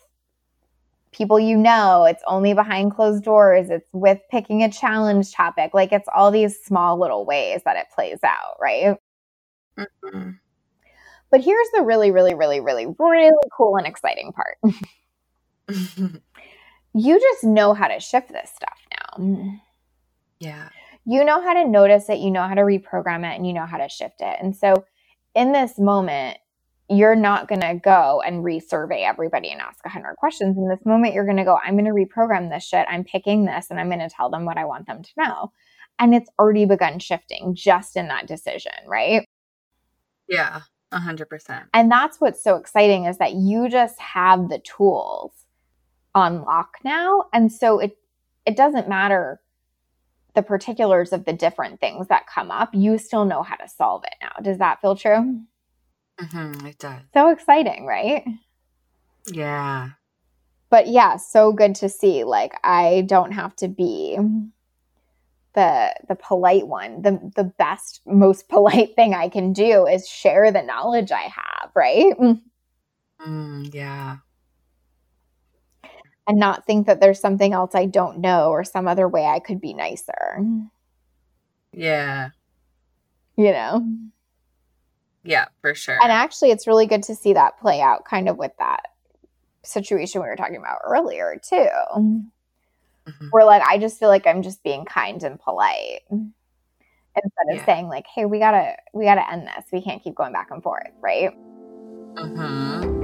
people 1.11 1.39
you 1.39 1.57
know, 1.57 2.03
it's 2.03 2.23
only 2.27 2.53
behind 2.53 2.93
closed 2.93 3.23
doors, 3.23 3.69
it's 3.69 3.89
with 3.93 4.19
picking 4.29 4.63
a 4.63 4.71
challenge 4.71 5.33
topic. 5.33 5.73
Like 5.73 5.91
it's 5.91 6.07
all 6.13 6.29
these 6.29 6.59
small 6.63 6.99
little 6.99 7.25
ways 7.25 7.61
that 7.65 7.77
it 7.77 7.87
plays 7.95 8.19
out, 8.23 8.57
right? 8.61 8.97
hmm 9.77 10.29
but 11.35 11.43
here's 11.43 11.67
the 11.73 11.81
really, 11.81 12.11
really, 12.11 12.33
really, 12.33 12.61
really, 12.61 12.85
really 12.97 13.33
cool 13.51 13.75
and 13.75 13.85
exciting 13.85 14.31
part. 14.31 14.57
you 16.93 17.19
just 17.19 17.43
know 17.43 17.73
how 17.73 17.89
to 17.89 17.99
shift 17.99 18.29
this 18.29 18.49
stuff 18.55 18.79
now. 18.89 19.21
Mm-hmm. 19.21 19.55
Yeah. 20.39 20.69
You 21.05 21.25
know 21.25 21.41
how 21.41 21.51
to 21.51 21.67
notice 21.67 22.07
it, 22.07 22.19
you 22.19 22.31
know 22.31 22.47
how 22.47 22.53
to 22.53 22.61
reprogram 22.61 23.29
it, 23.29 23.35
and 23.35 23.45
you 23.45 23.51
know 23.51 23.65
how 23.65 23.75
to 23.75 23.89
shift 23.89 24.21
it. 24.21 24.37
And 24.41 24.55
so 24.55 24.85
in 25.35 25.51
this 25.51 25.77
moment, 25.77 26.37
you're 26.89 27.17
not 27.17 27.49
going 27.49 27.59
to 27.59 27.81
go 27.83 28.23
and 28.25 28.45
resurvey 28.45 29.05
everybody 29.05 29.49
and 29.49 29.59
ask 29.59 29.83
100 29.83 30.15
questions. 30.15 30.55
In 30.55 30.69
this 30.69 30.85
moment, 30.85 31.15
you're 31.15 31.25
going 31.25 31.35
to 31.35 31.43
go, 31.43 31.57
I'm 31.61 31.77
going 31.77 31.83
to 31.83 31.91
reprogram 31.91 32.49
this 32.49 32.63
shit. 32.63 32.85
I'm 32.89 33.03
picking 33.03 33.43
this 33.43 33.67
and 33.69 33.77
I'm 33.77 33.89
going 33.89 33.99
to 33.99 34.07
tell 34.07 34.29
them 34.29 34.45
what 34.45 34.57
I 34.57 34.63
want 34.63 34.87
them 34.87 35.03
to 35.03 35.11
know. 35.17 35.51
And 35.99 36.15
it's 36.15 36.29
already 36.39 36.63
begun 36.63 36.99
shifting 36.99 37.55
just 37.55 37.97
in 37.97 38.07
that 38.07 38.25
decision, 38.25 38.71
right? 38.87 39.27
Yeah. 40.29 40.61
A 40.95 40.99
hundred 40.99 41.29
percent. 41.29 41.65
And 41.73 41.91
that's 41.91 42.21
what's 42.21 42.41
so 42.41 42.55
exciting 42.55 43.03
is 43.03 43.17
that 43.17 43.33
you 43.33 43.69
just 43.69 43.99
have 43.99 44.47
the 44.47 44.59
tools 44.59 45.33
on 46.15 46.41
lock 46.43 46.77
now. 46.85 47.25
And 47.33 47.51
so 47.51 47.79
it 47.79 47.97
it 48.45 48.55
doesn't 48.55 48.87
matter 48.87 49.41
the 50.35 50.41
particulars 50.41 51.11
of 51.11 51.25
the 51.25 51.33
different 51.33 51.81
things 51.81 52.07
that 52.07 52.27
come 52.27 52.49
up. 52.49 52.69
You 52.73 52.97
still 52.97 53.25
know 53.25 53.43
how 53.43 53.55
to 53.55 53.67
solve 53.67 54.03
it 54.05 54.15
now. 54.21 54.41
Does 54.41 54.57
that 54.59 54.79
feel 54.81 54.95
true? 54.95 55.41
Mm-hmm, 56.17 56.65
it 56.65 56.77
does. 56.79 57.01
So 57.13 57.29
exciting, 57.29 57.85
right? 57.85 58.23
Yeah. 59.27 59.89
But 60.69 60.87
yeah, 60.87 61.17
so 61.17 61.51
good 61.51 61.75
to 61.75 61.89
see. 61.89 62.23
Like 62.23 62.53
I 62.63 63.03
don't 63.07 63.33
have 63.33 63.53
to 63.57 63.67
be 63.67 64.17
the 65.55 65.93
the 66.07 66.15
polite 66.15 66.67
one 66.67 67.01
the 67.01 67.19
the 67.35 67.43
best 67.43 68.01
most 68.05 68.47
polite 68.49 68.95
thing 68.95 69.13
i 69.13 69.27
can 69.27 69.53
do 69.53 69.87
is 69.87 70.07
share 70.07 70.51
the 70.51 70.61
knowledge 70.61 71.11
i 71.11 71.21
have 71.23 71.55
right? 71.75 72.13
Mm, 73.21 73.73
yeah. 73.73 74.17
And 76.27 76.39
not 76.39 76.65
think 76.65 76.87
that 76.87 77.01
there's 77.01 77.19
something 77.19 77.53
else 77.53 77.75
i 77.75 77.85
don't 77.85 78.19
know 78.19 78.49
or 78.49 78.63
some 78.63 78.87
other 78.87 79.07
way 79.07 79.25
i 79.25 79.39
could 79.39 79.61
be 79.61 79.73
nicer. 79.73 80.39
Yeah. 81.73 82.29
You 83.35 83.51
know? 83.51 83.85
Yeah 85.23 85.45
for 85.61 85.75
sure. 85.75 86.01
And 86.01 86.11
actually 86.11 86.51
it's 86.51 86.67
really 86.67 86.87
good 86.87 87.03
to 87.03 87.15
see 87.15 87.33
that 87.33 87.59
play 87.59 87.81
out 87.81 88.05
kind 88.05 88.29
of 88.29 88.37
with 88.37 88.51
that 88.59 88.83
situation 89.63 90.21
we 90.21 90.27
were 90.27 90.35
talking 90.35 90.57
about 90.57 90.79
earlier 90.83 91.39
too 91.43 91.67
mm-hmm. 93.07 93.27
where 93.29 93.45
like 93.45 93.61
I 93.67 93.77
just 93.77 93.99
feel 93.99 94.09
like 94.09 94.27
I'm 94.27 94.41
just 94.41 94.63
being 94.63 94.85
kind 94.85 95.21
and 95.23 95.39
polite 95.39 96.01
instead 96.09 97.47
of 97.51 97.57
yeah. 97.57 97.65
saying 97.65 97.87
like, 97.87 98.05
"Hey, 98.13 98.25
we 98.25 98.39
gotta 98.39 98.75
we 98.93 99.05
gotta 99.05 99.29
end 99.31 99.47
this. 99.47 99.65
We 99.71 99.81
can't 99.81 100.03
keep 100.03 100.15
going 100.15 100.33
back 100.33 100.49
and 100.51 100.61
forth." 100.61 100.91
Right? 101.01 101.31
Mm-hmm. 102.15 102.95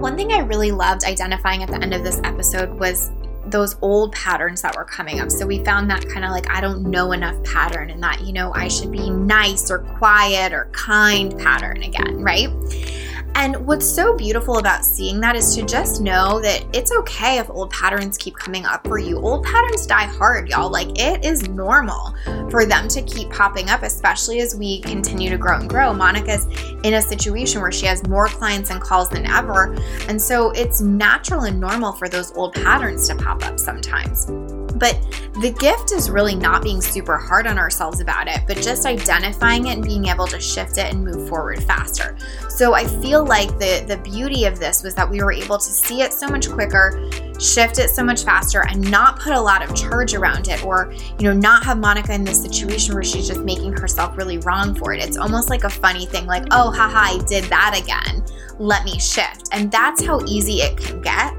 One 0.00 0.16
thing 0.16 0.32
I 0.32 0.38
really 0.38 0.72
loved 0.72 1.04
identifying 1.04 1.62
at 1.62 1.68
the 1.68 1.82
end 1.82 1.92
of 1.92 2.02
this 2.02 2.20
episode 2.24 2.70
was 2.78 3.10
those 3.46 3.76
old 3.82 4.12
patterns 4.12 4.62
that 4.62 4.74
were 4.76 4.84
coming 4.84 5.20
up. 5.20 5.30
So 5.30 5.46
we 5.46 5.62
found 5.64 5.90
that 5.90 6.08
kind 6.08 6.24
of 6.24 6.30
like, 6.30 6.50
I 6.50 6.60
don't 6.60 6.90
know 6.90 7.12
enough 7.12 7.42
pattern 7.44 7.90
and 7.90 8.02
that, 8.02 8.22
you 8.22 8.32
know, 8.32 8.52
I 8.54 8.68
should 8.68 8.92
be 8.92 9.10
nice 9.10 9.70
or 9.70 9.80
quiet 9.80 10.52
or 10.52 10.70
kind 10.72 11.38
pattern 11.38 11.82
again, 11.82 12.22
right? 12.22 12.48
And 13.34 13.66
what's 13.66 13.86
so 13.86 14.14
beautiful 14.14 14.58
about 14.58 14.84
seeing 14.84 15.20
that 15.20 15.36
is 15.36 15.54
to 15.54 15.64
just 15.64 16.00
know 16.00 16.40
that 16.40 16.64
it's 16.72 16.92
okay 16.92 17.38
if 17.38 17.48
old 17.50 17.70
patterns 17.70 18.18
keep 18.18 18.36
coming 18.36 18.66
up 18.66 18.86
for 18.86 18.98
you. 18.98 19.18
Old 19.18 19.44
patterns 19.44 19.86
die 19.86 20.04
hard, 20.04 20.48
y'all. 20.48 20.70
Like 20.70 20.88
it 20.98 21.24
is 21.24 21.48
normal 21.48 22.14
for 22.50 22.66
them 22.66 22.88
to 22.88 23.02
keep 23.02 23.30
popping 23.30 23.70
up, 23.70 23.82
especially 23.82 24.40
as 24.40 24.54
we 24.54 24.80
continue 24.82 25.30
to 25.30 25.38
grow 25.38 25.58
and 25.58 25.68
grow. 25.68 25.92
Monica's 25.92 26.46
in 26.84 26.94
a 26.94 27.02
situation 27.02 27.60
where 27.60 27.72
she 27.72 27.86
has 27.86 28.06
more 28.06 28.26
clients 28.26 28.70
and 28.70 28.80
calls 28.80 29.08
than 29.08 29.26
ever. 29.26 29.74
And 30.08 30.20
so 30.20 30.50
it's 30.50 30.80
natural 30.80 31.42
and 31.42 31.58
normal 31.58 31.92
for 31.92 32.08
those 32.08 32.32
old 32.36 32.54
patterns 32.54 33.08
to 33.08 33.14
pop 33.14 33.44
up 33.44 33.58
sometimes. 33.58 34.26
But 34.74 35.00
the 35.40 35.54
gift 35.58 35.92
is 35.92 36.10
really 36.10 36.34
not 36.34 36.62
being 36.62 36.80
super 36.80 37.16
hard 37.16 37.46
on 37.46 37.58
ourselves 37.58 38.00
about 38.00 38.28
it, 38.28 38.40
but 38.46 38.56
just 38.56 38.86
identifying 38.86 39.66
it 39.66 39.74
and 39.74 39.84
being 39.84 40.06
able 40.06 40.26
to 40.26 40.40
shift 40.40 40.78
it 40.78 40.92
and 40.92 41.04
move 41.04 41.28
forward 41.28 41.62
faster. 41.62 42.16
So 42.48 42.74
I 42.74 42.86
feel 42.86 43.24
like 43.24 43.48
the 43.58 43.84
the 43.86 43.98
beauty 43.98 44.44
of 44.44 44.58
this 44.58 44.82
was 44.82 44.94
that 44.94 45.08
we 45.08 45.22
were 45.22 45.32
able 45.32 45.58
to 45.58 45.70
see 45.70 46.02
it 46.02 46.12
so 46.12 46.28
much 46.28 46.48
quicker, 46.50 47.10
shift 47.40 47.78
it 47.78 47.90
so 47.90 48.04
much 48.04 48.24
faster 48.24 48.64
and 48.68 48.90
not 48.90 49.18
put 49.18 49.32
a 49.32 49.40
lot 49.40 49.62
of 49.62 49.74
charge 49.74 50.14
around 50.14 50.48
it 50.48 50.64
or, 50.64 50.92
you 51.18 51.24
know, 51.24 51.32
not 51.32 51.64
have 51.64 51.78
Monica 51.78 52.12
in 52.12 52.24
this 52.24 52.40
situation 52.40 52.94
where 52.94 53.04
she's 53.04 53.26
just 53.26 53.40
making 53.40 53.72
herself 53.72 54.16
really 54.16 54.38
wrong 54.38 54.74
for 54.74 54.92
it. 54.92 55.02
It's 55.02 55.16
almost 55.16 55.50
like 55.50 55.64
a 55.64 55.70
funny 55.70 56.06
thing 56.06 56.26
like, 56.26 56.44
"Oh, 56.50 56.70
haha, 56.70 57.16
I 57.16 57.24
did 57.26 57.44
that 57.44 57.78
again. 57.80 58.24
Let 58.58 58.84
me 58.84 58.98
shift." 58.98 59.48
And 59.52 59.70
that's 59.70 60.04
how 60.04 60.20
easy 60.26 60.60
it 60.60 60.76
can 60.76 61.00
get 61.00 61.34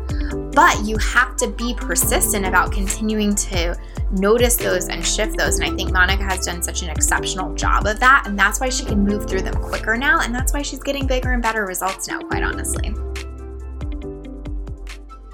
but 0.54 0.84
you 0.86 0.98
have 0.98 1.36
to 1.38 1.48
be 1.50 1.74
persistent 1.74 2.46
about 2.46 2.72
continuing 2.72 3.34
to 3.36 3.76
notice 4.12 4.56
those 4.56 4.90
and 4.90 5.06
shift 5.06 5.38
those. 5.38 5.60
And 5.60 5.72
I 5.72 5.76
think 5.76 5.92
Monica 5.92 6.24
has 6.24 6.46
done 6.46 6.62
such 6.62 6.84
an 6.84 6.90
exceptional 6.90 7.54
job 7.56 7.86
of 7.86 8.00
that. 8.00 8.24
And 8.26 8.38
that's 8.38 8.60
why 8.60 8.70
she 8.70 8.86
can 8.86 9.04
move 9.04 9.30
through 9.30 9.42
them 9.42 9.56
quicker 9.56 9.96
now. 9.96 10.22
And 10.22 10.34
that's 10.34 10.54
why 10.54 10.62
she's 10.62 10.84
getting 10.84 11.08
bigger 11.08 11.32
and 11.32 11.42
better 11.42 11.66
results 11.66 12.08
now, 12.08 12.20
quite 12.20 12.44
honestly. 12.44 12.94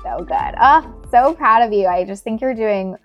So 0.08 0.24
good. 0.24 0.55
Oh, 0.62 1.01
so 1.12 1.34
proud 1.34 1.64
of 1.64 1.74
you. 1.74 1.88
I 1.88 2.05
just 2.05 2.24
think 2.24 2.39
you're 2.39 2.53
doing 2.53 2.95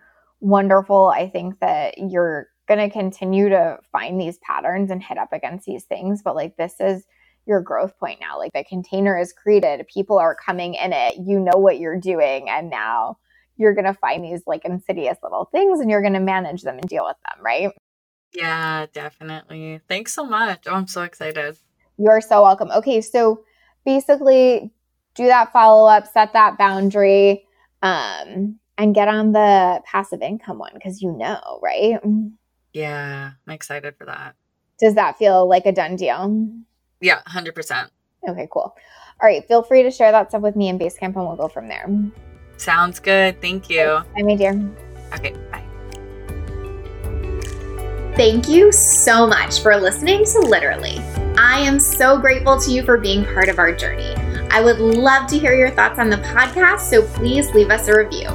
wonderful. 0.40 1.08
I 1.08 1.28
think 1.28 1.58
that 1.60 1.94
you're 1.98 2.48
going 2.68 2.78
to 2.78 2.90
continue 2.90 3.48
to 3.48 3.78
find 3.90 4.20
these 4.20 4.38
patterns 4.38 4.90
and 4.90 5.02
hit 5.02 5.18
up 5.18 5.32
against 5.32 5.66
these 5.66 5.84
things. 5.84 6.22
But 6.22 6.36
like, 6.36 6.56
this 6.56 6.74
is 6.78 7.04
your 7.46 7.60
growth 7.60 7.98
point 7.98 8.20
now. 8.20 8.38
Like 8.38 8.52
the 8.52 8.62
container 8.62 9.18
is 9.18 9.32
created, 9.32 9.84
people 9.92 10.18
are 10.18 10.36
coming 10.36 10.74
in 10.74 10.92
it, 10.92 11.16
you 11.16 11.40
know 11.40 11.58
what 11.58 11.80
you're 11.80 11.98
doing, 11.98 12.48
and 12.48 12.70
now 12.70 13.18
you're 13.56 13.74
going 13.74 13.86
to 13.86 13.94
find 13.94 14.24
these 14.24 14.42
like 14.46 14.64
insidious 14.64 15.18
little 15.24 15.48
things 15.50 15.80
and 15.80 15.90
you're 15.90 16.02
going 16.02 16.12
to 16.12 16.20
manage 16.20 16.62
them 16.62 16.78
and 16.78 16.88
deal 16.88 17.04
with 17.04 17.16
them, 17.28 17.44
right? 17.44 17.70
Yeah, 18.32 18.86
definitely. 18.92 19.80
Thanks 19.88 20.14
so 20.14 20.24
much. 20.24 20.66
Oh, 20.68 20.74
I'm 20.74 20.86
so 20.86 21.02
excited. 21.02 21.58
You're 21.98 22.20
so 22.20 22.42
welcome. 22.42 22.70
Okay, 22.70 23.00
so 23.00 23.42
basically 23.84 24.72
do 25.14 25.26
that 25.26 25.52
follow 25.52 25.88
up, 25.88 26.06
set 26.06 26.32
that 26.32 26.58
boundary, 26.58 27.44
um, 27.82 28.58
and 28.78 28.94
get 28.94 29.08
on 29.08 29.32
the 29.32 29.80
passive 29.84 30.22
income 30.22 30.58
one 30.58 30.72
because 30.74 31.02
you 31.02 31.12
know, 31.12 31.60
right? 31.62 32.00
Yeah, 32.72 33.32
I'm 33.46 33.52
excited 33.52 33.96
for 33.96 34.06
that. 34.06 34.34
Does 34.78 34.94
that 34.94 35.18
feel 35.18 35.48
like 35.48 35.66
a 35.66 35.72
done 35.72 35.96
deal? 35.96 36.52
Yeah, 37.00 37.20
100%. 37.28 37.88
Okay, 38.28 38.48
cool. 38.50 38.74
All 39.22 39.28
right, 39.28 39.46
feel 39.46 39.62
free 39.62 39.82
to 39.82 39.90
share 39.90 40.10
that 40.12 40.30
stuff 40.30 40.42
with 40.42 40.56
me 40.56 40.68
in 40.68 40.78
Basecamp 40.78 41.14
and 41.14 41.16
we'll 41.16 41.36
go 41.36 41.48
from 41.48 41.68
there. 41.68 41.88
Sounds 42.56 42.98
good. 42.98 43.40
Thank 43.40 43.68
you. 43.68 44.02
Bye, 44.14 44.22
my 44.22 44.36
dear. 44.36 44.52
Okay, 45.14 45.34
bye. 45.50 45.64
Thank 48.16 48.48
you 48.48 48.70
so 48.72 49.26
much 49.26 49.60
for 49.60 49.76
listening 49.76 50.24
to 50.24 50.40
Literally. 50.40 50.98
I 51.38 51.60
am 51.60 51.78
so 51.78 52.18
grateful 52.18 52.60
to 52.60 52.70
you 52.70 52.84
for 52.84 52.98
being 52.98 53.24
part 53.24 53.48
of 53.48 53.58
our 53.58 53.72
journey. 53.72 54.14
I 54.52 54.60
would 54.60 54.80
love 54.80 55.28
to 55.28 55.38
hear 55.38 55.54
your 55.54 55.70
thoughts 55.70 55.98
on 55.98 56.10
the 56.10 56.18
podcast, 56.18 56.80
so 56.80 57.02
please 57.02 57.50
leave 57.52 57.70
us 57.70 57.88
a 57.88 57.96
review. 57.96 58.28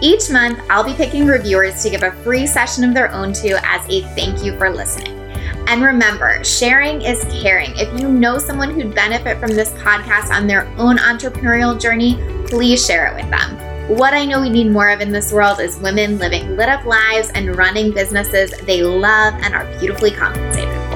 Each 0.00 0.30
month, 0.30 0.60
I'll 0.70 0.84
be 0.84 0.94
picking 0.94 1.26
reviewers 1.26 1.82
to 1.82 1.90
give 1.90 2.04
a 2.04 2.12
free 2.22 2.46
session 2.46 2.84
of 2.84 2.94
their 2.94 3.10
own 3.10 3.32
to 3.32 3.60
as 3.66 3.84
a 3.88 4.02
thank 4.14 4.44
you 4.44 4.56
for 4.56 4.70
listening. 4.70 5.18
And 5.66 5.82
remember, 5.82 6.44
sharing 6.44 7.02
is 7.02 7.24
caring. 7.42 7.72
If 7.76 8.00
you 8.00 8.08
know 8.08 8.38
someone 8.38 8.70
who'd 8.70 8.94
benefit 8.94 9.40
from 9.40 9.50
this 9.50 9.70
podcast 9.72 10.30
on 10.30 10.46
their 10.46 10.68
own 10.78 10.96
entrepreneurial 10.98 11.78
journey, 11.78 12.14
please 12.46 12.86
share 12.86 13.08
it 13.08 13.16
with 13.16 13.28
them. 13.28 13.96
What 13.96 14.14
I 14.14 14.24
know 14.26 14.40
we 14.40 14.50
need 14.50 14.70
more 14.70 14.90
of 14.90 15.00
in 15.00 15.10
this 15.10 15.32
world 15.32 15.58
is 15.58 15.76
women 15.78 16.18
living 16.18 16.56
lit 16.56 16.68
up 16.68 16.84
lives 16.84 17.30
and 17.34 17.56
running 17.56 17.90
businesses 17.90 18.52
they 18.62 18.84
love 18.84 19.34
and 19.42 19.54
are 19.54 19.66
beautifully 19.80 20.12
compensated. 20.12 20.87